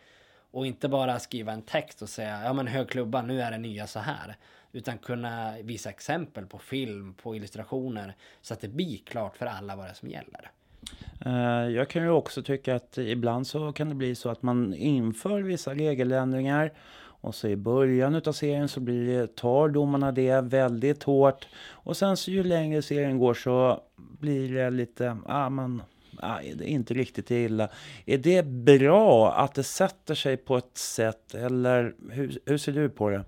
och 0.52 0.66
inte 0.66 0.90
bara 0.90 1.20
skriva 1.20 1.52
en 1.52 1.62
text 1.62 2.02
och 2.02 2.10
säga 2.10 2.44
ja 2.44 2.54
men 2.54 2.68
hög 2.68 2.90
klubba 2.90 3.22
nu 3.22 3.42
är 3.42 3.52
det 3.52 3.58
nya 3.58 3.88
så 3.88 4.00
här 4.00 4.36
utan 4.74 4.98
kunna 4.98 5.56
visa 5.64 5.90
exempel 5.90 6.46
på 6.46 6.60
film, 6.60 7.14
på 7.14 7.36
illustrationer 7.36 8.16
så 8.42 8.54
att 8.54 8.62
det 8.62 8.68
blir 8.68 8.98
klart 8.98 9.38
för 9.38 9.46
alla 9.46 9.76
vad 9.76 9.86
det 9.86 9.90
är 9.90 9.94
som 9.94 10.10
gäller. 10.10 10.52
Eh, 11.26 11.70
jag 11.70 11.90
kan 11.90 12.04
ju 12.04 12.10
också 12.10 12.44
tycka 12.44 12.76
att 12.76 12.98
ibland 12.98 13.48
så 13.48 13.74
kan 13.74 13.90
det 13.90 13.96
bli 13.96 14.16
så 14.16 14.30
att 14.30 14.42
man 14.42 14.74
inför 14.74 15.42
vissa 15.42 15.74
regeländringar 15.74 16.72
och 17.24 17.36
så 17.36 17.48
i 17.48 17.56
början 17.56 18.16
av 18.16 18.32
serien 18.32 18.68
så 18.68 18.80
blir 18.80 19.28
tar 19.28 19.70
domarna 19.70 20.12
det 20.12 20.42
väldigt 20.42 21.04
hårt. 21.04 21.48
Och 21.72 21.98
sen 21.98 22.18
så 22.18 22.32
ju 22.32 22.44
längre 22.44 22.82
serien 22.82 23.18
går 23.18 23.34
så 23.34 23.84
blir 23.96 24.54
det 24.54 24.70
lite, 24.70 25.18
ah, 25.26 25.50
man, 25.50 25.84
ah, 26.18 26.40
det 26.56 26.64
är 26.64 26.68
inte 26.68 26.94
riktigt 26.94 27.32
illa. 27.32 27.70
Är 28.06 28.18
det 28.18 28.46
bra 28.46 29.34
att 29.34 29.54
det 29.54 29.64
sätter 29.64 30.16
sig 30.16 30.38
på 30.38 30.58
ett 30.58 30.78
sätt 30.78 31.34
eller 31.34 31.96
hur, 32.10 32.40
hur 32.46 32.58
ser 32.58 32.72
du 32.72 32.90
på 32.90 33.10
det? 33.10 33.24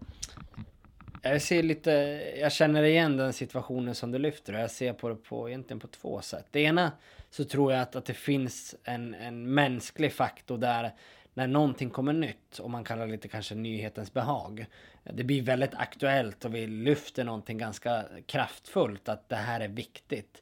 Jag 1.28 1.42
ser 1.42 1.64
lite, 1.64 1.92
jag 2.40 2.52
känner 2.52 2.84
igen 2.84 3.18
den 3.18 3.34
situationen 3.34 3.96
som 3.96 4.12
du 4.12 4.20
lyfter 4.20 4.54
och 4.54 4.60
jag 4.60 4.72
ser 4.72 4.94
på 4.94 5.10
det 5.10 5.16
på, 5.16 5.50
egentligen 5.50 5.80
på 5.80 5.88
två 5.88 6.22
sätt. 6.22 6.46
Det 6.52 6.60
ena 6.60 6.92
så 7.30 7.44
tror 7.44 7.74
jag 7.74 7.82
att, 7.82 7.96
att 7.96 8.06
det 8.06 8.14
finns 8.14 8.76
en, 8.84 9.14
en 9.14 9.54
mänsklig 9.54 10.14
faktor 10.14 10.58
där 10.58 10.92
när 11.34 11.48
någonting 11.48 11.90
kommer 11.90 12.14
nytt 12.14 12.60
och 12.60 12.70
man 12.70 12.84
kallar 12.84 13.06
det 13.06 13.12
lite 13.12 13.28
kanske 13.28 13.56
nyhetens 13.56 14.14
behag. 14.14 14.66
Det 15.04 15.24
blir 15.24 15.42
väldigt 15.42 15.74
aktuellt 15.74 16.46
och 16.46 16.56
vi 16.56 16.68
lyfter 16.68 17.24
någonting 17.24 17.58
ganska 17.58 18.04
kraftfullt 18.26 19.10
att 19.10 19.30
det 19.30 19.36
här 19.36 19.60
är 19.60 19.68
viktigt. 19.68 20.42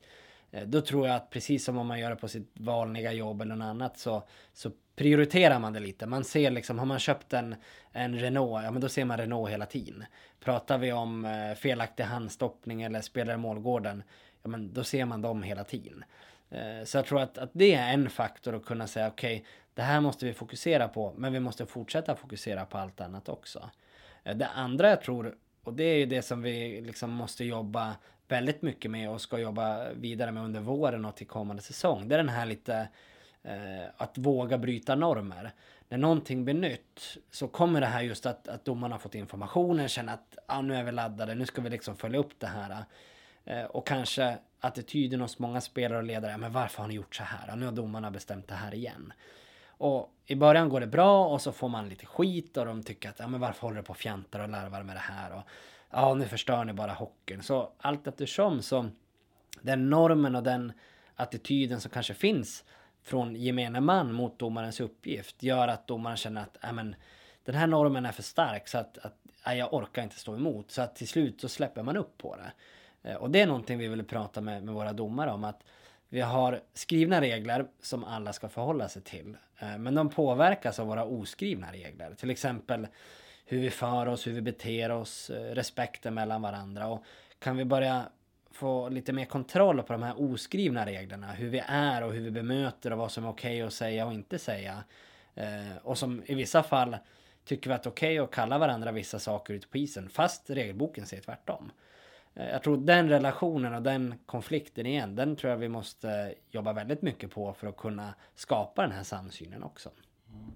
Eh, 0.53 0.67
då 0.67 0.81
tror 0.81 1.07
jag 1.07 1.15
att 1.15 1.29
precis 1.29 1.65
som 1.65 1.77
om 1.77 1.87
man 1.87 1.99
gör 1.99 2.09
det 2.09 2.15
på 2.15 2.27
sitt 2.27 2.51
vanliga 2.53 3.13
jobb 3.13 3.41
eller 3.41 3.55
något 3.55 3.65
annat 3.65 3.97
så, 3.97 4.23
så 4.53 4.71
prioriterar 4.95 5.59
man 5.59 5.73
det 5.73 5.79
lite. 5.79 6.05
Man 6.05 6.23
ser 6.23 6.51
liksom, 6.51 6.79
har 6.79 6.85
man 6.85 6.99
köpt 6.99 7.33
en, 7.33 7.55
en 7.91 8.19
Renault, 8.19 8.63
ja 8.63 8.71
men 8.71 8.81
då 8.81 8.89
ser 8.89 9.05
man 9.05 9.17
Renault 9.17 9.51
hela 9.51 9.65
tiden. 9.65 10.05
Pratar 10.39 10.77
vi 10.77 10.91
om 10.91 11.25
eh, 11.25 11.55
felaktig 11.55 12.03
handstoppning 12.03 12.81
eller 12.81 13.01
spelare 13.01 13.35
i 13.35 13.37
målgården, 13.37 14.03
ja 14.43 14.49
men 14.49 14.73
då 14.73 14.83
ser 14.83 15.05
man 15.05 15.21
dem 15.21 15.43
hela 15.43 15.63
tiden. 15.63 16.03
Eh, 16.49 16.83
så 16.85 16.97
jag 16.97 17.05
tror 17.05 17.21
att, 17.21 17.37
att 17.37 17.49
det 17.53 17.73
är 17.73 17.93
en 17.93 18.09
faktor 18.09 18.55
att 18.55 18.65
kunna 18.65 18.87
säga 18.87 19.07
okej, 19.07 19.35
okay, 19.35 19.47
det 19.73 19.81
här 19.81 20.01
måste 20.01 20.25
vi 20.25 20.33
fokusera 20.33 20.87
på, 20.87 21.13
men 21.17 21.33
vi 21.33 21.39
måste 21.39 21.65
fortsätta 21.65 22.15
fokusera 22.15 22.65
på 22.65 22.77
allt 22.77 23.01
annat 23.01 23.29
också. 23.29 23.69
Eh, 24.23 24.35
det 24.35 24.47
andra 24.47 24.89
jag 24.89 25.01
tror, 25.01 25.35
och 25.63 25.73
det 25.73 25.83
är 25.83 25.97
ju 25.97 26.05
det 26.05 26.21
som 26.21 26.41
vi 26.41 26.81
liksom 26.81 27.11
måste 27.11 27.45
jobba 27.45 27.95
väldigt 28.27 28.62
mycket 28.62 28.91
med 28.91 29.09
och 29.09 29.21
ska 29.21 29.39
jobba 29.39 29.89
vidare 29.89 30.31
med 30.31 30.43
under 30.43 30.59
våren 30.59 31.05
och 31.05 31.15
till 31.15 31.27
kommande 31.27 31.62
säsong. 31.62 32.07
Det 32.07 32.15
är 32.15 32.17
den 32.17 32.29
här 32.29 32.45
lite 32.45 32.88
eh, 33.43 33.86
att 33.97 34.17
våga 34.17 34.57
bryta 34.57 34.95
normer. 34.95 35.51
När 35.89 35.97
någonting 35.97 36.45
blir 36.45 36.53
nytt 36.53 37.17
så 37.31 37.47
kommer 37.47 37.81
det 37.81 37.88
här 37.88 38.01
just 38.01 38.25
att, 38.25 38.47
att 38.47 38.65
domarna 38.65 38.95
har 38.95 38.99
fått 38.99 39.15
informationen, 39.15 39.88
känner 39.88 40.13
att 40.13 40.38
ah, 40.47 40.62
nu 40.62 40.75
är 40.75 40.83
vi 40.83 40.91
laddade, 40.91 41.36
nu 41.36 41.45
ska 41.45 41.62
vi 41.62 41.69
liksom 41.69 41.95
följa 41.95 42.19
upp 42.19 42.39
det 42.39 42.47
här. 42.47 42.86
Eh, 43.45 43.63
och 43.63 43.88
kanske 43.88 44.38
attityden 44.59 45.21
hos 45.21 45.39
många 45.39 45.62
spelare 45.62 45.97
och 45.97 46.03
ledare, 46.03 46.38
men 46.38 46.51
varför 46.51 46.81
har 46.81 46.88
ni 46.88 46.93
gjort 46.93 47.15
så 47.15 47.23
här? 47.23 47.55
Nu 47.55 47.65
har 47.65 47.71
domarna 47.71 48.12
bestämt 48.12 48.47
det 48.47 48.55
här 48.55 48.73
igen. 48.73 49.13
Och 49.67 50.13
i 50.25 50.36
början 50.36 50.69
går 50.69 50.79
det 50.79 50.88
bra 50.88 51.27
och 51.27 51.41
så 51.41 51.51
får 51.51 51.69
man 51.69 51.89
lite 51.89 52.05
skit 52.05 52.57
och 52.57 52.65
de 52.65 52.83
tycker 52.83 53.09
att 53.09 53.19
ja, 53.19 53.27
men 53.27 53.39
varför 53.39 53.62
håller 53.62 53.77
du 53.77 53.83
på 53.83 53.91
och 53.91 53.97
fjantar 53.97 54.39
och 54.39 54.49
larvar 54.49 54.83
med 54.83 54.95
det 54.95 54.99
här? 54.99 55.33
Och 55.33 55.43
ja, 55.93 56.13
nu 56.13 56.25
förstör 56.25 56.63
ni 56.63 56.73
bara 56.73 56.93
hockeyn. 56.93 57.43
Så 57.43 57.71
allt 57.77 58.08
eftersom 58.08 58.62
så 58.62 58.89
den 59.62 59.89
normen 59.89 60.36
och 60.36 60.43
den 60.43 60.73
attityden 61.15 61.82
som 61.82 61.91
kanske 61.91 62.13
finns 62.13 62.63
från 63.03 63.36
gemene 63.36 63.82
man 63.82 64.13
mot 64.13 64.39
domarens 64.39 64.79
uppgift 64.79 65.43
gör 65.43 65.67
att 65.67 65.88
domaren 65.88 66.17
känner 66.17 66.41
att 66.41 66.63
äh, 66.63 66.73
men, 66.73 66.95
den 67.45 67.56
här 67.56 67.67
normen 67.67 68.06
är 68.06 68.12
för 68.12 68.23
stark 68.23 68.67
så 68.67 68.77
att, 68.77 68.97
att 68.97 69.17
ja, 69.45 69.56
jag 69.56 69.73
orkar 69.73 70.03
inte 70.03 70.19
stå 70.19 70.36
emot. 70.36 70.71
Så 70.71 70.82
att 70.82 70.95
till 70.95 71.08
slut 71.08 71.41
så 71.41 71.49
släpper 71.49 71.84
man 71.84 71.97
upp 71.97 72.17
på 72.17 72.36
det. 72.36 72.51
Eh, 73.10 73.15
och 73.15 73.32
det 73.32 73.41
är 73.41 73.47
någonting 73.47 73.77
vi 73.77 73.88
vill 73.88 74.03
prata 74.03 74.41
med, 74.41 74.63
med 74.63 74.73
våra 74.73 74.93
domare 74.93 75.32
om. 75.32 75.43
att 75.43 75.63
vi 76.10 76.21
har 76.21 76.62
skrivna 76.73 77.21
regler 77.21 77.65
som 77.82 78.03
alla 78.03 78.34
ska 78.34 78.49
förhålla 78.49 78.89
sig 78.89 79.01
till. 79.01 79.38
Eh, 79.60 79.77
men 79.77 79.95
de 79.95 80.10
påverkas 80.10 80.79
av 80.79 80.88
våra 80.88 81.06
oskrivna 81.06 81.71
regler. 81.71 82.13
Till 82.13 82.29
exempel 82.29 82.88
hur 83.45 83.60
vi 83.60 83.69
för 83.69 84.06
oss, 84.06 84.27
hur 84.27 84.34
vi 84.34 84.41
beter 84.41 84.91
oss, 84.91 85.29
eh, 85.29 85.56
respekten 85.56 86.13
mellan 86.13 86.41
varandra. 86.41 86.88
Och 86.88 87.03
kan 87.39 87.58
vi 87.58 87.65
börja 87.65 88.06
få 88.51 88.89
lite 88.89 89.13
mer 89.13 89.25
kontroll 89.25 89.84
på 89.84 89.93
de 89.93 90.03
här 90.03 90.13
oskrivna 90.17 90.86
reglerna, 90.86 91.32
hur 91.32 91.49
vi 91.49 91.63
är 91.67 92.03
och 92.03 92.13
hur 92.13 92.21
vi 92.21 92.32
bemöter 92.32 92.91
och 92.91 92.97
vad 92.97 93.12
som 93.12 93.25
är 93.25 93.29
okej 93.29 93.56
okay 93.56 93.67
att 93.67 93.73
säga 93.73 94.06
och 94.06 94.13
inte 94.13 94.39
säga. 94.39 94.84
Eh, 95.36 95.77
och 95.84 95.97
som 95.97 96.23
i 96.25 96.36
vissa 96.36 96.63
fall 96.63 96.97
tycker 97.45 97.69
vi 97.69 97.73
att 97.73 97.84
det 97.84 97.88
är 97.88 97.91
okej 97.91 98.21
okay 98.21 98.25
att 98.25 98.32
kalla 98.32 98.58
varandra 98.58 98.91
vissa 98.91 99.19
saker 99.19 99.53
ute 99.53 99.67
på 99.67 99.77
isen, 99.77 100.10
fast 100.10 100.49
regelboken 100.49 101.06
säger 101.06 101.23
tvärtom. 101.23 101.71
Eh, 102.36 102.49
jag 102.49 102.63
tror 102.63 102.77
den 102.77 103.10
relationen 103.10 103.73
och 103.73 103.82
den 103.82 104.15
konflikten 104.25 104.86
igen, 104.86 105.15
den 105.15 105.36
tror 105.36 105.51
jag 105.51 105.58
vi 105.58 105.69
måste 105.69 106.34
jobba 106.51 106.73
väldigt 106.73 107.01
mycket 107.01 107.32
på 107.32 107.53
för 107.53 107.67
att 107.67 107.77
kunna 107.77 108.13
skapa 108.36 108.82
den 108.82 108.91
här 108.91 109.03
samsynen 109.03 109.63
också. 109.63 109.89
Mm. 110.29 110.51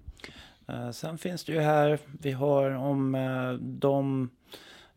Eh, 0.68 0.90
sen 0.90 1.18
finns 1.18 1.44
det 1.44 1.52
ju 1.52 1.60
här, 1.60 1.98
vi 2.20 2.32
har 2.32 2.70
om 2.70 3.14
eh, 3.14 3.52
de 3.52 4.30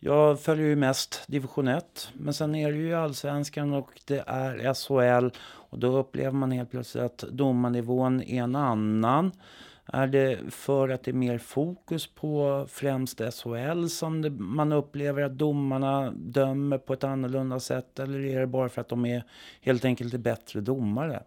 jag 0.04 0.42
följer 0.42 0.68
ju 0.68 0.76
mest 0.76 1.24
division 1.28 1.68
1, 1.68 2.10
men 2.14 2.34
sen 2.34 2.56
är 2.56 2.72
det 2.72 2.78
ju 2.78 2.94
allsvenskan 2.94 3.74
och 3.74 4.02
det 4.06 4.24
är 4.28 4.74
SHL. 4.74 5.30
Och 5.44 5.80
då 5.80 5.98
upplever 5.98 6.32
man 6.32 6.52
helt 6.52 6.72
plötsligt 6.72 7.04
att 7.04 7.18
domarnivån 7.18 8.22
är 8.22 8.44
en 8.44 8.56
annan. 8.56 9.32
Är 9.86 10.08
det 10.08 10.40
för 10.50 10.90
att 10.90 11.04
det 11.04 11.12
är 11.12 11.16
mer 11.16 11.38
fokus 11.38 12.08
på 12.08 12.66
främst 12.70 13.22
SHL 13.22 13.88
som 13.88 14.22
det, 14.22 14.30
man 14.30 14.72
upplever 14.72 15.22
att 15.22 15.38
domarna 15.38 16.12
dömer 16.12 16.78
på 16.78 16.94
ett 16.94 17.04
annorlunda 17.04 17.60
sätt? 17.60 18.00
Eller 18.00 18.20
är 18.20 18.40
det 18.40 18.48
bara 18.48 18.70
för 18.70 18.82
att 18.82 18.90
de 18.90 19.06
är 19.06 19.24
helt 19.62 19.86
enkelt 19.86 20.14
är 20.14 20.18
bättre 20.18 20.62
domare? 20.62 21.24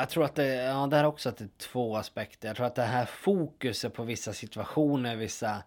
Jag 0.00 0.08
tror 0.08 0.24
att 0.24 0.34
det, 0.34 0.54
ja, 0.54 0.86
det 0.86 0.96
är 0.96 1.04
också 1.04 1.28
att 1.28 1.36
det 1.36 1.44
är 1.44 1.58
två 1.58 1.96
aspekter. 1.96 2.48
Jag 2.48 2.56
tror 2.56 2.66
att 2.66 2.74
det 2.74 2.82
här 2.82 3.06
fokuset 3.06 3.94
på 3.94 4.02
vissa 4.02 4.32
situationer, 4.32 5.16
vissa 5.16 5.62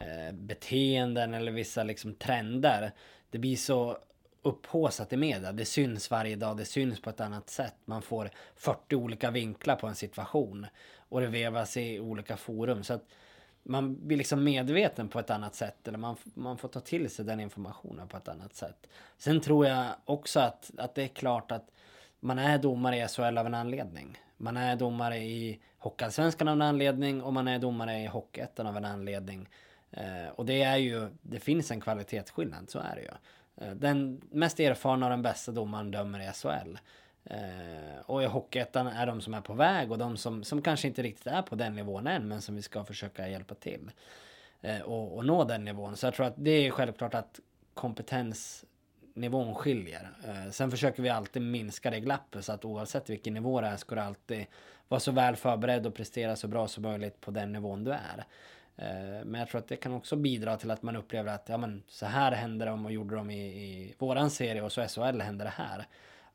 eh, 0.00 0.32
beteenden 0.32 1.34
eller 1.34 1.52
vissa 1.52 1.82
liksom 1.82 2.14
trender. 2.14 2.92
Det 3.30 3.38
blir 3.38 3.56
så 3.56 3.98
upphåsat 4.42 5.12
i 5.12 5.16
media. 5.16 5.52
Det 5.52 5.64
syns 5.64 6.10
varje 6.10 6.36
dag, 6.36 6.56
det 6.56 6.64
syns 6.64 7.00
på 7.00 7.10
ett 7.10 7.20
annat 7.20 7.50
sätt. 7.50 7.74
Man 7.84 8.02
får 8.02 8.30
40 8.54 8.96
olika 8.96 9.30
vinklar 9.30 9.76
på 9.76 9.86
en 9.86 9.94
situation. 9.94 10.66
Och 11.08 11.20
det 11.20 11.26
vevas 11.26 11.76
i 11.76 12.00
olika 12.00 12.36
forum. 12.36 12.82
Så 12.82 12.94
att 12.94 13.04
man 13.62 14.06
blir 14.06 14.16
liksom 14.16 14.44
medveten 14.44 15.08
på 15.08 15.18
ett 15.18 15.30
annat 15.30 15.54
sätt. 15.54 15.88
Eller 15.88 15.98
man, 15.98 16.16
man 16.34 16.58
får 16.58 16.68
ta 16.68 16.80
till 16.80 17.10
sig 17.10 17.24
den 17.24 17.40
informationen 17.40 18.08
på 18.08 18.16
ett 18.16 18.28
annat 18.28 18.54
sätt. 18.54 18.86
Sen 19.18 19.40
tror 19.40 19.66
jag 19.66 19.86
också 20.04 20.40
att, 20.40 20.70
att 20.78 20.94
det 20.94 21.02
är 21.02 21.08
klart 21.08 21.52
att 21.52 21.70
man 22.20 22.38
är 22.38 22.58
domare 22.58 22.96
i 22.96 23.08
SHL 23.08 23.38
av 23.38 23.46
en 23.46 23.54
anledning. 23.54 24.18
Man 24.36 24.56
är 24.56 24.76
domare 24.76 25.18
i 25.18 25.60
Hockeyallsvenskan 25.78 26.48
av 26.48 26.52
en 26.52 26.62
anledning 26.62 27.22
och 27.22 27.32
man 27.32 27.48
är 27.48 27.58
domare 27.58 27.98
i 27.98 28.06
Hockeyettan 28.06 28.66
av 28.66 28.76
en 28.76 28.84
anledning. 28.84 29.48
Eh, 29.90 30.28
och 30.34 30.46
det 30.46 30.62
är 30.62 30.76
ju, 30.76 31.08
det 31.22 31.40
finns 31.40 31.70
en 31.70 31.80
kvalitetsskillnad, 31.80 32.70
så 32.70 32.78
är 32.78 32.94
det 32.94 33.02
ju. 33.02 33.08
Eh, 33.66 33.74
den 33.74 34.20
mest 34.30 34.60
erfarna 34.60 35.06
och 35.06 35.10
den 35.10 35.22
bästa 35.22 35.52
domaren 35.52 35.90
dömer 35.90 36.20
i 36.20 36.32
SHL. 36.32 36.78
Eh, 37.24 38.00
och 38.06 38.22
i 38.22 38.26
Hockeyettan 38.26 38.86
är 38.86 39.06
de 39.06 39.20
som 39.20 39.34
är 39.34 39.40
på 39.40 39.54
väg 39.54 39.92
och 39.92 39.98
de 39.98 40.16
som, 40.16 40.44
som 40.44 40.62
kanske 40.62 40.88
inte 40.88 41.02
riktigt 41.02 41.26
är 41.26 41.42
på 41.42 41.54
den 41.54 41.74
nivån 41.74 42.06
än 42.06 42.28
men 42.28 42.42
som 42.42 42.54
vi 42.54 42.62
ska 42.62 42.84
försöka 42.84 43.28
hjälpa 43.28 43.54
till. 43.54 43.90
Eh, 44.60 44.80
och, 44.80 45.16
och 45.16 45.26
nå 45.26 45.44
den 45.44 45.64
nivån. 45.64 45.96
Så 45.96 46.06
jag 46.06 46.14
tror 46.14 46.26
att 46.26 46.34
det 46.36 46.50
är 46.50 46.70
självklart 46.70 47.14
att 47.14 47.40
kompetens 47.74 48.64
Nivån 49.16 49.54
skiljer. 49.54 50.10
Eh, 50.28 50.50
sen 50.50 50.70
försöker 50.70 51.02
vi 51.02 51.08
alltid 51.08 51.42
minska 51.42 51.90
det 51.90 52.00
glappet 52.00 52.44
så 52.44 52.52
att 52.52 52.64
oavsett 52.64 53.10
vilken 53.10 53.34
nivå 53.34 53.60
det 53.60 53.66
är 53.66 53.76
ska 53.76 53.94
du 53.94 54.00
alltid 54.00 54.46
vara 54.88 55.00
så 55.00 55.12
väl 55.12 55.36
förberedd 55.36 55.86
och 55.86 55.94
prestera 55.94 56.36
så 56.36 56.48
bra 56.48 56.68
som 56.68 56.82
möjligt 56.82 57.20
på 57.20 57.30
den 57.30 57.52
nivån 57.52 57.84
du 57.84 57.92
är. 57.92 58.24
Eh, 58.76 59.24
men 59.24 59.34
jag 59.40 59.48
tror 59.48 59.58
att 59.58 59.68
det 59.68 59.76
kan 59.76 59.92
också 59.92 60.16
bidra 60.16 60.56
till 60.56 60.70
att 60.70 60.82
man 60.82 60.96
upplever 60.96 61.34
att 61.34 61.48
ja, 61.48 61.56
men, 61.56 61.82
så 61.88 62.06
här 62.06 62.32
hände 62.32 62.64
de 62.64 62.86
och 62.86 62.92
gjorde 62.92 63.16
de 63.16 63.30
i, 63.30 63.46
i 63.46 63.94
våran 63.98 64.30
serie 64.30 64.62
och 64.62 64.72
så 64.72 64.88
SHL 64.88 65.20
hände 65.20 65.44
det 65.44 65.52
här. 65.56 65.86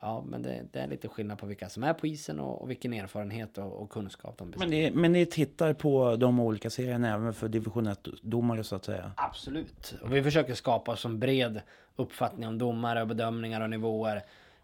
Ja, 0.04 0.24
men 0.28 0.42
det, 0.42 0.66
det, 0.72 0.80
är 0.80 0.88
lite 0.88 1.08
skillnad 1.08 1.38
på 1.38 1.46
vilka 1.46 1.70
som 1.70 1.84
är 1.84 1.94
på 1.94 2.08
isen 2.08 2.40
och, 2.40 2.62
och 2.62 2.70
vilken 2.70 2.94
erfarenhet 2.94 3.58
och, 3.58 3.82
och 3.82 3.90
kunskap 3.90 4.38
de 4.38 4.52
besitter. 4.52 4.68
Men 4.68 4.78
ni, 4.78 4.92
men 4.92 5.12
ni 5.12 5.26
tittar 5.26 5.74
på 5.74 6.16
de 6.16 6.40
olika 6.40 6.70
serierna 6.70 7.14
även 7.14 7.34
för 7.34 7.48
division 7.48 7.88
1-domare 7.88 8.64
så 8.64 8.76
att 8.76 8.86
säga? 8.86 9.12
Absolut. 9.18 9.94
Och 10.02 10.16
vi 10.16 10.24
försöker 10.24 10.54
skapa 10.54 10.96
så 10.96 11.08
en 11.08 11.20
bred 11.20 11.62
uppfattning 11.96 12.48
om 12.48 12.58
domare 12.58 13.02
och 13.02 13.08
bedömningar 13.08 13.62
och 13.62 13.70
nivåer 13.70 14.22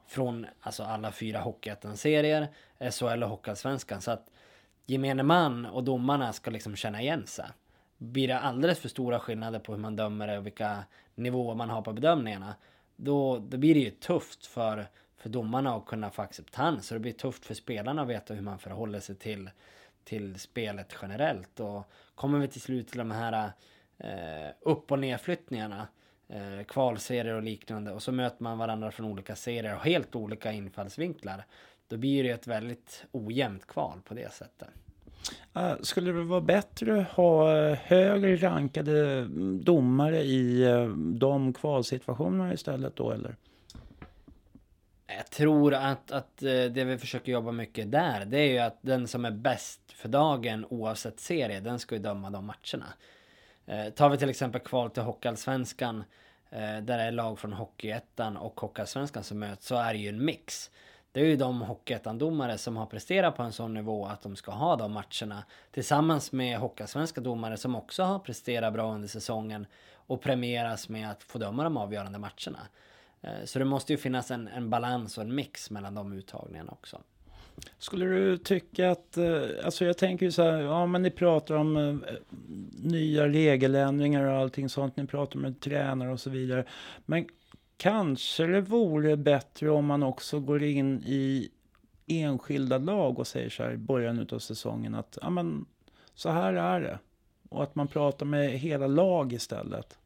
från 0.08 0.46
alltså 0.62 0.84
alla 0.84 1.12
fyra 1.12 1.40
Hockeyettan-serier, 1.40 2.48
SHL 2.92 3.24
och 3.24 3.30
Hockeyallsvenskan. 3.30 4.02
Så 4.02 4.12
att 4.12 4.32
gemene 4.86 5.24
man 5.24 5.66
och 5.66 5.84
domarna 5.84 6.34
ska 6.34 6.52
liksom 6.52 6.76
känna 6.76 7.02
igen 7.02 7.28
sig. 7.28 7.46
Blir 7.98 8.28
det 8.28 8.40
alldeles 8.40 8.80
för 8.80 8.90
stora 8.90 9.20
skillnader 9.20 9.60
på 9.60 9.72
hur 9.72 9.80
man 9.80 9.96
dömer 9.96 10.28
det 10.28 10.38
och 10.38 10.46
vilka 10.46 10.84
nivåer 11.16 11.56
man 11.56 11.70
har 11.70 11.82
på 11.82 11.94
bedömningarna, 11.94 12.56
då, 12.96 13.38
då 13.38 13.58
blir 13.58 13.74
det 13.74 13.80
ju 13.80 13.92
tufft 13.92 14.46
för 14.46 14.88
för 15.18 15.30
domarna 15.30 15.76
att 15.76 15.86
kunna 15.86 16.10
få 16.10 16.22
acceptans. 16.22 16.92
Och 16.92 16.96
det 16.96 17.00
blir 17.00 17.14
tufft 17.14 17.46
för 17.46 17.54
spelarna 17.54 18.02
att 18.02 18.08
veta 18.08 18.34
hur 18.34 18.42
man 18.42 18.60
förhåller 18.60 19.00
sig 19.00 19.16
till, 19.16 19.50
till 20.04 20.40
spelet 20.40 20.96
generellt. 21.02 21.60
Och 21.60 21.84
kommer 22.16 22.40
vi 22.40 22.48
till 22.48 22.62
slut 22.62 22.88
till 22.88 22.98
de 22.98 23.12
här 23.12 23.52
eh, 23.98 24.52
upp 24.62 24.92
och 24.92 25.00
nedflyttningarna, 25.00 25.88
eh, 26.28 26.64
kvalserier 26.68 27.34
och 27.34 27.44
liknande, 27.44 27.92
och 27.92 28.04
så 28.04 28.12
möter 28.12 28.44
man 28.44 28.58
varandra 28.58 28.92
från 28.92 29.06
olika 29.06 29.36
serier 29.36 29.76
och 29.76 29.86
helt 29.86 30.16
olika 30.16 30.52
infallsvinklar. 30.52 31.46
Då 31.88 31.98
blir 31.98 32.24
det 32.24 32.30
ett 32.30 32.48
väldigt 32.48 33.06
ojämnt 33.12 33.68
kval 33.68 34.02
på 34.04 34.14
det 34.14 34.34
sättet. 34.34 34.70
Skulle 35.82 36.12
det 36.12 36.24
vara 36.24 36.42
bättre 36.42 37.02
att 37.02 37.08
ha 37.08 37.58
eh, 37.58 37.78
högre 37.78 38.36
rankade 38.36 39.20
mm, 39.20 39.64
domare 39.64 40.24
i 40.24 40.64
eh, 40.64 40.88
de 40.96 41.54
kvalsituationerna 41.54 42.54
istället 42.54 42.96
då 42.96 43.12
eller? 43.12 43.36
Jag 45.08 45.30
tror 45.30 45.74
att, 45.74 46.12
att 46.12 46.44
eh, 46.44 46.66
det 46.66 46.84
vi 46.84 46.98
försöker 46.98 47.32
jobba 47.32 47.52
mycket 47.52 47.92
där, 47.92 48.26
det 48.26 48.38
är 48.38 48.52
ju 48.52 48.60
att 48.60 48.78
den 48.82 49.08
som 49.08 49.26
är 49.26 49.32
bäst 49.32 49.92
för 49.92 50.10
dagen 50.10 50.66
oavsett 50.70 51.20
serie, 51.20 51.60
den 51.60 51.80
ska 51.80 51.96
ju 51.96 52.02
döma 52.02 52.30
de 52.30 52.46
matcherna. 52.46 52.94
Eh, 53.66 53.94
tar 53.94 54.10
vi 54.10 54.18
till 54.18 54.30
exempel 54.30 54.62
kval 54.62 54.90
till 54.90 55.04
Hockeyallsvenskan, 55.04 56.04
eh, 56.50 56.60
där 56.60 56.98
det 56.98 57.04
är 57.04 57.12
lag 57.12 57.40
från 57.40 57.54
Hockeyettan 57.54 58.38
och 58.38 58.60
Hockeyallsvenskan 58.60 59.24
som 59.24 59.40
möts, 59.40 59.68
så 59.68 59.76
är 59.76 59.94
det 59.94 60.00
ju 60.00 60.10
en 60.10 60.26
mix. 60.26 60.72
Det 61.12 61.20
är 61.20 61.26
ju 61.26 61.36
de 61.36 61.62
Hockeyettan-domare 61.62 62.58
som 62.58 62.78
har 62.78 62.86
presterat 62.86 63.36
på 63.36 63.44
en 63.44 63.52
sån 63.52 63.74
nivå 63.74 64.06
att 64.06 64.22
de 64.22 64.36
ska 64.36 64.52
ha 64.52 64.76
de 64.76 64.92
matcherna. 64.92 65.44
Tillsammans 65.72 66.32
med 66.32 66.60
Hockeyallsvenska 66.60 67.22
domare 67.22 67.58
som 67.58 67.76
också 67.76 68.04
har 68.04 68.20
presterat 68.20 68.74
bra 68.74 68.94
under 68.94 69.08
säsongen 69.08 69.68
och 69.94 70.22
premieras 70.22 70.90
med 70.90 71.12
att 71.12 71.24
få 71.24 71.38
döma 71.38 71.64
de 71.64 71.78
avgörande 71.78 72.20
matcherna. 72.20 72.60
Eh, 73.22 73.46
så 73.46 73.60
det 73.60 73.66
måste 73.66 73.94
ju 73.94 73.98
finnas 73.98 74.32
en, 74.32 74.48
en 74.48 74.70
balans 74.70 75.18
och 75.18 75.24
en 75.24 75.36
mix 75.36 75.72
mellan 75.72 75.96
de 75.96 76.14
uttagningarna 76.14 76.72
också. 76.72 77.02
Skulle 77.78 78.06
du 78.06 78.38
tycka 78.38 78.92
att, 78.92 79.18
eh, 79.18 79.42
alltså 79.66 79.86
jag 79.86 79.98
tänker 79.98 80.26
ju 80.26 80.32
så 80.32 80.44
här, 80.44 80.60
ja 80.60 80.86
men 80.86 81.02
ni 81.02 81.12
pratar 81.12 81.56
om 81.56 81.78
eh, 81.78 81.96
nya 82.84 83.28
regeländringar 83.28 84.24
och 84.24 84.38
allting 84.38 84.70
sånt, 84.70 84.98
ni 84.98 85.08
pratar 85.08 85.40
med 85.40 85.60
tränare 85.60 86.12
och 86.12 86.20
så 86.20 86.30
vidare. 86.30 86.66
Men 87.06 87.28
kanske 87.78 88.46
det 88.46 88.62
vore 88.62 89.18
bättre 89.18 89.70
om 89.70 89.86
man 89.86 90.04
också 90.04 90.40
går 90.40 90.64
in 90.64 91.04
i 91.06 91.50
enskilda 92.08 92.78
lag 92.78 93.20
och 93.20 93.28
säger 93.28 93.50
så 93.50 93.64
här 93.64 93.72
i 93.72 93.78
början 93.78 94.28
av 94.32 94.40
säsongen 94.40 94.96
att, 94.96 95.18
ja 95.22 95.30
men 95.30 95.66
så 96.14 96.30
här 96.30 96.54
är 96.54 96.82
det. 96.82 97.00
Och 97.50 97.64
att 97.64 97.76
man 97.76 97.88
pratar 97.88 98.26
med 98.26 98.52
hela 98.52 98.88
lag 98.88 99.34
istället. 99.34 99.98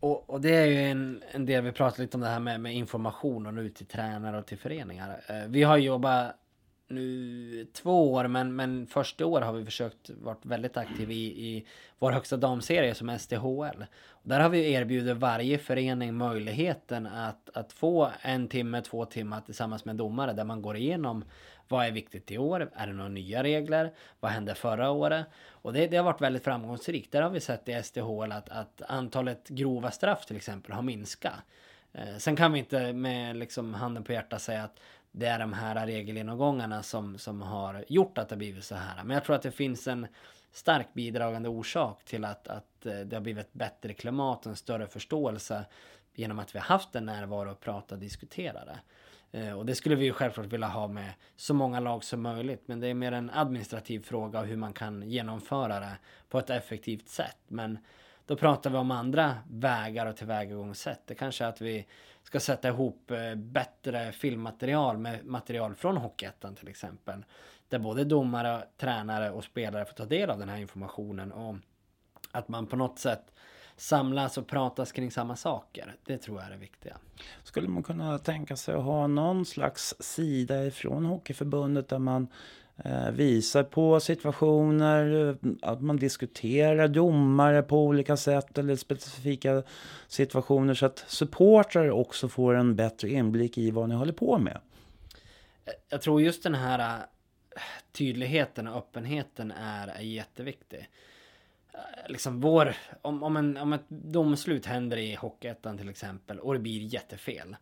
Och, 0.00 0.30
och, 0.30 0.40
det 0.40 0.54
är 0.56 0.66
ju 0.66 0.80
en, 0.80 1.22
en 1.30 1.46
del, 1.46 1.64
vi 1.64 1.72
pratade 1.72 2.02
lite 2.02 2.16
om 2.16 2.20
det 2.20 2.28
här 2.28 2.40
med, 2.40 2.60
med 2.60 2.74
information 2.74 3.46
och 3.46 3.54
nu 3.54 3.68
till 3.68 3.86
tränare 3.86 4.38
och 4.38 4.46
till 4.46 4.58
föreningar. 4.58 5.20
Eh, 5.26 5.48
vi 5.48 5.62
har 5.62 5.76
jobbat 5.76 6.36
nu 6.88 7.66
två 7.72 8.12
år, 8.12 8.28
men, 8.28 8.56
men 8.56 8.86
första 8.86 9.26
år 9.26 9.40
har 9.40 9.52
vi 9.52 9.64
försökt 9.64 10.10
varit 10.10 10.46
väldigt 10.46 10.76
aktiv 10.76 11.10
i, 11.10 11.24
i 11.24 11.66
vår 11.98 12.12
högsta 12.12 12.36
damserie 12.36 12.94
som 12.94 13.18
STHL. 13.18 13.84
Och 14.08 14.28
där 14.28 14.40
har 14.40 14.48
vi 14.48 14.72
erbjudit 14.72 15.16
varje 15.16 15.58
förening 15.58 16.14
möjligheten 16.14 17.06
att, 17.06 17.50
att 17.54 17.72
få 17.72 18.10
en 18.22 18.48
timme, 18.48 18.82
två 18.82 19.04
timmar 19.04 19.40
tillsammans 19.40 19.84
med 19.84 19.92
en 19.92 19.96
domare 19.96 20.32
där 20.32 20.44
man 20.44 20.62
går 20.62 20.76
igenom 20.76 21.24
vad 21.68 21.86
är 21.86 21.90
viktigt 21.90 22.30
i 22.30 22.38
år? 22.38 22.70
Är 22.74 22.86
det 22.86 22.92
några 22.92 23.08
nya 23.08 23.42
regler? 23.42 23.92
Vad 24.20 24.30
hände 24.30 24.54
förra 24.54 24.90
året? 24.90 25.26
Och 25.50 25.72
det, 25.72 25.86
det 25.86 25.96
har 25.96 26.04
varit 26.04 26.20
väldigt 26.20 26.44
framgångsrikt. 26.44 27.12
Där 27.12 27.22
har 27.22 27.30
vi 27.30 27.40
sett 27.40 27.68
i 27.68 27.82
STHL 27.82 28.32
att, 28.32 28.48
att 28.48 28.82
antalet 28.88 29.48
grova 29.48 29.90
straff 29.90 30.26
till 30.26 30.36
exempel 30.36 30.72
har 30.72 30.82
minskat. 30.82 31.34
Eh, 31.92 32.16
sen 32.18 32.36
kan 32.36 32.52
vi 32.52 32.58
inte 32.58 32.92
med 32.92 33.36
liksom 33.36 33.74
handen 33.74 34.04
på 34.04 34.12
hjärtat 34.12 34.42
säga 34.42 34.64
att 34.64 34.80
det 35.18 35.26
är 35.26 35.38
de 35.38 35.52
här 35.52 35.86
regelgenomgångarna 35.86 36.82
som, 36.82 37.18
som 37.18 37.42
har 37.42 37.84
gjort 37.88 38.18
att 38.18 38.28
det 38.28 38.36
blivit 38.36 38.64
så 38.64 38.74
här. 38.74 39.04
Men 39.04 39.14
jag 39.14 39.24
tror 39.24 39.36
att 39.36 39.42
det 39.42 39.50
finns 39.50 39.86
en 39.86 40.06
stark 40.52 40.94
bidragande 40.94 41.48
orsak 41.48 42.04
till 42.04 42.24
att, 42.24 42.48
att 42.48 42.86
eh, 42.86 42.98
det 42.98 43.16
har 43.16 43.20
blivit 43.20 43.46
ett 43.46 43.52
bättre 43.52 43.92
klimat 43.94 44.46
och 44.46 44.50
en 44.50 44.56
större 44.56 44.86
förståelse 44.86 45.64
genom 46.14 46.38
att 46.38 46.54
vi 46.54 46.58
har 46.58 46.66
haft 46.66 46.94
en 46.94 47.06
närvaro 47.06 47.50
och 47.50 47.60
prata 47.60 47.94
och 47.94 48.00
diskutera 48.00 48.60
det. 48.64 48.78
Eh, 49.38 49.58
och 49.58 49.66
det 49.66 49.74
skulle 49.74 49.94
vi 49.94 50.04
ju 50.04 50.12
självklart 50.12 50.46
vilja 50.46 50.66
ha 50.66 50.88
med 50.88 51.12
så 51.36 51.54
många 51.54 51.80
lag 51.80 52.04
som 52.04 52.22
möjligt. 52.22 52.62
Men 52.66 52.80
det 52.80 52.88
är 52.88 52.94
mer 52.94 53.12
en 53.12 53.30
administrativ 53.30 54.00
fråga 54.00 54.42
hur 54.42 54.56
man 54.56 54.72
kan 54.72 55.02
genomföra 55.02 55.80
det 55.80 55.96
på 56.28 56.38
ett 56.38 56.50
effektivt 56.50 57.08
sätt. 57.08 57.38
Men 57.48 57.78
då 58.26 58.36
pratar 58.36 58.70
vi 58.70 58.76
om 58.76 58.90
andra 58.90 59.34
vägar 59.50 60.06
och 60.06 60.16
tillvägagångssätt. 60.16 61.00
Det 61.06 61.14
kanske 61.14 61.44
är 61.44 61.48
att 61.48 61.60
vi 61.60 61.86
ska 62.26 62.40
sätta 62.40 62.68
ihop 62.68 63.10
eh, 63.10 63.34
bättre 63.34 64.12
filmmaterial 64.12 64.98
med 64.98 65.26
material 65.26 65.74
från 65.74 65.96
Hockeyettan 65.96 66.54
till 66.54 66.68
exempel. 66.68 67.24
Där 67.68 67.78
både 67.78 68.04
domare, 68.04 68.64
tränare 68.76 69.30
och 69.30 69.44
spelare 69.44 69.84
får 69.84 69.94
ta 69.94 70.04
del 70.04 70.30
av 70.30 70.38
den 70.38 70.48
här 70.48 70.58
informationen. 70.58 71.32
Och 71.32 71.56
att 72.30 72.48
man 72.48 72.66
på 72.66 72.76
något 72.76 72.98
sätt 72.98 73.32
samlas 73.76 74.38
och 74.38 74.46
pratas 74.46 74.92
kring 74.92 75.10
samma 75.10 75.36
saker. 75.36 75.94
Det 76.04 76.18
tror 76.18 76.38
jag 76.38 76.46
är 76.46 76.50
det 76.50 76.56
viktiga. 76.56 76.96
Skulle 77.44 77.68
man 77.68 77.82
kunna 77.82 78.18
tänka 78.18 78.56
sig 78.56 78.74
att 78.74 78.84
ha 78.84 79.06
någon 79.06 79.46
slags 79.46 79.94
sida 80.00 80.66
ifrån 80.66 81.04
Hockeyförbundet 81.04 81.88
där 81.88 81.98
man 81.98 82.28
Eh, 82.84 83.10
visar 83.10 83.62
på 83.62 84.00
situationer, 84.00 85.28
eh, 85.28 85.52
att 85.62 85.82
man 85.82 85.96
diskuterar 85.96 86.88
domare 86.88 87.62
på 87.62 87.84
olika 87.84 88.16
sätt 88.16 88.58
eller 88.58 88.76
specifika 88.76 89.62
situationer 90.08 90.74
så 90.74 90.86
att 90.86 91.04
supportrar 91.06 91.90
också 91.90 92.28
får 92.28 92.54
en 92.54 92.76
bättre 92.76 93.08
inblick 93.08 93.58
i 93.58 93.70
vad 93.70 93.88
ni 93.88 93.94
håller 93.94 94.12
på 94.12 94.38
med. 94.38 94.60
Jag 95.88 96.02
tror 96.02 96.22
just 96.22 96.42
den 96.42 96.54
här 96.54 96.98
eh, 96.98 97.62
tydligheten 97.92 98.68
och 98.68 98.76
öppenheten 98.76 99.50
är, 99.50 99.88
är 99.88 100.00
jätteviktig. 100.00 100.88
Liksom 102.08 102.40
vår, 102.40 102.74
om, 103.02 103.22
om, 103.22 103.36
en, 103.36 103.56
om 103.56 103.72
ett 103.72 103.88
domslut 103.88 104.66
händer 104.66 104.96
i 104.96 105.14
Hockeyettan 105.14 105.78
till 105.78 105.88
exempel 105.88 106.38
och 106.38 106.54
det 106.54 106.60
blir 106.60 106.80
jättefel. 106.94 107.56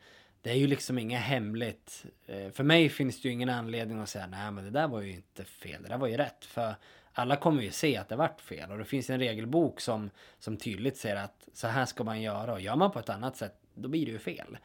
Det 0.44 0.50
är 0.50 0.54
ju 0.54 0.66
liksom 0.66 0.98
inget 0.98 1.22
hemligt. 1.22 2.04
Eh, 2.26 2.50
för 2.50 2.64
mig 2.64 2.88
finns 2.88 3.22
det 3.22 3.28
ju 3.28 3.32
ingen 3.32 3.48
anledning 3.48 4.00
att 4.00 4.08
säga 4.08 4.26
nej 4.26 4.50
men 4.50 4.64
det 4.64 4.70
där 4.70 4.88
var 4.88 5.00
ju 5.00 5.12
inte 5.12 5.44
fel, 5.44 5.82
det 5.82 5.88
där 5.88 5.98
var 5.98 6.06
ju 6.06 6.16
rätt. 6.16 6.44
För 6.44 6.74
alla 7.12 7.36
kommer 7.36 7.62
ju 7.62 7.70
se 7.70 7.96
att 7.96 8.08
det 8.08 8.16
vart 8.16 8.40
fel 8.40 8.70
och 8.70 8.78
det 8.78 8.84
finns 8.84 9.10
en 9.10 9.18
regelbok 9.18 9.80
som, 9.80 10.10
som 10.38 10.56
tydligt 10.56 10.96
säger 10.96 11.16
att 11.16 11.48
så 11.52 11.66
här 11.66 11.86
ska 11.86 12.04
man 12.04 12.22
göra 12.22 12.52
och 12.52 12.60
gör 12.60 12.76
man 12.76 12.90
på 12.90 12.98
ett 12.98 13.08
annat 13.08 13.36
sätt 13.36 13.54
då 13.74 13.88
blir 13.88 14.06
det 14.06 14.12
ju 14.12 14.18
fel. 14.18 14.58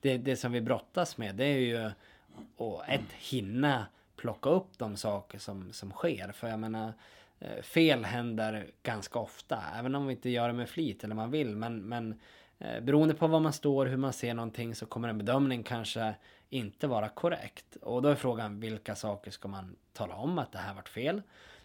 Det, 0.00 0.18
det 0.18 0.36
som 0.36 0.52
vi 0.52 0.60
brottas 0.60 1.18
med 1.18 1.34
det 1.34 1.44
är 1.44 1.58
ju 1.58 1.76
att 1.76 2.88
ett 2.88 3.12
hinna 3.12 3.86
plocka 4.16 4.50
upp 4.50 4.78
de 4.78 4.96
saker 4.96 5.38
som, 5.38 5.72
som 5.72 5.90
sker. 5.90 6.32
För 6.32 6.48
jag 6.48 6.58
menar, 6.58 6.92
eh, 7.40 7.62
fel 7.62 8.04
händer 8.04 8.66
ganska 8.82 9.18
ofta, 9.18 9.62
även 9.78 9.94
om 9.94 10.06
vi 10.06 10.14
inte 10.14 10.30
gör 10.30 10.48
det 10.48 10.54
med 10.54 10.68
flit 10.68 11.04
eller 11.04 11.14
man 11.14 11.30
vill. 11.30 11.56
Men, 11.56 11.82
men 11.82 12.20
Eh, 12.64 12.80
beroende 12.80 13.14
på 13.14 13.26
var 13.26 13.40
man 13.40 13.52
står, 13.52 13.86
hur 13.86 13.96
man 13.96 14.12
ser 14.12 14.34
någonting 14.34 14.74
så 14.74 14.86
kommer 14.86 15.08
en 15.08 15.18
bedömning 15.18 15.62
kanske 15.62 16.14
inte 16.50 16.86
vara 16.86 17.08
korrekt. 17.08 17.76
Och 17.76 18.02
då 18.02 18.08
är 18.08 18.14
frågan 18.14 18.60
vilka 18.60 18.94
saker 18.94 19.30
ska 19.30 19.48
man 19.48 19.76
tala 19.92 20.14
om 20.14 20.38
att 20.38 20.52
det 20.52 20.58
här 20.58 20.74
varit 20.74 20.88
fel? 20.88 21.22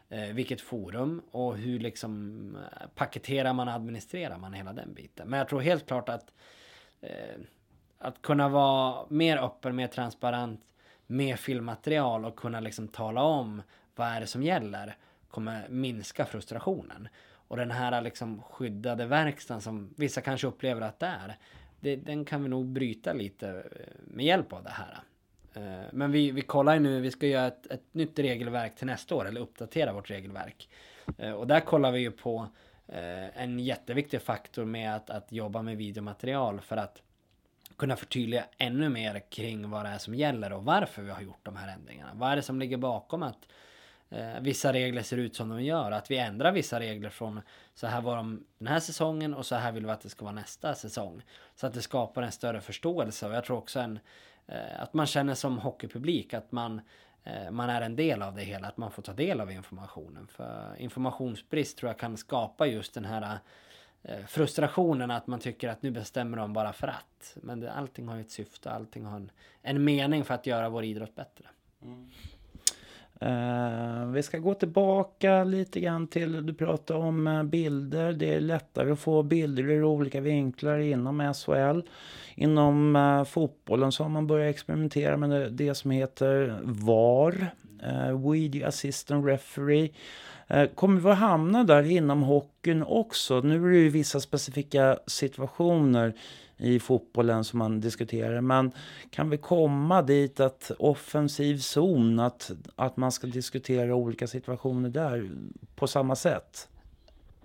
Eh, 0.09 0.27
vilket 0.27 0.61
forum 0.61 1.21
och 1.31 1.57
hur 1.57 1.79
liksom 1.79 2.55
eh, 2.55 2.87
paketerar 2.95 3.53
man 3.53 3.67
och 3.67 3.73
administrerar 3.73 4.37
man 4.37 4.53
hela 4.53 4.73
den 4.73 4.93
biten. 4.93 5.29
Men 5.29 5.37
jag 5.37 5.49
tror 5.49 5.61
helt 5.61 5.87
klart 5.87 6.09
att 6.09 6.33
att 7.99 8.21
kunna 8.21 8.49
vara 8.49 9.05
mer 9.09 9.37
öppen, 9.37 9.75
mer 9.75 9.87
transparent 9.87 10.61
med 11.07 11.39
filmmaterial 11.39 12.25
och 12.25 12.35
kunna 12.35 12.59
liksom 12.59 12.87
tala 12.87 13.21
om 13.21 13.61
vad 13.95 14.07
är 14.07 14.19
det 14.19 14.27
som 14.27 14.43
gäller 14.43 14.97
kommer 15.29 15.67
minska 15.69 16.25
frustrationen. 16.25 17.07
Och 17.47 17.57
den 17.57 17.71
här 17.71 18.01
liksom 18.01 18.41
skyddade 18.41 19.05
verkstaden 19.05 19.61
som 19.61 19.93
vissa 19.97 20.21
kanske 20.21 20.47
upplever 20.47 20.81
att 20.81 20.99
det 20.99 21.05
är, 21.05 21.37
det, 21.79 21.95
den 21.95 22.25
kan 22.25 22.43
vi 22.43 22.49
nog 22.49 22.65
bryta 22.65 23.13
lite 23.13 23.49
eh, 23.49 23.93
med 24.07 24.25
hjälp 24.25 24.53
av 24.53 24.63
det 24.63 24.69
här. 24.69 24.99
Eh, 25.53 25.85
men 25.91 26.11
vi, 26.11 26.31
vi 26.31 26.41
kollar 26.41 26.73
ju 26.73 26.79
nu, 26.79 27.01
vi 27.01 27.11
ska 27.11 27.27
göra 27.27 27.47
ett, 27.47 27.65
ett 27.67 27.93
nytt 27.93 28.19
regelverk 28.19 28.75
till 28.75 28.87
nästa 28.87 29.15
år, 29.15 29.27
eller 29.27 29.41
uppdatera 29.41 29.93
vårt 29.93 30.09
regelverk. 30.09 30.69
Eh, 31.17 31.31
och 31.31 31.47
där 31.47 31.59
kollar 31.59 31.91
vi 31.91 31.99
ju 31.99 32.11
på 32.11 32.47
en 32.89 33.59
jätteviktig 33.59 34.21
faktor 34.21 34.65
med 34.65 34.95
att, 34.95 35.09
att 35.09 35.31
jobba 35.31 35.61
med 35.61 35.77
videomaterial 35.77 36.61
för 36.61 36.77
att 36.77 37.01
kunna 37.77 37.95
förtydliga 37.95 38.45
ännu 38.57 38.89
mer 38.89 39.21
kring 39.29 39.69
vad 39.69 39.85
det 39.85 39.89
är 39.89 39.97
som 39.97 40.15
gäller 40.15 40.53
och 40.53 40.65
varför 40.65 41.01
vi 41.01 41.11
har 41.11 41.21
gjort 41.21 41.39
de 41.43 41.55
här 41.55 41.73
ändringarna. 41.73 42.11
Vad 42.13 42.31
är 42.31 42.35
det 42.35 42.41
som 42.41 42.59
ligger 42.59 42.77
bakom 42.77 43.23
att 43.23 43.47
eh, 44.09 44.39
vissa 44.41 44.73
regler 44.73 45.03
ser 45.03 45.17
ut 45.17 45.35
som 45.35 45.49
de 45.49 45.63
gör? 45.63 45.91
Att 45.91 46.11
vi 46.11 46.17
ändrar 46.17 46.51
vissa 46.51 46.79
regler 46.79 47.09
från 47.09 47.41
så 47.73 47.87
här 47.87 48.01
var 48.01 48.15
de 48.15 48.43
den 48.57 48.67
här 48.67 48.79
säsongen 48.79 49.33
och 49.33 49.45
så 49.45 49.55
här 49.55 49.71
vill 49.71 49.85
vi 49.85 49.91
att 49.91 50.01
det 50.01 50.09
ska 50.09 50.25
vara 50.25 50.35
nästa 50.35 50.75
säsong. 50.75 51.21
Så 51.55 51.67
att 51.67 51.73
det 51.73 51.81
skapar 51.81 52.21
en 52.21 52.31
större 52.31 52.61
förståelse 52.61 53.27
och 53.27 53.33
jag 53.33 53.45
tror 53.45 53.57
också 53.57 53.79
en, 53.79 53.99
eh, 54.47 54.81
att 54.81 54.93
man 54.93 55.05
känner 55.05 55.33
som 55.33 55.57
hockeypublik 55.57 56.33
att 56.33 56.51
man 56.51 56.81
eh, 57.23 57.51
man 57.51 57.69
är 57.69 57.81
en 57.81 57.95
del 57.95 58.21
av 58.21 58.35
det 58.35 58.43
hela, 58.43 58.67
att 58.67 58.77
man 58.77 58.91
får 58.91 59.01
ta 59.01 59.13
del 59.13 59.41
av 59.41 59.51
informationen. 59.51 60.27
För 60.27 60.75
informationsbrist 60.79 61.77
tror 61.77 61.89
jag 61.89 61.99
kan 61.99 62.17
skapa 62.17 62.67
just 62.67 62.93
den 62.93 63.05
här 63.05 63.39
eh, 64.03 64.25
frustrationen 64.25 65.11
att 65.11 65.27
man 65.27 65.39
tycker 65.39 65.69
att 65.69 65.81
nu 65.81 65.91
bestämmer 65.91 66.37
de 66.37 66.53
bara 66.53 66.73
för 66.73 66.87
att. 66.87 67.37
Men 67.41 67.59
det, 67.59 67.71
allting 67.71 68.07
har 68.07 68.15
ju 68.15 68.21
ett 68.21 68.31
syfte, 68.31 68.71
allting 68.71 69.05
har 69.05 69.15
en, 69.15 69.31
en 69.61 69.83
mening 69.83 70.25
för 70.25 70.33
att 70.33 70.45
göra 70.45 70.69
vår 70.69 70.83
idrott 70.83 71.15
bättre. 71.15 71.45
Mm. 71.81 72.09
Uh, 73.23 74.11
vi 74.11 74.23
ska 74.23 74.37
gå 74.37 74.53
tillbaka 74.53 75.43
lite 75.43 75.79
grann 75.79 76.07
till, 76.07 76.45
du 76.45 76.53
pratade 76.53 76.99
om 76.99 77.27
eh, 77.27 77.43
bilder. 77.43 78.13
Det 78.13 78.33
är 78.33 78.39
lättare 78.39 78.91
att 78.91 78.99
få 78.99 79.23
bilder 79.23 79.63
ur 79.63 79.83
olika 79.83 80.21
vinklar 80.21 80.77
inom 80.77 81.33
SHL. 81.33 81.79
Inom 82.35 82.95
uh, 82.95 83.23
fotbollen 83.23 83.91
så 83.91 84.03
har 84.03 84.09
man 84.09 84.27
börjat 84.27 84.55
experimentera 84.55 85.17
med 85.17 85.29
det, 85.29 85.49
det 85.49 85.75
som 85.75 85.91
heter 85.91 86.59
VAR, 86.63 87.53
Video 88.31 88.67
Assistant 88.67 89.25
Referee. 89.25 89.89
Kommer 90.75 91.01
vi 91.01 91.09
att 91.09 91.17
hamna 91.17 91.63
där 91.63 91.91
inom 91.91 92.23
hockeyn 92.23 92.83
också? 92.83 93.39
Nu 93.41 93.65
är 93.65 93.69
det 93.69 93.77
ju 93.77 93.89
vissa 93.89 94.19
specifika 94.19 94.99
situationer 95.07 96.13
i 96.57 96.79
fotbollen 96.79 97.43
som 97.43 97.59
man 97.59 97.79
diskuterar. 97.79 98.41
Men 98.41 98.71
kan 99.09 99.29
vi 99.29 99.37
komma 99.37 100.01
dit 100.01 100.39
att 100.39 100.71
offensiv 100.79 101.57
zon, 101.57 102.19
att, 102.19 102.51
att 102.75 102.97
man 102.97 103.11
ska 103.11 103.27
diskutera 103.27 103.95
olika 103.95 104.27
situationer 104.27 104.89
där 104.89 105.29
på 105.75 105.87
samma 105.87 106.15
sätt? 106.15 106.67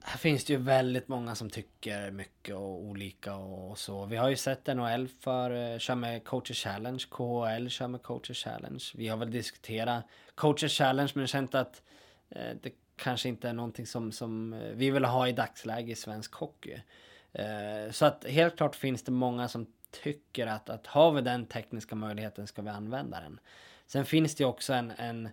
Här 0.04 0.18
finns 0.18 0.44
det 0.44 0.52
ju 0.52 0.58
väldigt 0.58 1.08
många 1.08 1.34
som 1.34 1.50
tycker 1.50 2.10
mycket 2.10 2.54
och 2.54 2.84
olika 2.84 3.34
och 3.34 3.78
så. 3.78 4.06
Vi 4.06 4.16
har 4.16 4.28
ju 4.28 4.36
sett 4.36 4.66
NHL 4.66 5.08
för, 5.20 5.72
eh, 5.72 5.78
kör 5.78 5.94
med 5.94 6.24
Coacher 6.24 6.54
Challenge, 6.54 7.04
KHL 7.10 7.68
kör 7.68 7.88
med 7.88 8.02
Coacher 8.02 8.34
Challenge. 8.34 8.84
Vi 8.94 9.08
har 9.08 9.16
väl 9.16 9.30
diskuterat 9.30 10.04
Coacher 10.34 10.68
Challenge 10.68 11.12
men 11.14 11.26
känt 11.26 11.54
att 11.54 11.82
eh, 12.30 12.56
det 12.62 12.72
kanske 12.96 13.28
inte 13.28 13.48
är 13.48 13.52
någonting 13.52 13.86
som, 13.86 14.12
som 14.12 14.52
eh, 14.52 14.60
vi 14.74 14.90
vill 14.90 15.04
ha 15.04 15.28
i 15.28 15.32
dagsläge 15.32 15.92
i 15.92 15.94
svensk 15.94 16.34
hockey. 16.34 16.82
Eh, 17.32 17.90
så 17.90 18.06
att 18.06 18.24
helt 18.24 18.56
klart 18.56 18.76
finns 18.76 19.02
det 19.02 19.12
många 19.12 19.48
som 19.48 19.66
tycker 19.90 20.46
att, 20.46 20.70
att 20.70 20.86
har 20.86 21.12
vi 21.12 21.20
den 21.20 21.46
tekniska 21.46 21.94
möjligheten 21.94 22.46
ska 22.46 22.62
vi 22.62 22.68
använda 22.68 23.20
den. 23.20 23.40
Sen 23.86 24.04
finns 24.04 24.34
det 24.34 24.44
också 24.44 24.72
en, 24.72 24.90
en, 24.90 25.26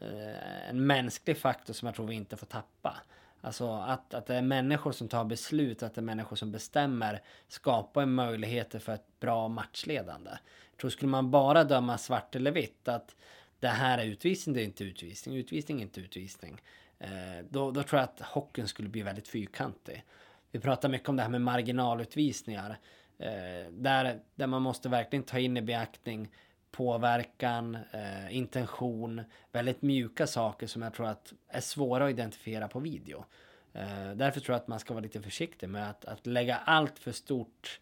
eh, 0.00 0.68
en 0.68 0.86
mänsklig 0.86 1.38
faktor 1.38 1.74
som 1.74 1.86
jag 1.86 1.94
tror 1.94 2.06
vi 2.06 2.14
inte 2.14 2.36
får 2.36 2.46
tappa. 2.46 2.96
Alltså 3.40 3.72
att, 3.72 4.14
att 4.14 4.26
det 4.26 4.34
är 4.34 4.42
människor 4.42 4.92
som 4.92 5.08
tar 5.08 5.24
beslut, 5.24 5.82
att 5.82 5.94
det 5.94 6.00
är 6.00 6.02
människor 6.02 6.36
som 6.36 6.52
bestämmer, 6.52 7.22
skapar 7.48 8.06
möjligheter 8.06 8.78
för 8.78 8.94
ett 8.94 9.20
bra 9.20 9.48
matchledande. 9.48 10.30
Jag 10.70 10.80
tror 10.80 10.90
skulle 10.90 11.10
man 11.10 11.30
bara 11.30 11.64
döma 11.64 11.98
svart 11.98 12.36
eller 12.36 12.50
vitt, 12.50 12.88
att 12.88 13.16
det 13.60 13.68
här 13.68 13.98
är 13.98 14.04
utvisning, 14.04 14.54
det 14.54 14.62
är 14.62 14.64
inte 14.64 14.84
utvisning, 14.84 15.36
utvisning 15.36 15.78
är 15.78 15.82
inte 15.82 16.00
utvisning. 16.00 16.62
Eh, 16.98 17.44
då, 17.50 17.70
då 17.70 17.82
tror 17.82 18.00
jag 18.00 18.08
att 18.08 18.20
hockeyn 18.20 18.68
skulle 18.68 18.88
bli 18.88 19.02
väldigt 19.02 19.28
fyrkantig. 19.28 20.04
Vi 20.50 20.60
pratar 20.60 20.88
mycket 20.88 21.08
om 21.08 21.16
det 21.16 21.22
här 21.22 21.30
med 21.30 21.40
marginalutvisningar. 21.40 22.78
Eh, 23.18 23.70
där, 23.70 24.20
där 24.34 24.46
man 24.46 24.62
måste 24.62 24.88
verkligen 24.88 25.22
ta 25.22 25.38
in 25.38 25.56
i 25.56 25.62
beaktning 25.62 26.28
påverkan, 26.70 27.74
eh, 27.74 28.36
intention, 28.36 29.22
väldigt 29.52 29.82
mjuka 29.82 30.26
saker 30.26 30.66
som 30.66 30.82
jag 30.82 30.94
tror 30.94 31.06
att 31.06 31.32
är 31.48 31.60
svåra 31.60 32.04
att 32.04 32.10
identifiera 32.10 32.68
på 32.68 32.80
video. 32.80 33.24
Eh, 33.72 34.10
därför 34.14 34.40
tror 34.40 34.54
jag 34.54 34.60
att 34.60 34.68
man 34.68 34.80
ska 34.80 34.94
vara 34.94 35.02
lite 35.02 35.22
försiktig 35.22 35.68
med 35.68 35.90
att, 35.90 36.04
att 36.04 36.26
lägga 36.26 36.56
allt 36.56 36.98
för 36.98 37.12
stort, 37.12 37.80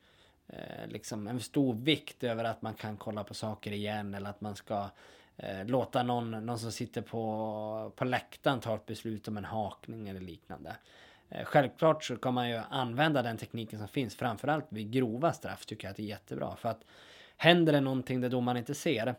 eh, 0.49 0.87
liksom 0.89 1.27
en 1.27 1.41
stor 1.41 1.75
vikt 1.75 2.25
över 2.25 2.45
att 2.45 2.63
man 2.63 2.75
kan 2.75 2.97
kolla 2.97 3.25
på 3.25 3.35
saker 3.35 3.73
igen 3.73 4.15
eller 4.15 4.31
att 4.31 4.41
man 4.41 4.57
ska 4.57 4.91
eh, 5.37 5.65
låta 5.67 6.03
någon, 6.03 6.31
någon 6.31 6.59
som 6.59 6.73
sitter 6.73 7.03
på, 7.03 7.93
på 7.97 8.05
läktaren 8.05 8.61
ta 8.61 8.75
ett 8.75 8.87
beslut 8.87 9.29
om 9.29 9.37
en 9.37 9.45
hakning 9.45 10.09
eller 10.09 10.21
liknande. 10.21 10.77
Eh, 11.31 11.45
självklart 11.45 12.05
så 12.05 12.17
kan 12.17 12.35
man 12.35 12.51
ju 12.51 12.61
använda 12.71 13.23
den 13.23 13.37
tekniken 13.37 13.79
som 13.79 13.89
finns, 13.89 14.17
framförallt 14.17 14.67
vid 14.69 14.91
grova 14.91 15.33
straff 15.33 15.67
tycker 15.67 15.87
jag 15.87 15.91
att 15.91 15.97
det 15.97 16.03
är 16.03 16.07
jättebra. 16.07 16.57
För 16.57 16.69
att 16.69 16.85
händer 17.37 17.73
det 17.73 17.81
någonting 17.81 18.21
där 18.21 18.29
domaren 18.29 18.57
inte 18.57 18.75
ser 18.75 19.15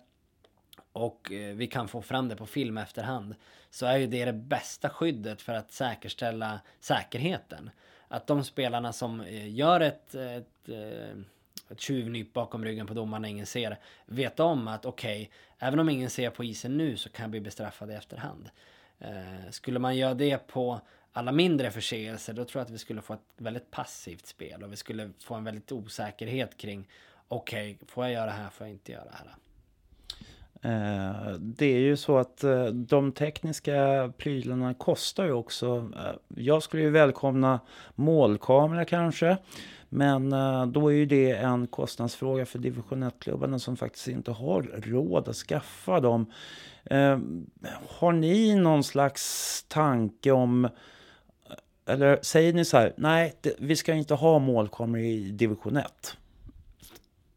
och 0.92 1.32
eh, 1.32 1.56
vi 1.56 1.68
kan 1.68 1.88
få 1.88 2.02
fram 2.02 2.28
det 2.30 2.36
på 2.36 2.46
film 2.46 2.78
efterhand 2.78 3.36
så 3.70 3.86
är 3.86 3.98
ju 3.98 4.08
det 4.08 4.26
det 4.26 4.34
bästa 4.34 4.90
skyddet 4.90 5.42
för 5.42 5.54
att 5.54 5.72
säkerställa 5.72 6.60
säkerheten. 6.80 7.70
Att 8.08 8.28
de 8.28 8.44
spelarna 8.44 8.94
som 8.94 9.22
eh, 9.22 9.54
gör 9.54 9.80
ett, 9.80 10.16
ett, 10.16 10.70
ett 11.70 11.80
tjuvnyp 11.80 12.34
bakom 12.34 12.66
ryggen 12.66 12.88
på 12.88 12.94
domaren 12.94 13.22
när 13.22 13.30
ingen 13.30 13.46
ser. 13.46 13.80
Vet 14.06 14.40
om 14.40 14.68
att 14.68 14.86
okej, 14.86 15.22
okay, 15.22 15.68
även 15.68 15.80
om 15.80 15.90
ingen 15.90 16.10
ser 16.10 16.30
på 16.30 16.44
isen 16.44 16.78
nu 16.78 16.98
så 16.98 17.10
kan 17.10 17.24
jag 17.24 17.32
bli 17.32 17.42
bestraffad 17.42 17.92
i 17.92 17.94
efterhand. 17.94 18.50
Skulle 19.50 19.80
man 19.80 19.98
göra 19.98 20.14
det 20.14 20.48
på 20.48 20.82
alla 21.18 21.32
mindre 21.32 21.72
förseelser 21.72 22.34
då 22.34 22.46
tror 22.46 22.60
jag 22.60 22.66
att 22.66 22.72
vi 22.72 22.78
skulle 22.78 23.02
få 23.02 23.14
ett 23.14 23.20
väldigt 23.38 23.72
passivt 23.72 24.26
spel 24.26 24.64
och 24.64 24.72
vi 24.72 24.76
skulle 24.76 25.10
få 25.24 25.36
en 25.36 25.44
väldigt 25.44 25.72
osäkerhet 25.72 26.58
kring 26.58 26.88
okej, 27.28 27.74
okay, 27.76 27.88
får 27.88 28.04
jag 28.04 28.14
göra 28.14 28.26
det 28.26 28.32
här, 28.32 28.50
får 28.50 28.68
jag 28.68 28.74
inte 28.74 28.92
göra 28.92 29.04
det 29.04 29.16
här? 29.18 29.36
Eh, 30.62 31.34
det 31.40 31.66
är 31.66 31.80
ju 31.80 31.98
så 31.98 32.18
att 32.18 32.44
eh, 32.44 32.66
de 32.66 33.12
tekniska 33.12 34.12
prylarna 34.18 34.74
kostar 34.74 35.26
ju 35.26 35.32
också. 35.32 35.92
Eh, 35.96 36.44
jag 36.44 36.64
skulle 36.64 36.84
ju 36.84 36.90
välkomna 36.90 37.60
målkamera 37.96 38.86
kanske. 38.86 39.38
Men 39.90 40.30
då 40.72 40.88
är 40.88 40.96
ju 40.96 41.06
det 41.06 41.32
en 41.32 41.68
kostnadsfråga 41.68 42.46
för 42.46 42.60
division 42.60 43.04
1-klubbarna 43.04 43.60
som 43.60 43.78
faktiskt 43.78 44.08
inte 44.08 44.32
har 44.32 44.62
råd 44.62 45.28
att 45.28 45.36
skaffa 45.36 46.00
dem. 46.00 46.32
Har 47.88 48.12
ni 48.12 48.56
någon 48.56 48.84
slags 48.84 49.66
tanke 49.68 50.32
om 50.32 50.70
eller 51.88 52.20
säger 52.22 52.54
ni 52.54 52.66
så 52.66 52.78
här, 52.78 52.94
nej, 52.98 53.36
det, 53.42 53.54
vi 53.60 53.76
ska 53.76 53.94
inte 53.94 54.14
ha 54.14 54.40
målkameror 54.40 55.06
i 55.06 55.32
division 55.32 55.78
1? 55.78 56.18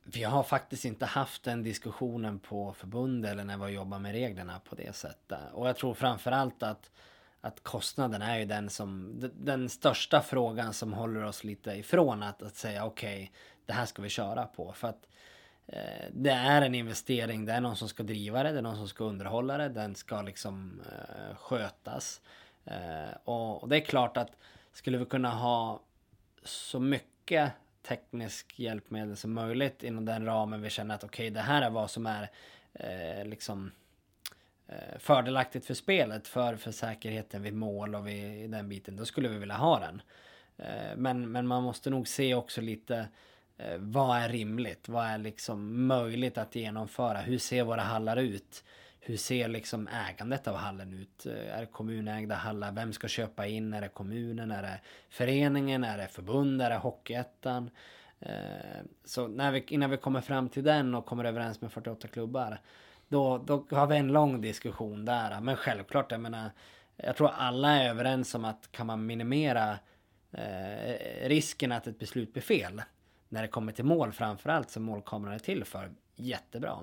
Vi 0.04 0.22
har 0.22 0.42
faktiskt 0.42 0.84
inte 0.84 1.06
haft 1.06 1.42
den 1.42 1.62
diskussionen 1.62 2.38
på 2.38 2.72
förbund 2.72 3.26
eller 3.26 3.44
när 3.44 3.56
vi 3.56 3.72
jobbar 3.72 3.98
med 3.98 4.12
reglerna 4.12 4.60
på 4.68 4.74
det 4.74 4.96
sättet. 4.96 5.38
Och 5.52 5.68
jag 5.68 5.76
tror 5.76 5.94
framförallt 5.94 6.62
att 6.62 6.90
att 7.40 7.62
kostnaden 7.62 8.22
är 8.22 8.38
ju 8.38 8.44
den 8.44 8.70
som 8.70 9.14
den 9.34 9.68
största 9.68 10.20
frågan 10.20 10.72
som 10.72 10.92
håller 10.92 11.24
oss 11.24 11.44
lite 11.44 11.70
ifrån 11.70 12.22
att, 12.22 12.42
att 12.42 12.56
säga 12.56 12.84
okej, 12.84 13.14
okay, 13.14 13.28
det 13.66 13.72
här 13.72 13.86
ska 13.86 14.02
vi 14.02 14.08
köra 14.08 14.46
på. 14.46 14.72
För 14.72 14.88
att 14.88 15.08
eh, 15.66 16.06
det 16.12 16.30
är 16.30 16.62
en 16.62 16.74
investering, 16.74 17.44
det 17.44 17.52
är 17.52 17.60
någon 17.60 17.76
som 17.76 17.88
ska 17.88 18.02
driva 18.02 18.42
det, 18.42 18.52
det 18.52 18.58
är 18.58 18.62
någon 18.62 18.76
som 18.76 18.88
ska 18.88 19.04
underhålla 19.04 19.58
det, 19.58 19.68
den 19.68 19.94
ska 19.94 20.22
liksom 20.22 20.82
eh, 20.92 21.36
skötas. 21.36 22.20
Eh, 22.64 23.16
och, 23.24 23.68
det 23.68 23.76
är 23.76 23.80
klart 23.80 24.16
att 24.16 24.36
skulle 24.72 24.98
vi 24.98 25.04
kunna 25.04 25.30
ha 25.30 25.80
så 26.42 26.80
mycket 26.80 27.52
teknisk 27.82 28.58
hjälpmedel 28.58 29.16
som 29.16 29.32
möjligt 29.32 29.82
inom 29.82 30.04
den 30.04 30.24
ramen 30.24 30.62
vi 30.62 30.70
känner 30.70 30.94
att 30.94 31.04
okej, 31.04 31.24
okay, 31.24 31.34
det 31.34 31.40
här 31.40 31.62
är 31.62 31.70
vad 31.70 31.90
som 31.90 32.06
är 32.06 32.30
eh, 32.72 33.24
liksom 33.24 33.72
eh, 34.66 34.98
fördelaktigt 34.98 35.66
för 35.66 35.74
spelet, 35.74 36.28
för, 36.28 36.56
för 36.56 36.70
säkerheten 36.70 37.42
vid 37.42 37.54
mål 37.54 37.94
och 37.94 38.08
vid 38.08 38.50
den 38.50 38.68
biten. 38.68 38.96
Då 38.96 39.04
skulle 39.04 39.28
vi 39.28 39.38
vilja 39.38 39.56
ha 39.56 39.78
den. 39.78 40.02
Eh, 40.56 40.96
men, 40.96 41.32
men 41.32 41.46
man 41.46 41.62
måste 41.62 41.90
nog 41.90 42.08
se 42.08 42.34
också 42.34 42.60
lite 42.60 43.08
eh, 43.58 43.76
vad 43.78 44.18
är 44.18 44.28
rimligt? 44.28 44.88
Vad 44.88 45.06
är 45.06 45.18
liksom 45.18 45.86
möjligt 45.86 46.38
att 46.38 46.54
genomföra? 46.54 47.18
Hur 47.18 47.38
ser 47.38 47.64
våra 47.64 47.82
hallar 47.82 48.16
ut? 48.16 48.64
Hur 49.00 49.16
ser 49.16 49.48
liksom 49.48 49.88
ägandet 50.08 50.48
av 50.48 50.56
hallen 50.56 50.92
ut? 50.92 51.26
Är 51.26 51.60
det 51.60 51.66
kommunägda 51.66 52.34
hallar? 52.34 52.72
Vem 52.72 52.92
ska 52.92 53.08
köpa 53.08 53.46
in? 53.46 53.72
Är 53.72 53.80
det 53.80 53.88
kommunen? 53.88 54.50
Är 54.50 54.62
det 54.62 54.80
föreningen? 55.10 55.84
Är 55.84 55.98
det 55.98 56.08
förbund? 56.08 56.62
Är 56.62 56.70
det 56.70 56.76
Hockeyettan? 56.76 57.70
Eh, 58.20 58.80
så 59.04 59.28
när 59.28 59.52
vi, 59.52 59.64
innan 59.68 59.90
vi 59.90 59.96
kommer 59.96 60.20
fram 60.20 60.48
till 60.48 60.64
den 60.64 60.94
och 60.94 61.06
kommer 61.06 61.24
överens 61.24 61.60
med 61.60 61.72
48 61.72 62.08
klubbar 62.08 62.60
då, 63.08 63.38
då 63.38 63.66
har 63.70 63.86
vi 63.86 63.96
en 63.96 64.12
lång 64.12 64.40
diskussion 64.40 65.04
där. 65.04 65.40
Men 65.40 65.56
självklart, 65.56 66.12
jag 66.12 66.20
menar, 66.20 66.50
jag 66.96 67.16
tror 67.16 67.30
alla 67.34 67.70
är 67.70 67.90
överens 67.90 68.34
om 68.34 68.44
att 68.44 68.72
kan 68.72 68.86
man 68.86 69.06
minimera 69.06 69.78
eh, 70.32 71.28
risken 71.28 71.72
att 71.72 71.86
ett 71.86 71.98
beslut 71.98 72.32
blir 72.32 72.42
fel 72.42 72.82
när 73.28 73.42
det 73.42 73.48
kommer 73.48 73.72
till 73.72 73.84
mål 73.84 74.12
framförallt 74.12 74.70
som 74.70 74.82
målkameran 74.82 75.34
är 75.34 75.38
till 75.38 75.64
för, 75.64 75.90
jättebra. 76.16 76.78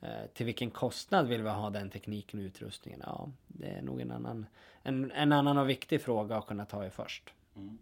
Eh, 0.00 0.26
till 0.34 0.46
vilken 0.46 0.70
kostnad 0.70 1.28
vill 1.28 1.42
vi 1.42 1.48
ha 1.48 1.70
den 1.70 1.90
tekniken 1.90 2.40
och 2.40 2.44
utrustningen? 2.44 3.02
Ja, 3.06 3.28
det 3.46 3.66
är 3.66 3.82
nog 3.82 4.00
en 4.00 4.10
annan, 4.10 4.46
en, 4.82 5.12
en 5.12 5.32
annan 5.32 5.58
och 5.58 5.68
viktig 5.68 6.02
fråga 6.02 6.36
att 6.36 6.46
kunna 6.46 6.64
ta 6.64 6.86
i 6.86 6.90
först. 6.90 7.32
Mm. 7.56 7.78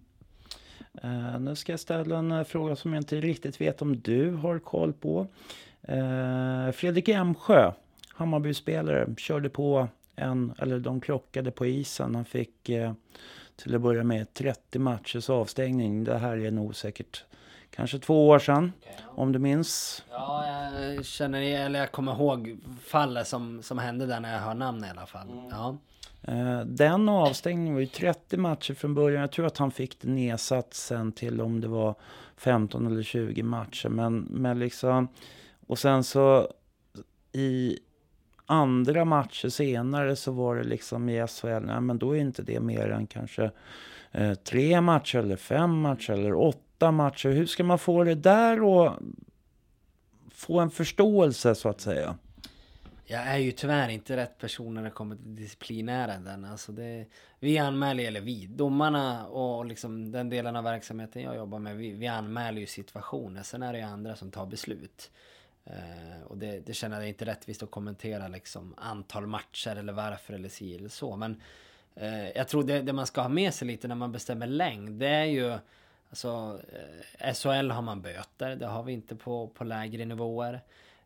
Uh, 1.04 1.40
nu 1.40 1.56
ska 1.56 1.72
jag 1.72 1.80
ställa 1.80 2.18
en 2.18 2.32
uh, 2.32 2.44
fråga 2.44 2.76
som 2.76 2.92
jag 2.92 3.00
inte 3.00 3.20
riktigt 3.20 3.60
vet 3.60 3.82
om 3.82 4.00
du 4.00 4.30
har 4.30 4.58
koll 4.58 4.92
på. 4.92 5.26
Uh, 5.88 6.70
Fredrik 6.70 7.08
Emsjö, 7.08 7.72
Hammarby-spelare, 8.08 9.14
körde 9.16 9.48
på 9.48 9.88
en, 10.16 10.54
eller 10.58 10.78
de 10.78 11.00
krockade 11.00 11.50
på 11.50 11.66
isen. 11.66 12.14
Han 12.14 12.24
fick 12.24 12.70
till 13.56 13.74
att 13.74 13.80
börja 13.80 14.04
med 14.04 14.34
30 14.34 14.78
matchers 14.78 15.30
avstängning. 15.30 16.04
Det 16.04 16.18
här 16.18 16.36
är 16.36 16.50
nog 16.50 16.76
säkert 16.76 17.24
kanske 17.70 17.98
två 17.98 18.28
år 18.28 18.38
sedan. 18.38 18.72
Okay. 18.80 18.94
Om 19.08 19.32
du 19.32 19.38
minns? 19.38 20.04
Ja, 20.10 20.46
jag 20.80 21.04
känner 21.04 21.42
eller 21.42 21.78
jag 21.78 21.92
kommer 21.92 22.12
ihåg 22.12 22.58
fallet 22.84 23.26
som, 23.26 23.62
som 23.62 23.78
hände 23.78 24.06
där 24.06 24.20
när 24.20 24.32
jag 24.32 24.40
hör 24.40 24.54
namn 24.54 24.84
i 24.84 24.90
alla 24.90 25.06
fall. 25.06 25.30
Mm. 25.30 25.44
Ja. 25.50 25.76
Eh, 26.22 26.60
den 26.60 27.08
avstängningen 27.08 27.74
var 27.74 27.80
ju 27.80 27.86
30 27.86 28.36
matcher 28.36 28.74
från 28.74 28.94
början. 28.94 29.20
Jag 29.20 29.32
tror 29.32 29.46
att 29.46 29.58
han 29.58 29.70
fick 29.70 30.00
det 30.00 30.08
nedsatt 30.08 30.74
sen 30.74 31.12
till 31.12 31.40
om 31.40 31.60
det 31.60 31.68
var 31.68 31.94
15 32.36 32.86
eller 32.86 33.02
20 33.02 33.42
matcher. 33.42 33.88
Men, 33.88 34.18
men 34.30 34.58
liksom, 34.58 35.08
och 35.66 35.78
sen 35.78 36.04
så 36.04 36.48
i 37.32 37.78
andra 38.46 39.04
matcher 39.04 39.48
senare 39.48 40.16
så 40.16 40.32
var 40.32 40.56
det 40.56 40.64
liksom 40.64 41.08
i 41.08 41.26
SHL, 41.26 41.46
nej 41.46 41.80
men 41.80 41.98
då 41.98 42.16
är 42.16 42.20
inte 42.20 42.42
det 42.42 42.60
mer 42.60 42.88
än 42.88 43.06
kanske 43.06 43.50
eh, 44.12 44.34
tre 44.34 44.80
matcher 44.80 45.18
eller 45.18 45.36
fem 45.36 45.80
matcher 45.80 46.12
eller 46.12 46.34
åtta 46.34 46.60
åtta 46.76 46.90
matcher. 46.90 47.28
Hur 47.28 47.46
ska 47.46 47.64
man 47.64 47.78
få 47.78 48.04
det 48.04 48.14
där 48.14 48.62
och 48.62 48.92
få 50.30 50.60
en 50.60 50.70
förståelse 50.70 51.54
så 51.54 51.68
att 51.68 51.80
säga? 51.80 52.16
Jag 53.04 53.22
är 53.22 53.36
ju 53.36 53.52
tyvärr 53.52 53.88
inte 53.88 54.16
rätt 54.16 54.38
person 54.38 54.74
när 54.74 54.82
det 54.82 54.90
kommer 54.90 55.16
till 55.16 55.36
disciplinärenden. 55.36 56.44
Alltså 56.44 56.72
det, 56.72 57.06
vi 57.40 57.58
anmäler, 57.58 58.04
eller 58.04 58.20
vi, 58.20 58.46
domarna 58.46 59.26
och 59.26 59.66
liksom 59.66 60.12
den 60.12 60.28
delen 60.28 60.56
av 60.56 60.64
verksamheten 60.64 61.22
jag 61.22 61.36
jobbar 61.36 61.58
med, 61.58 61.76
vi, 61.76 61.92
vi 61.92 62.06
anmäler 62.06 62.60
ju 62.60 62.66
situationer. 62.66 63.42
Sen 63.42 63.62
är 63.62 63.72
det 63.72 63.78
ju 63.78 63.84
andra 63.84 64.16
som 64.16 64.30
tar 64.30 64.46
beslut. 64.46 65.10
Uh, 65.66 66.22
och 66.26 66.38
det, 66.38 66.66
det 66.66 66.74
känner 66.74 67.00
jag 67.00 67.08
inte 67.08 67.24
rättvist 67.24 67.62
att 67.62 67.70
kommentera 67.70 68.28
liksom 68.28 68.74
antal 68.76 69.26
matcher 69.26 69.76
eller 69.76 69.92
varför 69.92 70.34
eller 70.34 70.48
si 70.48 70.76
eller 70.76 70.88
så. 70.88 71.16
Men 71.16 71.42
uh, 72.02 72.28
jag 72.30 72.48
tror 72.48 72.62
det, 72.62 72.82
det 72.82 72.92
man 72.92 73.06
ska 73.06 73.20
ha 73.20 73.28
med 73.28 73.54
sig 73.54 73.68
lite 73.68 73.88
när 73.88 73.94
man 73.94 74.12
bestämmer 74.12 74.46
längd, 74.46 75.00
det 75.00 75.08
är 75.08 75.24
ju 75.24 75.58
Alltså 76.10 76.60
eh, 77.20 77.34
SHL 77.34 77.70
har 77.70 77.82
man 77.82 78.02
böter, 78.02 78.56
det 78.56 78.66
har 78.66 78.82
vi 78.82 78.92
inte 78.92 79.16
på, 79.16 79.48
på 79.48 79.64
lägre 79.64 80.04
nivåer. 80.04 80.60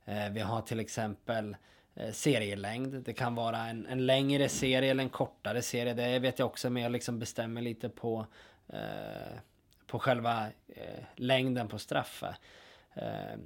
Eh, 0.05 0.30
vi 0.30 0.40
har 0.40 0.62
till 0.62 0.80
exempel 0.80 1.57
eh, 1.94 2.12
serielängd. 2.12 2.94
Det 2.94 3.12
kan 3.12 3.34
vara 3.34 3.59
en, 3.59 3.86
en 3.86 4.07
längre 4.07 4.48
serie 4.48 4.90
eller 4.90 5.03
en 5.03 5.11
kortare 5.11 5.62
serie. 5.62 5.94
Det 5.94 6.18
vet 6.18 6.38
jag 6.38 6.46
också 6.46 6.70
men 6.70 6.82
jag 6.82 6.92
liksom 6.92 7.18
bestämmer 7.18 7.62
lite 7.62 7.88
på, 7.88 8.26
eh, 8.68 9.38
på 9.86 9.98
själva 9.98 10.46
eh, 10.68 11.05
längden 11.16 11.68
på 11.68 11.78
straffet. 11.78 12.34
Eh, 12.94 13.38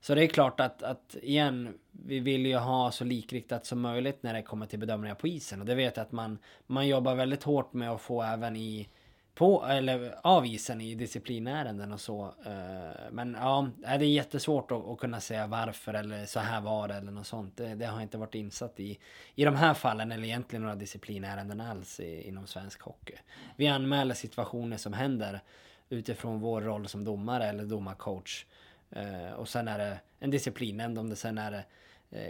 så 0.00 0.14
det 0.14 0.24
är 0.24 0.28
klart 0.28 0.60
att, 0.60 0.82
att 0.82 1.16
igen, 1.22 1.78
vi 1.90 2.20
vill 2.20 2.46
ju 2.46 2.56
ha 2.56 2.90
så 2.90 3.04
likriktat 3.04 3.66
som 3.66 3.80
möjligt 3.80 4.22
när 4.22 4.34
det 4.34 4.42
kommer 4.42 4.66
till 4.66 4.78
bedömningar 4.78 5.14
på 5.14 5.28
isen. 5.28 5.60
Och 5.60 5.66
det 5.66 5.74
vet 5.74 5.96
jag 5.96 6.04
att 6.04 6.12
man, 6.12 6.38
man 6.66 6.88
jobbar 6.88 7.14
väldigt 7.14 7.42
hårt 7.42 7.72
med 7.72 7.90
att 7.90 8.00
få 8.00 8.22
även 8.22 8.56
i 8.56 8.88
på, 9.34 9.64
eller 9.64 10.14
av 10.22 10.46
isen 10.46 10.80
i 10.80 10.94
disciplinärenden 10.94 11.92
och 11.92 12.00
så. 12.00 12.34
Eh, 12.46 13.10
men 13.10 13.36
ja, 13.40 13.68
det 13.78 13.88
är 13.88 14.02
jättesvårt 14.02 14.70
att, 14.70 14.88
att 14.88 14.98
kunna 14.98 15.20
säga 15.20 15.46
varför 15.46 15.94
eller 15.94 16.26
så 16.26 16.40
här 16.40 16.60
var 16.60 16.88
det 16.88 16.94
eller 16.94 17.12
något 17.12 17.26
sånt. 17.26 17.56
Det, 17.56 17.74
det, 17.74 17.86
har 17.86 18.00
inte 18.00 18.18
varit 18.18 18.34
insatt 18.34 18.80
i, 18.80 18.98
i 19.34 19.44
de 19.44 19.56
här 19.56 19.74
fallen 19.74 20.12
eller 20.12 20.24
egentligen 20.24 20.62
några 20.62 20.74
disciplinärenden 20.74 21.60
alls 21.60 22.00
i, 22.00 22.28
inom 22.28 22.46
svensk 22.46 22.82
hockey. 22.82 23.14
Vi 23.56 23.68
anmäler 23.68 24.14
situationer 24.14 24.76
som 24.76 24.92
händer 24.92 25.40
utifrån 25.88 26.40
vår 26.40 26.60
roll 26.60 26.88
som 26.88 27.04
domare 27.04 27.44
eller 27.44 27.64
domarcoach. 27.64 28.46
Eh, 28.90 29.32
och 29.32 29.48
sen 29.48 29.68
är 29.68 29.78
det 29.78 29.98
en 30.18 30.30
disciplinnämnd 30.30 30.98
om 30.98 31.10
det 31.10 31.16
sen 31.16 31.38
är 31.38 31.50
det 31.50 31.64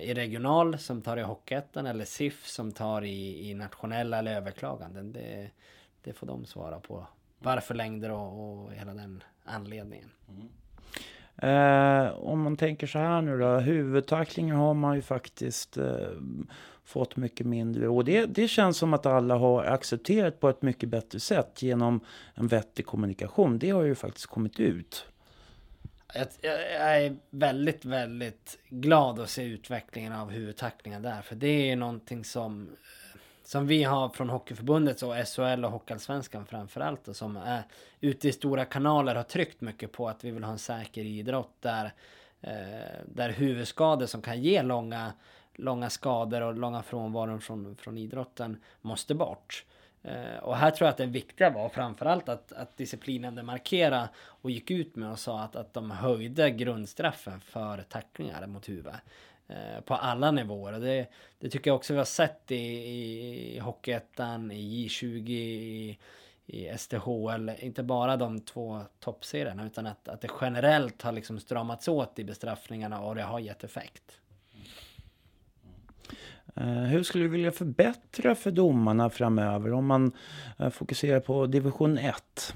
i 0.00 0.14
regional 0.14 0.78
som 0.78 1.02
tar 1.02 1.16
i 1.16 1.22
Hockeyettan 1.22 1.86
eller 1.86 2.04
SIF 2.04 2.46
som 2.46 2.72
tar 2.72 3.04
i, 3.04 3.50
i 3.50 3.54
nationella 3.54 4.18
eller 4.18 4.36
överklaganden. 4.36 5.12
Det, 5.12 5.50
det 6.02 6.12
får 6.12 6.26
de 6.26 6.44
svara 6.44 6.80
på. 6.80 7.06
Varför 7.38 7.74
längder 7.74 8.10
och, 8.10 8.62
och 8.64 8.72
hela 8.72 8.94
den 8.94 9.22
anledningen. 9.44 10.10
Mm. 10.28 10.48
Eh, 11.36 12.12
om 12.12 12.42
man 12.42 12.56
tänker 12.56 12.86
så 12.86 12.98
här 12.98 13.22
nu 13.22 13.38
då, 13.38 13.58
huvudtacklingar 13.58 14.54
har 14.54 14.74
man 14.74 14.96
ju 14.96 15.02
faktiskt 15.02 15.76
eh, 15.76 15.96
fått 16.84 17.16
mycket 17.16 17.46
mindre. 17.46 17.88
Och 17.88 18.04
det, 18.04 18.26
det 18.26 18.48
känns 18.48 18.76
som 18.76 18.94
att 18.94 19.06
alla 19.06 19.36
har 19.36 19.64
accepterat 19.64 20.40
på 20.40 20.48
ett 20.48 20.62
mycket 20.62 20.88
bättre 20.88 21.20
sätt 21.20 21.62
genom 21.62 22.00
en 22.34 22.46
vettig 22.46 22.86
kommunikation. 22.86 23.58
Det 23.58 23.70
har 23.70 23.82
ju 23.82 23.94
faktiskt 23.94 24.26
kommit 24.26 24.60
ut. 24.60 25.06
Jag, 26.14 26.26
jag, 26.40 27.04
är 27.04 27.16
väldigt, 27.30 27.84
väldigt 27.84 28.58
glad 28.68 29.20
att 29.20 29.30
se 29.30 29.42
utvecklingen 29.42 30.12
av 30.12 30.30
huvudtacklingar 30.30 31.00
där. 31.00 31.22
För 31.22 31.34
det 31.34 31.70
är 31.70 31.76
någonting 31.76 32.24
som 32.24 32.68
som 33.52 33.66
vi 33.66 33.82
har 33.82 34.08
från 34.08 34.30
Hockeyförbundet 34.30 35.02
och 35.02 35.14
SHL 35.14 35.64
och 35.64 35.70
Hockeyallsvenskan 35.70 36.46
framförallt 36.46 37.08
och 37.08 37.16
som 37.16 37.36
är 37.36 37.62
ute 38.00 38.28
i 38.28 38.32
stora 38.32 38.64
kanaler 38.64 39.14
har 39.14 39.22
tryckt 39.22 39.60
mycket 39.60 39.92
på 39.92 40.08
att 40.08 40.24
vi 40.24 40.30
vill 40.30 40.44
ha 40.44 40.52
en 40.52 40.58
säker 40.58 41.04
idrott 41.04 41.56
där, 41.60 41.92
eh, 42.40 43.00
där 43.06 43.28
huvudskador 43.28 44.06
som 44.06 44.22
kan 44.22 44.40
ge 44.40 44.62
långa, 44.62 45.12
långa 45.54 45.90
skador 45.90 46.40
och 46.40 46.54
långa 46.54 46.82
frånvaron 46.82 47.40
från, 47.40 47.76
från 47.76 47.98
idrotten 47.98 48.56
måste 48.80 49.14
bort. 49.14 49.64
Eh, 50.02 50.38
och 50.42 50.56
här 50.56 50.70
tror 50.70 50.86
jag 50.86 50.92
att 50.92 50.98
det 50.98 51.06
viktiga 51.06 51.50
var 51.50 51.68
framförallt 51.68 52.28
att, 52.28 52.52
att 52.52 52.76
disciplinen 52.76 53.46
markera 53.46 54.08
och 54.18 54.50
gick 54.50 54.70
ut 54.70 54.96
med 54.96 55.10
och 55.10 55.18
sa 55.18 55.40
att, 55.40 55.56
att 55.56 55.74
de 55.74 55.90
höjde 55.90 56.50
grundstraffen 56.50 57.40
för 57.40 57.82
tacklingar 57.88 58.46
mot 58.46 58.68
huvudet. 58.68 59.00
Eh, 59.52 59.80
på 59.80 59.94
alla 59.94 60.30
nivåer. 60.30 60.72
Det, 60.72 61.06
det 61.38 61.48
tycker 61.48 61.70
jag 61.70 61.76
också 61.76 61.92
vi 61.92 61.98
har 61.98 62.04
sett 62.04 62.50
i, 62.50 62.56
i 63.56 63.58
Hockeyettan, 63.58 64.50
i 64.50 64.88
J20, 64.88 65.30
i, 65.30 65.98
i 66.46 66.78
STHL. 66.78 67.50
Inte 67.58 67.82
bara 67.82 68.16
de 68.16 68.40
två 68.40 68.80
toppserierna 69.00 69.66
utan 69.66 69.86
att, 69.86 70.08
att 70.08 70.20
det 70.20 70.30
generellt 70.40 71.02
har 71.02 71.12
liksom 71.12 71.40
stramats 71.40 71.88
åt 71.88 72.18
i 72.18 72.24
bestraffningarna 72.24 73.00
och 73.00 73.14
det 73.14 73.22
har 73.22 73.38
gett 73.38 73.64
effekt. 73.64 74.18
Eh, 76.54 76.64
hur 76.64 77.02
skulle 77.02 77.24
du 77.24 77.28
vilja 77.28 77.52
förbättra 77.52 78.34
för 78.34 78.50
domarna 78.50 79.10
framöver 79.10 79.72
om 79.72 79.86
man 79.86 80.12
eh, 80.58 80.70
fokuserar 80.70 81.20
på 81.20 81.46
division 81.46 81.98
1? 81.98 82.54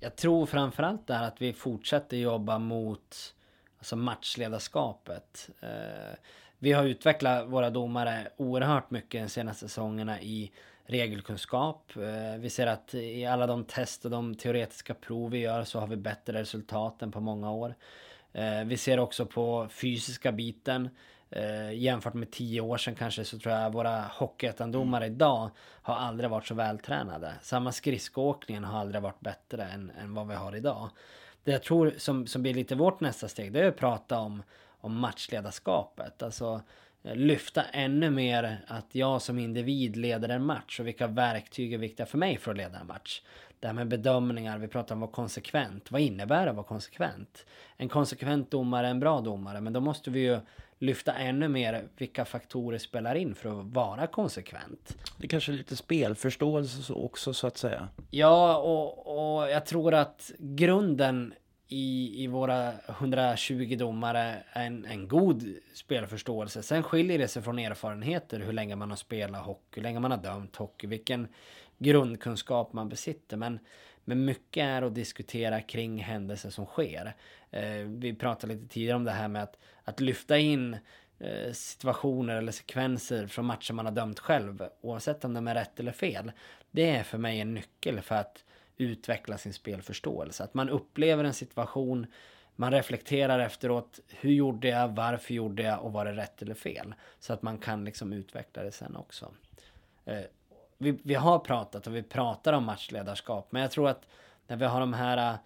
Jag 0.00 0.16
tror 0.16 0.46
framförallt 0.46 1.06
där 1.06 1.22
att 1.22 1.42
vi 1.42 1.52
fortsätter 1.52 2.16
jobba 2.16 2.58
mot 2.58 3.34
alltså 3.80 3.96
matchledarskapet. 3.96 5.50
Eh, 5.60 6.16
vi 6.58 6.72
har 6.72 6.84
utvecklat 6.84 7.48
våra 7.48 7.70
domare 7.70 8.28
oerhört 8.36 8.90
mycket 8.90 9.22
de 9.22 9.28
senaste 9.28 9.68
säsongerna 9.68 10.20
i 10.20 10.52
regelkunskap. 10.84 11.96
Eh, 11.96 12.40
vi 12.40 12.50
ser 12.50 12.66
att 12.66 12.94
i 12.94 13.26
alla 13.26 13.46
de 13.46 13.64
test 13.64 14.04
och 14.04 14.10
de 14.10 14.34
teoretiska 14.34 14.94
prov 14.94 15.30
vi 15.30 15.38
gör 15.38 15.64
så 15.64 15.80
har 15.80 15.86
vi 15.86 15.96
bättre 15.96 16.40
resultat 16.40 17.02
än 17.02 17.12
på 17.12 17.20
många 17.20 17.52
år. 17.52 17.74
Eh, 18.32 18.64
vi 18.64 18.76
ser 18.76 19.00
också 19.00 19.26
på 19.26 19.68
fysiska 19.70 20.32
biten. 20.32 20.88
jämfört 21.74 22.14
med 22.14 22.30
tio 22.30 22.60
år 22.60 22.76
sedan 22.76 22.94
kanske 22.94 23.24
så 23.24 23.38
tror 23.38 23.54
jag 23.54 23.72
våra 23.72 24.00
hockeyettandomare 24.00 25.06
idag 25.06 25.50
har 25.82 25.94
aldrig 25.94 26.30
varit 26.30 26.46
så 26.46 26.54
vältränade. 26.54 27.34
Samma 27.42 27.72
skridskoåkningen 27.72 28.64
har 28.64 28.80
aldrig 28.80 29.02
varit 29.02 29.20
bättre 29.20 29.64
än, 29.64 29.92
än 30.00 30.14
vad 30.14 30.28
vi 30.28 30.34
har 30.34 30.56
idag 30.56 30.90
det 31.44 31.52
jag 31.52 31.62
tror 31.62 31.94
som, 31.96 32.26
som 32.26 32.42
blir 32.42 32.54
lite 32.54 32.74
vårt 32.74 33.00
nästa 33.00 33.28
steg, 33.28 33.52
det 33.52 33.60
är 33.60 33.68
att 33.68 33.76
prata 33.76 34.18
om, 34.18 34.42
om 34.80 34.96
matchledarskapet. 34.96 36.22
Alltså 36.22 36.62
eh, 37.02 37.16
lyfta 37.16 37.62
ännu 37.62 38.10
mer 38.10 38.64
att 38.66 38.94
jag 38.94 39.22
som 39.22 39.38
individ 39.38 39.96
leder 39.96 40.28
en 40.28 40.44
match 40.44 40.80
och 40.80 40.86
vilka 40.86 41.06
verktyg 41.06 41.72
är 41.72 41.78
viktiga 41.78 42.06
för 42.06 42.18
mig 42.18 42.38
för 42.38 42.50
att 42.50 42.56
leda 42.56 42.78
en 42.78 42.86
match. 42.86 43.22
Det 43.60 43.66
här 43.66 43.74
med 43.74 43.88
bedömningar, 43.88 44.58
vi 44.58 44.68
pratar 44.68 44.94
om 44.94 45.02
att 45.02 45.08
vara 45.08 45.14
konsekvent. 45.14 45.90
Vad 45.90 46.00
innebär 46.00 46.44
det 46.44 46.50
att 46.50 46.56
vara 46.56 46.66
konsekvent? 46.66 47.46
En 47.76 47.88
konsekvent 47.88 48.50
domare 48.50 48.86
är 48.86 48.90
en 48.90 49.00
bra 49.00 49.20
domare, 49.20 49.60
men 49.60 49.72
då 49.72 49.80
måste 49.80 50.10
vi 50.10 50.20
ju 50.20 50.40
lyfta 50.80 51.14
ännu 51.14 51.48
mer 51.48 51.88
vilka 51.96 52.24
faktorer 52.24 52.78
spelar 52.78 53.14
in 53.14 53.34
för 53.34 53.60
att 53.60 53.66
vara 53.66 54.06
konsekvent. 54.06 54.96
Det 55.18 55.26
är 55.26 55.28
kanske 55.28 55.52
är 55.52 55.56
lite 55.56 55.76
spelförståelse 55.76 56.92
också 56.92 57.34
så 57.34 57.46
att 57.46 57.56
säga. 57.56 57.88
Ja, 58.10 58.56
och, 58.56 59.38
och 59.38 59.50
jag 59.50 59.66
tror 59.66 59.94
att 59.94 60.30
grunden 60.38 61.34
i, 61.68 62.24
i 62.24 62.26
våra 62.26 62.72
120 62.88 63.76
domare 63.78 64.42
är 64.52 64.66
en, 64.66 64.84
en 64.84 65.08
god 65.08 65.54
spelförståelse. 65.74 66.62
Sen 66.62 66.82
skiljer 66.82 67.18
det 67.18 67.28
sig 67.28 67.42
från 67.42 67.58
erfarenheter 67.58 68.40
hur 68.40 68.52
länge 68.52 68.76
man 68.76 68.90
har 68.90 68.96
spelat 68.96 69.46
hockey, 69.46 69.74
hur 69.74 69.82
länge 69.82 70.00
man 70.00 70.10
har 70.10 70.18
dömt 70.18 70.56
hockey, 70.56 70.86
vilken 70.86 71.28
grundkunskap 71.78 72.72
man 72.72 72.88
besitter. 72.88 73.36
Men, 73.36 73.58
men 74.10 74.24
mycket 74.24 74.62
är 74.62 74.82
att 74.82 74.94
diskutera 74.94 75.60
kring 75.60 75.98
händelser 75.98 76.50
som 76.50 76.66
sker. 76.66 77.14
Eh, 77.50 77.72
vi 77.86 78.14
pratade 78.14 78.54
lite 78.54 78.68
tidigare 78.68 78.96
om 78.96 79.04
det 79.04 79.10
här 79.10 79.28
med 79.28 79.42
att, 79.42 79.58
att 79.84 80.00
lyfta 80.00 80.38
in 80.38 80.76
eh, 81.18 81.52
situationer 81.52 82.36
eller 82.36 82.52
sekvenser 82.52 83.26
från 83.26 83.44
matcher 83.44 83.72
man 83.72 83.86
har 83.86 83.92
dömt 83.92 84.18
själv, 84.18 84.68
oavsett 84.80 85.24
om 85.24 85.34
de 85.34 85.48
är 85.48 85.54
rätt 85.54 85.80
eller 85.80 85.92
fel. 85.92 86.32
Det 86.70 86.90
är 86.90 87.02
för 87.02 87.18
mig 87.18 87.40
en 87.40 87.54
nyckel 87.54 88.00
för 88.00 88.14
att 88.14 88.44
utveckla 88.76 89.38
sin 89.38 89.52
spelförståelse. 89.52 90.44
Att 90.44 90.54
man 90.54 90.68
upplever 90.68 91.24
en 91.24 91.34
situation, 91.34 92.06
man 92.56 92.72
reflekterar 92.72 93.38
efteråt. 93.38 94.00
Hur 94.08 94.32
gjorde 94.32 94.68
jag? 94.68 94.88
Varför 94.88 95.34
gjorde 95.34 95.62
jag? 95.62 95.84
Och 95.84 95.92
var 95.92 96.04
det 96.04 96.12
rätt 96.12 96.42
eller 96.42 96.54
fel? 96.54 96.94
Så 97.18 97.32
att 97.32 97.42
man 97.42 97.58
kan 97.58 97.84
liksom 97.84 98.12
utveckla 98.12 98.62
det 98.62 98.72
sen 98.72 98.96
också. 98.96 99.34
Eh, 100.04 100.24
vi, 100.82 100.98
vi 101.02 101.14
har 101.14 101.38
pratat 101.38 101.86
och 101.86 101.96
vi 101.96 102.02
pratar 102.02 102.52
om 102.52 102.64
matchledarskap, 102.64 103.52
men 103.52 103.62
jag 103.62 103.70
tror 103.70 103.88
att 103.88 104.06
när 104.46 104.56
vi 104.56 104.64
har 104.64 104.80
de 104.80 104.92
här 104.92 105.32
äh, 105.32 105.38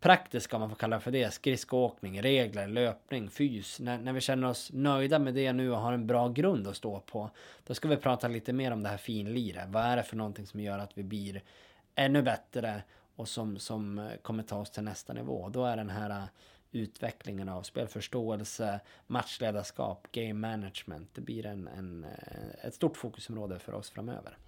praktiska, 0.00 0.56
om 0.56 0.60
man 0.60 0.70
får 0.70 0.76
kalla 0.76 0.96
det 0.96 1.02
för 1.02 1.10
det, 1.10 1.30
skridskoåkning, 1.30 2.22
regler, 2.22 2.68
löpning, 2.68 3.30
fys. 3.30 3.80
När, 3.80 3.98
när 3.98 4.12
vi 4.12 4.20
känner 4.20 4.48
oss 4.48 4.72
nöjda 4.72 5.18
med 5.18 5.34
det 5.34 5.52
nu 5.52 5.72
och 5.72 5.78
har 5.78 5.92
en 5.92 6.06
bra 6.06 6.28
grund 6.28 6.66
att 6.66 6.76
stå 6.76 7.00
på, 7.00 7.30
då 7.66 7.74
ska 7.74 7.88
vi 7.88 7.96
prata 7.96 8.28
lite 8.28 8.52
mer 8.52 8.70
om 8.70 8.82
det 8.82 8.88
här 8.88 8.96
finliret. 8.96 9.68
Vad 9.68 9.84
är 9.84 9.96
det 9.96 10.02
för 10.02 10.16
någonting 10.16 10.46
som 10.46 10.60
gör 10.60 10.78
att 10.78 10.98
vi 10.98 11.02
blir 11.02 11.42
ännu 11.94 12.22
bättre 12.22 12.82
och 13.16 13.28
som, 13.28 13.58
som 13.58 13.98
äh, 13.98 14.16
kommer 14.22 14.42
ta 14.42 14.58
oss 14.58 14.70
till 14.70 14.82
nästa 14.82 15.12
nivå? 15.12 15.48
Då 15.48 15.64
är 15.64 15.76
den 15.76 15.90
här 15.90 16.10
äh, 16.10 16.24
utvecklingen 16.72 17.48
av 17.48 17.62
spelförståelse, 17.62 18.80
matchledarskap, 19.06 20.08
game 20.12 20.48
management. 20.48 21.10
Det 21.14 21.20
blir 21.20 21.46
en, 21.46 21.68
en, 21.68 22.06
ett 22.62 22.74
stort 22.74 22.96
fokusområde 22.96 23.58
för 23.58 23.74
oss 23.74 23.90
framöver. 23.90 24.38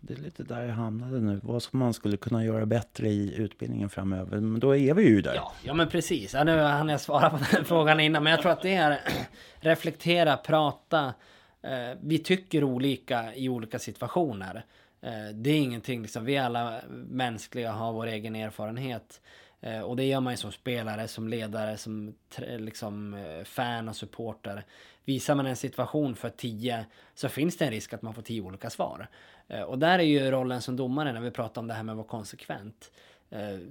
Det 0.00 0.14
är 0.14 0.18
lite 0.18 0.42
där 0.42 0.62
jag 0.62 0.74
hamnade 0.74 1.20
nu. 1.20 1.40
Vad 1.42 1.62
som 1.62 1.78
man 1.78 1.94
skulle 1.94 2.16
kunna 2.16 2.44
göra 2.44 2.66
bättre 2.66 3.08
i 3.08 3.34
utbildningen 3.36 3.90
framöver. 3.90 4.40
Men 4.40 4.60
då 4.60 4.76
är 4.76 4.94
vi 4.94 5.02
ju 5.02 5.22
där. 5.22 5.34
Ja, 5.34 5.52
ja 5.62 5.74
men 5.74 5.88
precis. 5.88 6.34
Ja, 6.34 6.44
nu 6.44 6.58
hann 6.58 6.88
jag 6.88 7.00
svara 7.00 7.30
på 7.30 7.38
den 7.52 7.64
frågan 7.64 8.00
innan. 8.00 8.24
Men 8.24 8.30
jag 8.30 8.42
tror 8.42 8.52
att 8.52 8.62
det 8.62 8.74
är 8.74 9.00
reflektera, 9.60 10.36
prata. 10.36 11.14
Eh, 11.62 11.98
vi 12.02 12.18
tycker 12.18 12.64
olika 12.64 13.34
i 13.34 13.48
olika 13.48 13.78
situationer. 13.78 14.64
Eh, 15.02 15.34
det 15.34 15.50
är 15.50 15.56
ingenting, 15.56 16.02
liksom, 16.02 16.24
vi 16.24 16.36
är 16.36 16.44
alla 16.44 16.80
mänskliga, 17.10 17.72
har 17.72 17.92
vår 17.92 18.06
egen 18.06 18.36
erfarenhet. 18.36 19.20
Eh, 19.60 19.80
och 19.80 19.96
det 19.96 20.04
gör 20.04 20.20
man 20.20 20.32
ju 20.32 20.36
som 20.36 20.52
spelare, 20.52 21.08
som 21.08 21.28
ledare, 21.28 21.76
som 21.76 22.14
liksom, 22.38 23.14
eh, 23.14 23.44
fan 23.44 23.88
och 23.88 23.96
supporter. 23.96 24.64
Visar 25.04 25.34
man 25.34 25.46
en 25.46 25.56
situation 25.56 26.14
för 26.14 26.30
tio 26.30 26.86
så 27.14 27.28
finns 27.28 27.56
det 27.56 27.64
en 27.64 27.70
risk 27.70 27.92
att 27.92 28.02
man 28.02 28.14
får 28.14 28.22
tio 28.22 28.40
olika 28.40 28.70
svar. 28.70 29.08
Eh, 29.48 29.62
och 29.62 29.78
där 29.78 29.98
är 29.98 30.02
ju 30.02 30.30
rollen 30.30 30.62
som 30.62 30.76
domare 30.76 31.12
när 31.12 31.20
vi 31.20 31.30
pratar 31.30 31.60
om 31.60 31.68
det 31.68 31.74
här 31.74 31.82
med 31.82 31.92
att 31.92 31.96
vara 31.96 32.08
konsekvent. 32.08 32.92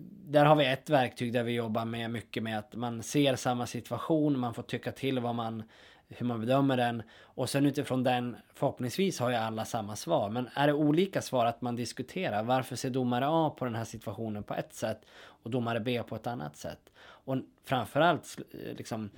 Där 0.08 0.46
har 0.46 0.56
vi 0.56 0.66
ett 0.66 0.90
verktyg 0.90 1.34
där 1.34 1.44
vi 1.44 1.52
jobbar 1.52 1.86
med 1.86 2.12
mycket 2.12 2.44
med 2.44 2.60
att 2.60 2.76
man 2.76 3.04
ser 3.04 3.36
samma 3.36 3.68
situation, 3.68 4.40
man 4.40 4.54
får 4.54 4.64
tycka 4.64 4.92
till 4.92 5.20
vad 5.20 5.36
man, 5.36 5.64
hur 6.10 6.26
man 6.26 6.40
bedömer 6.40 6.78
den 6.78 7.04
och 7.22 7.50
sen 7.50 7.66
utifrån 7.66 8.04
den 8.04 8.36
förhoppningsvis 8.54 9.20
har 9.20 9.30
ju 9.30 9.36
alla 9.36 9.66
samma 9.66 9.96
svar. 9.96 10.30
Men 10.30 10.50
är 10.54 10.68
det 10.68 10.74
olika 10.74 11.22
svar 11.22 11.46
att 11.46 11.62
man 11.62 11.76
diskuterar 11.76 12.44
varför 12.44 12.76
ser 12.76 12.90
domare 12.90 13.26
A 13.28 13.56
på 13.58 13.66
den 13.66 13.76
här 13.76 13.86
situationen 13.86 14.44
på 14.44 14.54
ett 14.54 14.74
sätt 14.74 15.02
och 15.44 15.50
domare 15.50 15.80
B 15.80 16.04
på 16.04 16.16
ett 16.16 16.28
annat 16.28 16.58
sätt? 16.58 16.92
Och 17.00 17.38
framförallt 17.64 18.40
eh, 18.52 18.76
liksom 18.78 19.10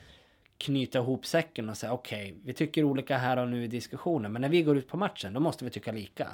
knyta 0.58 1.00
ihop 1.00 1.26
säcken 1.26 1.70
och 1.70 1.78
säga 1.78 1.94
okej, 1.94 2.32
okay, 2.32 2.42
vi 2.46 2.54
tycker 2.54 2.84
olika 2.84 3.18
här 3.18 3.38
och 3.38 3.50
nu 3.50 3.64
i 3.64 3.68
diskussionen, 3.68 4.32
men 4.32 4.42
när 4.42 4.50
vi 4.50 4.64
går 4.64 4.78
ut 4.78 4.88
på 4.88 4.98
matchen, 4.98 5.34
då 5.34 5.40
måste 5.40 5.66
vi 5.66 5.72
tycka 5.72 5.92
lika. 5.92 6.28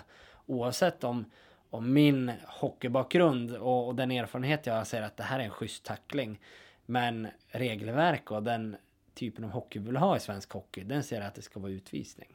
Oavsett 0.46 1.04
om, 1.04 1.26
om 1.70 1.94
min 1.94 2.32
hockeybakgrund 2.48 3.56
och, 3.56 3.88
och 3.88 3.96
den 3.96 4.12
erfarenhet 4.12 4.66
jag 4.66 4.74
har 4.74 4.84
säger 4.84 5.04
att 5.04 5.18
det 5.18 5.24
här 5.24 5.40
är 5.40 5.44
en 5.44 5.50
schysst 5.50 5.84
tackling. 5.84 6.40
Men 6.86 7.28
regelverk 7.48 8.32
och 8.32 8.44
den 8.44 8.76
typen 9.18 9.44
av 9.44 9.50
hockey 9.52 9.80
vi 9.80 9.86
vill 9.86 9.96
ha 9.96 10.18
i 10.18 10.20
svensk 10.20 10.52
hockey, 10.52 10.84
den 10.84 11.04
säger 11.04 11.22
att 11.22 11.36
det 11.36 11.42
ska 11.42 11.60
vara 11.60 11.72
utvisning. 11.72 12.30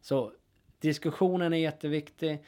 Så 0.00 0.32
diskussionen 0.80 1.52
är 1.52 1.56
jätteviktig. 1.56 2.44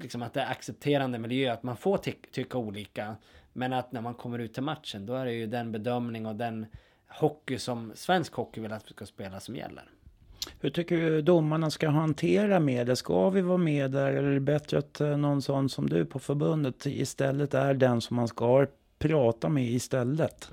Liksom 0.00 0.22
att 0.22 0.34
det 0.34 0.40
är 0.40 0.50
accepterande 0.50 1.18
miljö, 1.18 1.52
att 1.52 1.62
man 1.62 1.76
får 1.76 1.98
ty 1.98 2.12
tycka 2.32 2.58
olika. 2.58 3.16
Men 3.52 3.72
att 3.72 3.92
när 3.92 4.00
man 4.00 4.14
kommer 4.14 4.38
ut 4.38 4.54
till 4.54 4.62
matchen, 4.62 5.06
då 5.06 5.14
är 5.14 5.24
det 5.24 5.32
ju 5.32 5.46
den 5.46 5.72
bedömning 5.72 6.26
och 6.26 6.36
den 6.36 6.66
hockey 7.08 7.58
som 7.58 7.92
svensk 7.94 8.32
hockey 8.32 8.60
vill 8.60 8.72
att 8.72 8.90
vi 8.90 8.94
ska 8.94 9.06
spela 9.06 9.40
som 9.40 9.56
gäller. 9.56 9.84
Hur 10.60 10.70
tycker 10.70 10.96
du 10.96 11.22
domarna 11.22 11.70
ska 11.70 11.88
hantera 11.88 12.60
med 12.60 12.86
det? 12.86 12.96
Ska 12.96 13.30
vi 13.30 13.40
vara 13.40 13.58
med 13.58 13.90
där 13.90 14.12
eller 14.12 14.28
är 14.28 14.34
det 14.34 14.40
bättre 14.40 14.78
att 14.78 15.00
eh, 15.00 15.16
någon 15.16 15.42
sån 15.42 15.68
som 15.68 15.88
du 15.88 16.04
på 16.04 16.18
förbundet 16.18 16.86
istället 16.86 17.54
är 17.54 17.74
den 17.74 18.00
som 18.00 18.16
man 18.16 18.28
ska 18.28 18.66
prata 18.98 19.48
med 19.48 19.64
istället? 19.64 20.50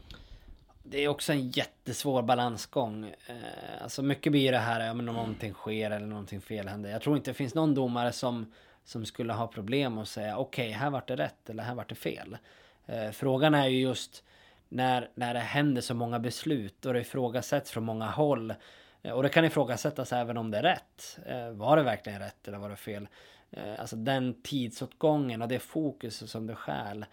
Det 0.87 1.03
är 1.03 1.07
också 1.07 1.33
en 1.33 1.49
jättesvår 1.49 2.21
balansgång. 2.21 3.13
Eh, 3.27 3.83
alltså 3.83 4.03
mycket 4.03 4.31
blir 4.31 4.51
det 4.51 4.57
här 4.57 4.91
om 4.91 4.97
någonting 4.97 5.53
sker 5.53 5.91
eller 5.91 6.07
någonting 6.07 6.41
fel 6.41 6.67
händer. 6.67 6.89
Jag 6.89 7.01
tror 7.01 7.17
inte 7.17 7.29
det 7.29 7.35
finns 7.35 7.55
någon 7.55 7.75
domare 7.75 8.11
som, 8.11 8.53
som 8.83 9.05
skulle 9.05 9.33
ha 9.33 9.47
problem 9.47 9.97
att 9.97 10.07
säga 10.07 10.37
okej, 10.37 10.67
okay, 10.67 10.79
här 10.79 10.89
vart 10.89 11.07
det 11.07 11.15
rätt 11.15 11.49
eller 11.49 11.63
här 11.63 11.75
vart 11.75 11.89
det 11.89 11.95
fel. 11.95 12.37
Eh, 12.85 13.11
frågan 13.11 13.53
är 13.55 13.67
ju 13.67 13.79
just 13.79 14.23
när, 14.69 15.09
när 15.15 15.33
det 15.33 15.39
händer 15.39 15.81
så 15.81 15.93
många 15.93 16.19
beslut 16.19 16.85
och 16.85 16.93
det 16.93 16.99
ifrågasätts 16.99 17.71
från 17.71 17.83
många 17.83 18.09
håll. 18.09 18.53
Eh, 19.01 19.11
och 19.11 19.23
det 19.23 19.29
kan 19.29 19.45
ifrågasättas 19.45 20.13
även 20.13 20.37
om 20.37 20.51
det 20.51 20.57
är 20.57 20.63
rätt. 20.63 21.19
Eh, 21.25 21.49
var 21.49 21.77
det 21.77 21.83
verkligen 21.83 22.19
rätt 22.19 22.47
eller 22.47 22.57
var 22.57 22.69
det 22.69 22.75
fel? 22.75 23.07
Eh, 23.51 23.79
alltså 23.79 23.95
den 23.95 24.41
tidsåtgången 24.41 25.41
och 25.41 25.47
det 25.47 25.59
fokus 25.59 26.31
som 26.31 26.47
det 26.47 26.55
skäl. 26.55 27.05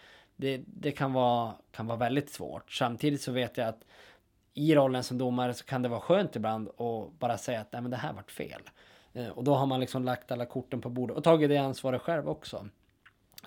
Det, 0.42 0.62
det 0.66 0.92
kan, 0.92 1.12
vara, 1.12 1.54
kan 1.70 1.86
vara 1.86 1.98
väldigt 1.98 2.30
svårt. 2.30 2.72
Samtidigt 2.72 3.22
så 3.22 3.32
vet 3.32 3.56
jag 3.56 3.68
att 3.68 3.84
i 4.54 4.74
rollen 4.74 5.04
som 5.04 5.18
domare 5.18 5.54
så 5.54 5.64
kan 5.64 5.82
det 5.82 5.88
vara 5.88 6.00
skönt 6.00 6.36
ibland 6.36 6.68
att 6.68 7.18
bara 7.18 7.38
säga 7.38 7.60
att 7.60 7.72
Nej, 7.72 7.82
men 7.82 7.90
det 7.90 7.96
här 7.96 8.12
vart 8.12 8.30
fel. 8.30 8.62
Eh, 9.12 9.28
och 9.28 9.44
då 9.44 9.54
har 9.54 9.66
man 9.66 9.80
liksom 9.80 10.04
lagt 10.04 10.32
alla 10.32 10.46
korten 10.46 10.80
på 10.80 10.88
bordet 10.88 11.16
och 11.16 11.24
tagit 11.24 11.48
det 11.48 11.56
ansvaret 11.56 12.02
själv 12.02 12.28
också. 12.28 12.68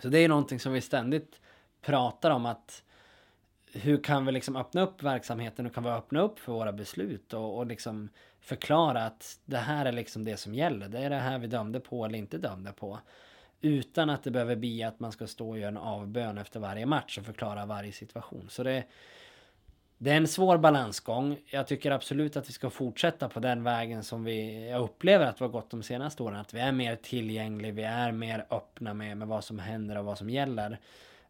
Så 0.01 0.07
det 0.07 0.19
är 0.19 0.29
någonting 0.29 0.59
som 0.59 0.73
vi 0.73 0.81
ständigt 0.81 1.41
pratar 1.81 2.31
om 2.31 2.45
att 2.45 2.83
hur 3.73 4.03
kan 4.03 4.25
vi 4.25 4.31
liksom 4.31 4.55
öppna 4.55 4.81
upp 4.81 5.03
verksamheten? 5.03 5.65
Hur 5.65 5.73
kan 5.73 5.83
vi 5.83 5.89
öppna 5.89 6.21
upp 6.21 6.39
för 6.39 6.51
våra 6.51 6.73
beslut 6.73 7.33
och, 7.33 7.57
och 7.57 7.65
liksom 7.65 8.09
förklara 8.39 9.05
att 9.05 9.39
det 9.45 9.57
här 9.57 9.85
är 9.85 9.91
liksom 9.91 10.25
det 10.25 10.37
som 10.37 10.55
gäller. 10.55 10.89
Det 10.89 10.99
är 10.99 11.09
det 11.09 11.15
här 11.15 11.39
vi 11.39 11.47
dömde 11.47 11.79
på 11.79 12.05
eller 12.05 12.17
inte 12.17 12.37
dömde 12.37 12.71
på. 12.71 12.99
Utan 13.61 14.09
att 14.09 14.23
det 14.23 14.31
behöver 14.31 14.55
bli 14.55 14.83
att 14.83 14.99
man 14.99 15.11
ska 15.11 15.27
stå 15.27 15.49
och 15.49 15.59
göra 15.59 15.69
en 15.69 15.77
avbön 15.77 16.37
efter 16.37 16.59
varje 16.59 16.85
match 16.85 17.17
och 17.17 17.25
förklara 17.25 17.65
varje 17.65 17.91
situation. 17.91 18.47
Så 18.49 18.63
det, 18.63 18.83
det 19.97 20.11
är 20.11 20.17
en 20.17 20.27
svår 20.27 20.57
balansgång. 20.57 21.37
Jag 21.45 21.67
tycker 21.67 21.91
absolut 21.91 22.37
att 22.37 22.49
vi 22.49 22.53
ska 22.53 22.69
fortsätta 22.69 23.29
på 23.29 23.39
den 23.39 23.63
vägen 23.63 24.03
som 24.03 24.23
vi, 24.23 24.69
jag 24.69 24.81
upplever 24.81 25.25
att 25.25 25.41
vi 25.41 25.45
har 25.45 25.51
gått 25.51 25.69
de 25.69 25.83
senaste 25.83 26.23
åren. 26.23 26.39
Att 26.39 26.53
vi 26.53 26.59
är 26.59 26.71
mer 26.71 26.95
tillgängliga, 26.95 27.71
vi 27.71 27.83
är 27.83 28.11
mer 28.11 28.45
öppna 28.49 28.93
med, 28.93 29.17
med 29.17 29.27
vad 29.27 29.43
som 29.43 29.59
händer 29.59 29.97
och 29.97 30.05
vad 30.05 30.17
som 30.17 30.29
gäller. 30.29 30.79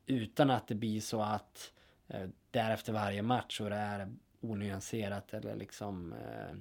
Utan 0.06 0.50
att 0.50 0.68
det 0.68 0.76
blir 0.76 1.02
så 1.02 1.22
att 1.22 1.72
eh, 2.08 2.28
därefter 2.52 2.94
varje 2.94 3.22
match 3.22 3.62
och 3.62 3.70
det 3.70 3.76
är 3.76 4.12
onyanserat 4.42 5.34
eller 5.34 5.56
liksom 5.56 6.14
eh, 6.14 6.58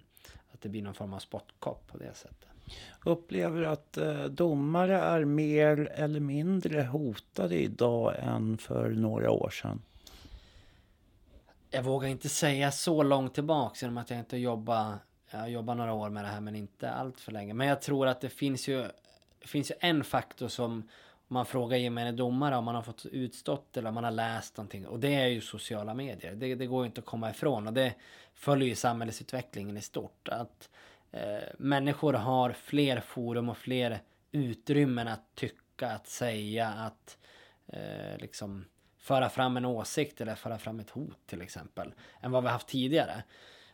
att 0.52 0.60
det 0.60 0.68
blir 0.68 0.82
någon 0.82 0.94
form 0.94 1.12
av 1.12 1.18
spottkopp 1.18 1.86
på 1.86 1.98
det 1.98 2.14
sättet. 2.14 2.53
Upplever 3.04 3.60
du 3.60 3.66
att 3.66 3.96
eh, 3.96 4.24
domare 4.24 4.96
är 4.98 5.24
mer 5.24 5.92
eller 5.94 6.20
mindre 6.20 6.82
hotade 6.82 7.62
idag 7.62 8.14
än 8.18 8.58
för 8.58 8.90
några 8.90 9.30
år 9.30 9.50
sedan? 9.50 9.82
Jag 11.70 11.82
vågar 11.82 12.08
inte 12.08 12.28
säga 12.28 12.72
så 12.72 13.02
långt 13.02 13.34
tillbaks 13.34 13.82
genom 13.82 13.98
att 13.98 14.10
jag 14.10 14.18
inte 14.18 14.36
jobbar 14.36 14.98
jag 15.34 15.40
har 15.40 15.48
jobbat 15.48 15.76
några 15.76 15.92
år 15.92 16.10
med 16.10 16.24
det 16.24 16.28
här 16.28 16.40
men 16.40 16.56
inte 16.56 16.90
allt 16.90 17.20
för 17.20 17.32
länge. 17.32 17.54
Men 17.54 17.66
jag 17.66 17.82
tror 17.82 18.06
att 18.06 18.20
det 18.20 18.28
finns 18.28 18.68
ju, 18.68 18.86
finns 19.40 19.70
ju 19.70 19.74
en 19.80 20.04
faktor 20.04 20.48
som 20.48 20.88
om 21.28 21.34
man 21.34 21.46
frågar 21.46 21.78
gemene 21.78 22.12
domare 22.12 22.56
om 22.56 22.64
man 22.64 22.74
har 22.74 22.82
fått 22.82 23.06
utstått 23.06 23.76
eller 23.76 23.88
om 23.88 23.94
man 23.94 24.04
har 24.04 24.10
läst 24.10 24.56
någonting. 24.56 24.86
Och 24.86 25.00
det 25.00 25.14
är 25.14 25.26
ju 25.26 25.40
sociala 25.40 25.94
medier. 25.94 26.34
Det, 26.34 26.54
det 26.54 26.66
går 26.66 26.82
ju 26.82 26.86
inte 26.86 27.00
att 27.00 27.06
komma 27.06 27.30
ifrån. 27.30 27.66
Och 27.66 27.72
det 27.72 27.94
följer 28.34 28.68
ju 28.68 28.74
samhällsutvecklingen 28.74 29.76
i 29.76 29.80
stort. 29.80 30.28
Att 30.28 30.68
Eh, 31.14 31.48
människor 31.58 32.12
har 32.12 32.52
fler 32.52 33.00
forum 33.00 33.48
och 33.48 33.56
fler 33.56 34.00
utrymmen 34.32 35.08
att 35.08 35.34
tycka, 35.34 35.90
att 35.90 36.06
säga, 36.06 36.68
att 36.68 37.18
eh, 37.66 38.18
liksom 38.18 38.64
föra 38.98 39.28
fram 39.28 39.56
en 39.56 39.64
åsikt 39.64 40.20
eller 40.20 40.34
föra 40.34 40.58
fram 40.58 40.80
ett 40.80 40.90
hot 40.90 41.26
till 41.26 41.42
exempel. 41.42 41.94
Än 42.20 42.30
vad 42.30 42.42
vi 42.42 42.48
haft 42.48 42.68
tidigare. 42.68 43.22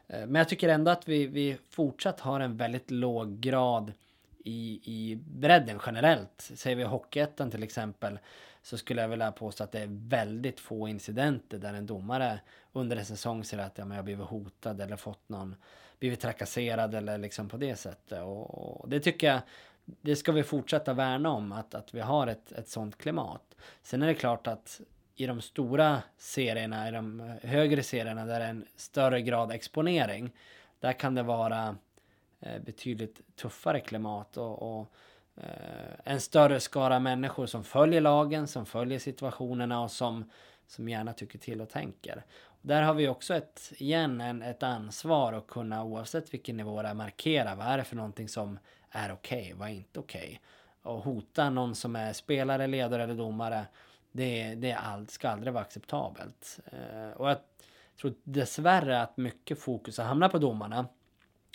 Eh, 0.07 0.26
men 0.26 0.34
jag 0.34 0.49
tycker 0.49 0.68
ändå 0.68 0.91
att 0.91 1.09
vi, 1.09 1.26
vi 1.26 1.59
fortsatt 1.70 2.20
har 2.20 2.41
en 2.41 2.57
väldigt 2.57 2.91
låg 2.91 3.41
grad 3.41 3.93
i, 4.38 4.80
i 4.84 5.16
bredden 5.16 5.80
generellt. 5.86 6.51
Säger 6.55 6.76
vi 6.76 6.82
Hockeyettan 6.82 7.51
till 7.51 7.62
exempel 7.62 8.18
så 8.62 8.78
skulle 8.78 9.01
jag 9.01 9.09
vilja 9.09 9.32
påstå 9.32 9.64
att 9.64 9.72
det 9.72 9.80
är 9.80 10.09
väldigt 10.09 10.61
få 10.61 10.88
incidenter 10.88 11.59
där 11.59 11.74
en 11.74 11.86
domare 11.86 12.41
under 12.72 12.97
en 12.97 13.05
säsong 13.05 13.45
säger 13.45 13.62
att 13.64 13.78
ja, 13.78 13.84
men 13.84 13.97
jag 13.97 14.05
blivit 14.05 14.26
hotad 14.26 14.80
eller 14.80 14.97
fått 14.97 15.28
någon, 15.28 15.57
blivit 16.01 16.21
trakasserad 16.21 16.95
eller 16.95 17.19
liksom 17.19 17.49
på 17.49 17.57
det 17.57 17.77
sättet. 17.77 18.23
Och, 18.23 18.81
och 18.81 18.89
det 18.89 19.01
tycker 19.01 19.27
jag, 19.27 19.41
det 19.85 20.17
ska 20.17 20.33
vi 20.33 20.43
fortsätta 20.43 20.93
värna 20.93 21.31
om, 21.31 21.53
att, 21.53 21.75
att 21.75 21.95
vi 21.95 22.01
har 22.01 22.27
ett, 22.27 22.53
ett 22.53 22.69
sånt 22.69 22.99
klimat. 22.99 23.57
Sen 23.83 24.03
är 24.03 24.07
det 24.07 24.15
klart 24.15 24.47
att 24.47 24.81
i 25.15 25.27
de 25.27 25.41
stora 25.41 26.03
serierna, 26.17 26.89
i 26.89 26.91
de 26.91 27.33
högre 27.43 27.83
serierna 27.83 28.27
där 28.27 28.41
det 28.41 28.47
är 28.47 28.51
en 28.51 28.67
större 28.77 29.23
grad 29.23 29.53
exponering, 29.53 30.31
där 30.81 30.93
kan 30.93 31.15
det 31.15 31.23
vara 31.23 31.77
eh, 32.41 32.63
betydligt 32.63 33.37
tuffare 33.37 33.81
klimat 33.81 34.37
och, 34.37 34.81
och 34.81 34.93
eh, 35.37 35.95
en 36.05 36.21
större 36.21 36.61
skara 36.61 36.99
människor 37.01 37.47
som 37.47 37.65
följer 37.65 38.01
lagen, 38.01 38.47
som 38.47 38.67
följer 38.67 38.99
situationerna 38.99 39.83
och 39.83 39.91
som, 39.91 40.31
som 40.67 40.89
gärna 40.89 41.13
tycker 41.13 41.39
till 41.39 41.61
och 41.61 41.69
tänker. 41.69 42.25
Där 42.63 42.83
har 42.83 42.95
vi 42.95 43.09
också 43.09 43.35
ett, 43.35 43.73
igen, 43.77 44.21
en, 44.21 44.43
ett 44.43 44.63
ansvar 44.63 45.33
att 45.33 45.47
kunna 45.47 45.85
oavsett 45.85 46.35
vilken 46.35 46.57
nivå 46.57 46.83
det 46.83 46.89
är 46.89 46.95
markera 46.95 47.55
vad 47.55 47.67
är 47.67 47.79
det 47.79 47.85
för 47.85 47.97
någonting 47.97 48.29
som 48.29 48.59
är 48.91 49.13
okej, 49.13 49.41
okay, 49.43 49.55
vad 49.55 49.69
är 49.69 49.73
inte 49.73 50.01
okej. 50.01 50.21
Okay. 50.83 50.93
Och 50.93 51.03
hota 51.03 51.51
någon 51.51 51.75
som 51.75 51.97
är 51.97 52.13
spelare, 52.13 52.67
ledare 52.67 53.03
eller 53.03 53.15
domare 53.15 53.67
det, 54.13 54.55
det 54.55 54.71
är 54.71 55.07
ska 55.09 55.29
aldrig 55.29 55.53
vara 55.53 55.65
acceptabelt. 55.65 56.61
Eh, 56.73 57.11
och 57.11 57.31
jag 57.31 57.39
tror 58.01 58.15
dessvärre 58.25 59.03
att 59.03 59.17
mycket 59.17 59.59
fokus 59.59 59.99
har 59.99 60.05
hamnat 60.05 60.33
på 60.33 60.39
domarna. 60.39 60.87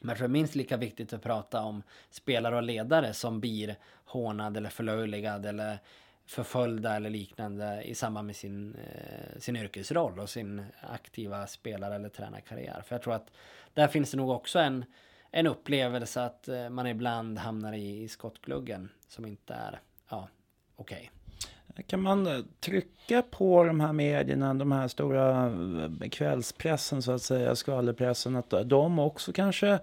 Men 0.02 0.10
jag 0.10 0.18
tror 0.18 0.28
det 0.28 0.32
är 0.32 0.34
minst 0.34 0.56
lika 0.56 0.78
viktigt 0.78 1.14
att 1.14 1.22
prata 1.22 1.62
om 1.62 1.84
spelare 2.10 2.56
och 2.56 2.64
ledare 2.64 3.14
som 3.14 3.40
blir 3.40 3.76
hånad 4.06 4.58
eller 4.58 4.70
förlöjligad 4.70 5.46
eller 5.46 5.80
förföljda 6.26 6.96
eller 6.96 7.10
liknande 7.10 7.82
i 7.84 7.96
samband 7.96 8.28
med 8.28 8.36
sin, 8.36 8.76
eh, 8.76 9.40
sin 9.40 9.56
yrkesroll 9.56 10.20
och 10.20 10.30
sin 10.30 10.66
aktiva 10.82 11.48
spelare 11.48 11.96
eller 11.96 12.10
tränarkarriär. 12.10 12.82
För 12.86 12.96
jag 12.96 13.02
tror 13.02 13.14
att 13.14 13.32
där 13.74 13.88
finns 13.88 14.12
det 14.12 14.18
nog 14.18 14.30
också 14.30 14.60
en, 14.60 14.86
en 15.32 15.48
upplevelse 15.48 16.24
att 16.24 16.48
eh, 16.48 16.70
man 16.70 16.88
ibland 16.88 17.38
hamnar 17.38 17.74
i, 17.74 18.04
i 18.04 18.08
skottgluggen 18.08 18.90
som 19.08 19.26
inte 19.26 19.54
är 19.54 19.80
ja, 20.10 20.28
okej. 20.76 20.98
Okay. 20.98 21.84
Kan 21.84 22.02
man 22.02 22.28
eh, 22.28 22.40
trycka 22.60 23.22
på 23.22 23.64
de 23.64 23.80
här 23.80 23.94
medierna, 23.94 24.54
de 24.54 24.72
här 24.72 24.88
stora 24.88 25.46
eh, 25.46 26.10
kvällspressen 26.10 27.02
så 27.02 27.12
att 27.12 27.22
säga, 27.22 27.56
skvallerpressen, 27.56 28.36
att 28.36 28.54
de 28.66 29.00
också 29.00 29.34
kanske, 29.34 29.68
eh, 29.68 29.80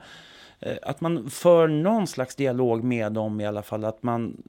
att 0.83 1.01
man 1.01 1.31
för 1.31 1.69
någon 1.69 2.07
slags 2.07 2.35
dialog 2.35 2.85
med 2.85 3.13
dem 3.13 3.41
i 3.41 3.47
alla 3.47 3.63
fall, 3.63 3.85
att 3.85 4.03
man, 4.03 4.43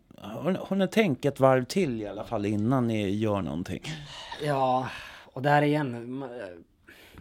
har 0.59 0.75
ni 0.75 0.87
tänkt 0.87 1.25
ett 1.25 1.39
varv 1.39 1.65
till 1.65 2.01
i 2.01 2.07
alla 2.07 2.23
fall 2.23 2.45
innan 2.45 2.87
ni 2.87 3.09
gör 3.09 3.41
någonting? 3.41 3.81
Ja, 4.43 4.87
och 5.33 5.41
där 5.41 5.61
igen, 5.61 6.23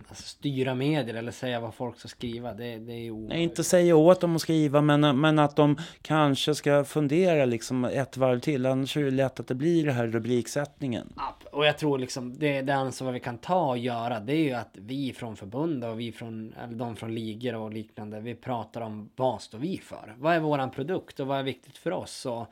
alltså, 0.08 0.22
styra 0.22 0.74
medier 0.74 1.14
eller 1.14 1.32
säga 1.32 1.60
vad 1.60 1.74
folk 1.74 1.98
ska 1.98 2.08
skriva. 2.08 2.52
Det, 2.52 2.78
det 2.78 2.92
är 2.92 3.10
omöjligt. 3.10 3.50
Inte 3.50 3.64
säga 3.64 3.96
åt 3.96 4.20
dem 4.20 4.36
att 4.36 4.42
skriva, 4.42 4.80
men, 4.80 5.20
men 5.20 5.38
att 5.38 5.56
de 5.56 5.76
kanske 6.02 6.54
ska 6.54 6.84
fundera 6.84 7.44
liksom 7.44 7.84
ett 7.84 8.16
varv 8.16 8.40
till. 8.40 8.66
Annars 8.66 8.96
är 8.96 9.04
det 9.04 9.10
lätt 9.10 9.40
att 9.40 9.46
det 9.46 9.54
blir 9.54 9.86
det 9.86 9.92
här 9.92 10.06
rubriksättningen. 10.06 11.12
Och 11.52 11.66
jag 11.66 11.78
tror 11.78 11.98
liksom 11.98 12.38
det, 12.38 12.62
det 12.62 12.74
ansvar 12.74 13.12
vi 13.12 13.20
kan 13.20 13.38
ta 13.38 13.68
och 13.68 13.78
göra, 13.78 14.20
det 14.20 14.32
är 14.32 14.44
ju 14.44 14.52
att 14.52 14.70
vi 14.72 15.12
från 15.12 15.36
förbund 15.36 15.84
och 15.84 16.00
vi 16.00 16.12
från, 16.12 16.52
eller 16.52 16.74
de 16.74 16.96
från 16.96 17.14
ligor 17.14 17.54
och 17.54 17.72
liknande, 17.72 18.20
vi 18.20 18.34
pratar 18.34 18.80
om 18.80 19.10
vad 19.16 19.42
står 19.42 19.58
vi 19.58 19.78
för? 19.78 20.14
Vad 20.18 20.34
är 20.34 20.40
våran 20.40 20.70
produkt 20.70 21.20
och 21.20 21.26
vad 21.26 21.38
är 21.38 21.42
viktigt 21.42 21.78
för 21.78 21.90
oss? 21.90 22.26
Och 22.26 22.46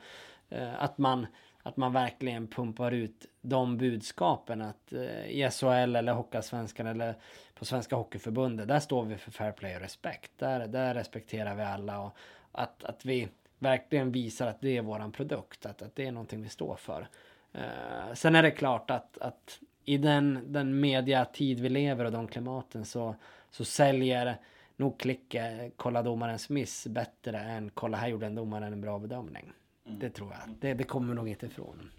eh, 0.49 0.83
att 0.83 0.97
man 0.97 1.27
att 1.63 1.77
man 1.77 1.93
verkligen 1.93 2.47
pumpar 2.47 2.91
ut 2.91 3.25
de 3.41 3.77
budskapen 3.77 4.61
att 4.61 4.93
eh, 4.93 5.25
i 5.25 5.49
SHL 5.51 5.95
eller 5.95 6.13
Hockeyallsvenskan 6.13 6.87
eller 6.87 7.15
på 7.53 7.65
Svenska 7.65 7.95
Hockeyförbundet, 7.95 8.67
där 8.67 8.79
står 8.79 9.05
vi 9.05 9.17
för 9.17 9.31
fair 9.31 9.51
play 9.51 9.75
och 9.75 9.81
respekt. 9.81 10.31
Där, 10.37 10.67
där 10.67 10.93
respekterar 10.93 11.55
vi 11.55 11.63
alla 11.63 11.99
och 11.99 12.15
att, 12.51 12.83
att 12.83 13.05
vi 13.05 13.27
verkligen 13.59 14.11
visar 14.11 14.47
att 14.47 14.61
det 14.61 14.77
är 14.77 14.81
våran 14.81 15.11
produkt, 15.11 15.65
att, 15.65 15.81
att 15.81 15.95
det 15.95 16.07
är 16.07 16.11
någonting 16.11 16.41
vi 16.41 16.49
står 16.49 16.75
för. 16.75 17.07
Uh, 17.55 18.13
sen 18.13 18.35
är 18.35 18.43
det 18.43 18.51
klart 18.51 18.91
att, 18.91 19.17
att 19.17 19.59
i 19.85 19.97
den, 19.97 20.39
den 20.47 20.79
mediatid 20.79 21.59
vi 21.59 21.69
lever 21.69 22.05
och 22.05 22.11
de 22.11 22.27
klimaten 22.27 22.85
så, 22.85 23.15
så 23.51 23.65
säljer 23.65 24.37
nog 24.75 24.99
Klicke 24.99 25.71
Kolla 25.75 26.01
domarens 26.01 26.49
miss 26.49 26.87
bättre 26.87 27.39
än 27.39 27.69
Kolla 27.73 27.97
här 27.97 28.07
gjorde 28.07 28.25
en 28.25 28.35
domaren 28.35 28.73
en 28.73 28.81
bra 28.81 28.99
bedömning. 28.99 29.51
Mm. 29.85 29.99
Det 29.99 30.09
tror 30.09 30.31
jag. 30.31 30.55
Det, 30.59 30.73
det 30.73 30.83
kommer 30.83 31.13
nog 31.13 31.29
inte 31.29 31.45
ifrån. 31.45 31.91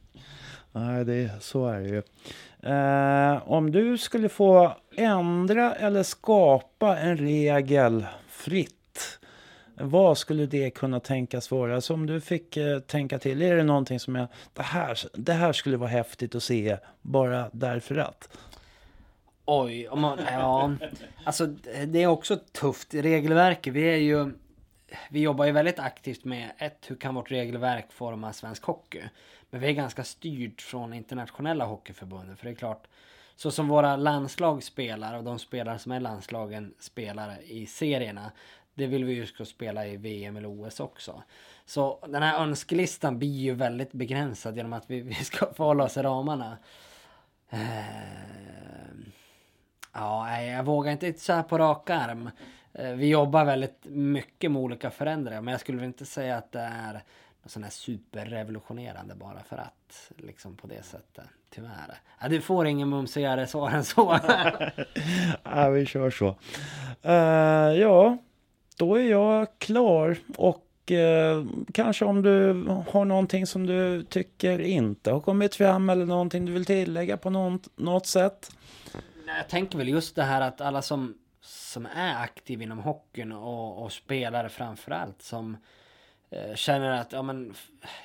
Nej, 0.73 1.05
det, 1.05 1.43
så 1.43 1.67
är 1.67 1.81
det 1.81 1.89
ju. 1.89 2.03
Eh, 2.73 3.49
om 3.49 3.73
du 3.73 3.99
skulle 3.99 4.29
få 4.29 4.77
ändra 4.97 5.75
eller 5.75 6.03
skapa 6.03 6.99
en 6.99 7.17
regel 7.17 8.07
fritt, 8.29 8.82
vad 9.83 10.19
skulle 10.19 10.47
det 10.47 10.71
kunna 10.71 11.01
tänkas 11.01 11.51
vara? 11.51 11.81
Så 11.81 11.95
om 11.95 12.07
du 12.07 12.21
fick 12.21 12.57
eh, 12.57 12.79
tänka 12.79 13.19
till, 13.19 13.43
är 13.43 13.57
det 13.57 13.63
någonting 13.63 14.01
som 14.01 14.15
jag, 14.15 14.29
det 14.53 14.63
här, 14.63 14.99
det 15.15 15.33
här 15.33 15.53
skulle 15.53 15.77
vara 15.77 15.91
häftigt 15.91 16.35
att 16.35 16.43
se 16.43 16.77
bara 17.03 17.51
därför 17.53 17.97
att? 17.97 18.29
Oj, 19.45 19.89
om 19.89 20.01
man, 20.01 20.19
ja, 20.27 20.73
alltså 21.25 21.47
det 21.87 22.03
är 22.03 22.07
också 22.07 22.37
tufft. 22.37 22.95
Regelverket, 22.95 23.73
vi 23.73 23.83
är 23.83 23.97
ju 23.97 24.33
vi 25.11 25.21
jobbar 25.21 25.45
ju 25.45 25.53
väldigt 25.53 25.79
aktivt 25.79 26.25
med 26.25 26.53
ett, 26.59 26.85
hur 26.87 26.97
kan 26.97 27.15
vårt 27.15 27.31
regelverk 27.31 27.93
forma 27.93 28.33
svensk 28.33 28.63
hockey? 28.63 29.03
Men 29.51 29.61
vi 29.61 29.67
är 29.67 29.73
ganska 29.73 30.05
styrt 30.05 30.63
från 30.63 30.93
internationella 30.93 31.65
hockeyförbundet. 31.65 32.39
För 32.39 32.45
det 32.47 32.53
är 32.53 32.55
klart, 32.55 32.87
så 33.37 33.51
som 33.51 33.69
våra 33.69 33.97
landslag 33.97 34.63
spelar 34.63 35.17
och 35.17 35.25
de 35.25 35.39
spelare 35.39 35.79
som 35.79 35.93
är 35.93 36.01
landslagen 36.01 36.75
spelar 36.79 37.43
i 37.43 37.67
serierna. 37.67 38.33
Det 38.75 38.87
vill 38.87 39.05
vi 39.05 39.13
ju 39.13 39.27
ska 39.27 39.45
spela 39.45 39.87
i 39.87 39.97
VM 39.97 40.37
eller 40.37 40.49
OS 40.49 40.81
också. 40.81 41.23
Så 41.65 42.07
den 42.09 42.23
här 42.23 42.43
önskelistan 42.43 43.19
blir 43.19 43.41
ju 43.41 43.55
väldigt 43.55 43.93
begränsad 43.93 44.57
genom 44.57 44.73
att 44.73 44.91
vi, 44.91 45.01
vi 45.01 45.15
ska 45.15 45.53
förhålla 45.53 45.85
oss 45.85 45.97
i 45.97 46.03
ramarna. 46.03 46.59
Uh, 47.53 47.59
ja, 49.93 50.41
jag 50.41 50.65
vågar 50.65 50.93
inte 50.93 51.13
så 51.13 51.33
här 51.33 51.43
på 51.43 51.59
rak 51.59 51.91
arm. 51.91 52.31
Uh, 52.81 52.93
vi 52.93 53.09
jobbar 53.09 53.45
väldigt 53.45 53.85
mycket 53.85 54.51
med 54.51 54.63
olika 54.63 54.91
förändringar 54.91 55.41
men 55.41 55.53
jag 55.53 55.61
skulle 55.61 55.85
inte 55.85 56.07
säga 56.07 56.37
att 56.37 56.53
det 56.53 56.61
är 56.61 57.03
något 57.43 57.51
sån 57.51 57.63
här 57.63 57.71
superrevolutionerande 57.71 59.15
bara 59.15 59.43
för 59.43 59.57
att. 59.57 60.13
Liksom 60.17 60.57
på 60.57 60.67
det 60.67 60.83
sättet. 60.83 61.25
Tyvärr. 61.51 62.01
Ja, 62.21 62.29
du 62.29 62.41
får 62.41 62.67
ingen 62.67 62.89
mumsigare 62.89 63.47
svar 63.47 63.71
än 63.71 63.85
så. 63.85 64.21
ja, 65.43 65.69
vi 65.69 65.87
kör 65.87 66.11
så. 66.11 66.37
Uh, 67.07 67.81
ja, 67.81 68.19
då 68.79 68.95
är 68.95 69.11
jag 69.11 69.47
klar. 69.59 70.17
Och 70.37 70.93
eh, 70.93 71.45
kanske 71.75 72.05
om 72.05 72.23
du 72.23 72.53
har 72.91 73.05
någonting 73.05 73.47
som 73.47 73.67
du 73.67 74.03
tycker 74.03 74.59
inte 74.59 75.11
har 75.11 75.21
kommit 75.21 75.55
fram 75.55 75.91
eller 75.91 76.07
någonting 76.07 76.47
du 76.47 76.53
vill 76.53 76.65
tillägga 76.65 77.17
på 77.17 77.31
något, 77.31 77.69
något 77.77 78.07
sätt. 78.07 78.51
Jag 79.27 79.49
tänker 79.49 79.79
väl 79.79 79.89
just 79.89 80.17
det 80.17 80.23
här 80.23 80.41
att 80.41 80.61
alla 80.61 80.83
som 80.83 81.15
som 81.73 81.87
är 81.87 82.23
aktiv 82.23 82.63
inom 82.63 82.79
hockeyn 82.79 83.33
och, 83.33 83.83
och 83.83 83.93
spelare 83.93 84.49
framförallt 84.49 85.23
som 85.23 85.57
eh, 86.31 86.55
känner 86.55 87.01
att 87.01 87.13
ja, 87.13 87.23
men, 87.23 87.55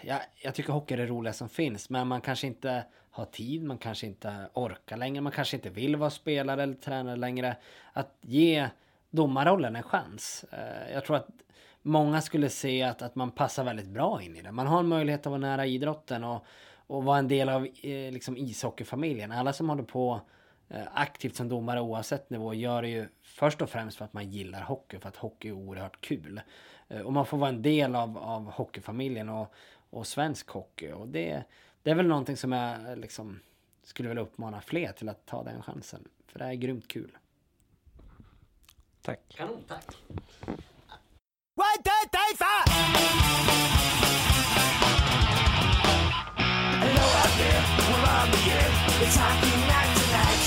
ja, 0.01 0.21
jag 0.43 0.55
tycker 0.55 0.73
hockey 0.73 0.93
är 0.93 0.97
det 0.97 1.05
roliga 1.05 1.33
som 1.33 1.49
finns 1.49 1.89
men 1.89 2.07
man 2.07 2.21
kanske 2.21 2.47
inte 2.47 2.83
har 3.11 3.25
tid, 3.25 3.63
man 3.63 3.77
kanske 3.77 4.07
inte 4.07 4.49
orkar 4.53 4.97
längre, 4.97 5.21
man 5.21 5.31
kanske 5.31 5.57
inte 5.57 5.69
vill 5.69 5.95
vara 5.95 6.09
spelare 6.09 6.63
eller 6.63 6.73
tränare 6.73 7.15
längre. 7.15 7.55
Att 7.93 8.17
ge 8.21 8.69
domarrollen 9.17 9.75
en 9.75 9.83
chans. 9.83 10.45
Eh, 10.51 10.93
jag 10.93 11.05
tror 11.05 11.15
att 11.15 11.27
många 11.81 12.21
skulle 12.21 12.49
se 12.49 12.83
att, 12.83 13.01
att 13.01 13.15
man 13.15 13.31
passar 13.31 13.63
väldigt 13.63 13.87
bra 13.87 14.21
in 14.21 14.35
i 14.35 14.41
det. 14.41 14.51
Man 14.51 14.67
har 14.67 14.79
en 14.79 14.87
möjlighet 14.87 15.21
att 15.21 15.31
vara 15.31 15.37
nära 15.37 15.65
idrotten 15.65 16.23
och, 16.23 16.45
och 16.87 17.03
vara 17.03 17.17
en 17.17 17.27
del 17.27 17.49
av 17.49 17.65
eh, 17.65 18.11
liksom 18.11 18.37
ishockeyfamiljen. 18.37 19.31
Alla 19.31 19.53
som 19.53 19.69
håller 19.69 19.83
på 19.83 20.21
eh, 20.69 20.87
aktivt 20.93 21.35
som 21.35 21.49
domare 21.49 21.81
oavsett 21.81 22.29
nivå 22.29 22.53
gör 22.53 22.81
det 22.81 22.89
ju 22.89 23.07
först 23.23 23.61
och 23.61 23.69
främst 23.69 23.97
för 23.97 24.05
att 24.05 24.13
man 24.13 24.31
gillar 24.31 24.61
hockey, 24.61 24.99
för 24.99 25.09
att 25.09 25.15
hockey 25.15 25.47
är 25.47 25.53
oerhört 25.53 26.01
kul. 26.01 26.41
Och 27.03 27.13
man 27.13 27.25
får 27.25 27.37
vara 27.37 27.49
en 27.49 27.61
del 27.61 27.95
av, 27.95 28.17
av 28.17 28.51
hockeyfamiljen 28.51 29.29
och, 29.29 29.53
och 29.89 30.07
svensk 30.07 30.49
hockey. 30.49 30.91
Och 30.91 31.07
det, 31.07 31.43
det 31.83 31.91
är 31.91 31.95
väl 31.95 32.07
någonting 32.07 32.37
som 32.37 32.51
jag 32.51 32.97
liksom, 32.97 33.39
skulle 33.83 34.09
vilja 34.09 34.23
uppmana 34.23 34.61
fler 34.61 34.91
till 34.91 35.09
att 35.09 35.25
ta 35.25 35.43
den 35.43 35.61
chansen. 35.61 36.07
För 36.27 36.39
det 36.39 36.45
är 36.45 36.53
grymt 36.53 36.87
kul. 36.87 37.17
Tack. 39.07 39.23
Kanon, 39.39 39.63
tack. 39.69 39.87
Hello 46.83 47.05
out 47.23 47.33
there, 47.39 47.63
we're 47.87 48.03
on 48.03 48.27
the 48.35 48.43
air. 48.51 48.67
It's 49.07 49.15
hockey 49.15 49.55
night 49.63 49.91
tonight. 49.95 50.43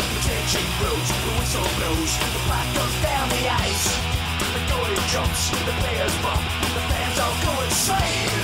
The 0.00 0.16
tension 0.24 0.64
grows, 0.80 1.08
the 1.12 1.32
whistle 1.36 1.68
blows, 1.76 2.12
the 2.24 2.40
puck 2.48 2.64
goes 2.72 2.96
down 3.04 3.28
the 3.36 3.44
ice. 3.68 3.92
The 4.48 4.60
goalie 4.64 5.04
jumps, 5.12 5.52
the 5.52 5.74
players 5.84 6.16
bump, 6.24 6.40
the 6.72 6.80
fans 6.88 7.18
all 7.20 7.36
go 7.44 7.52
insane. 7.68 8.39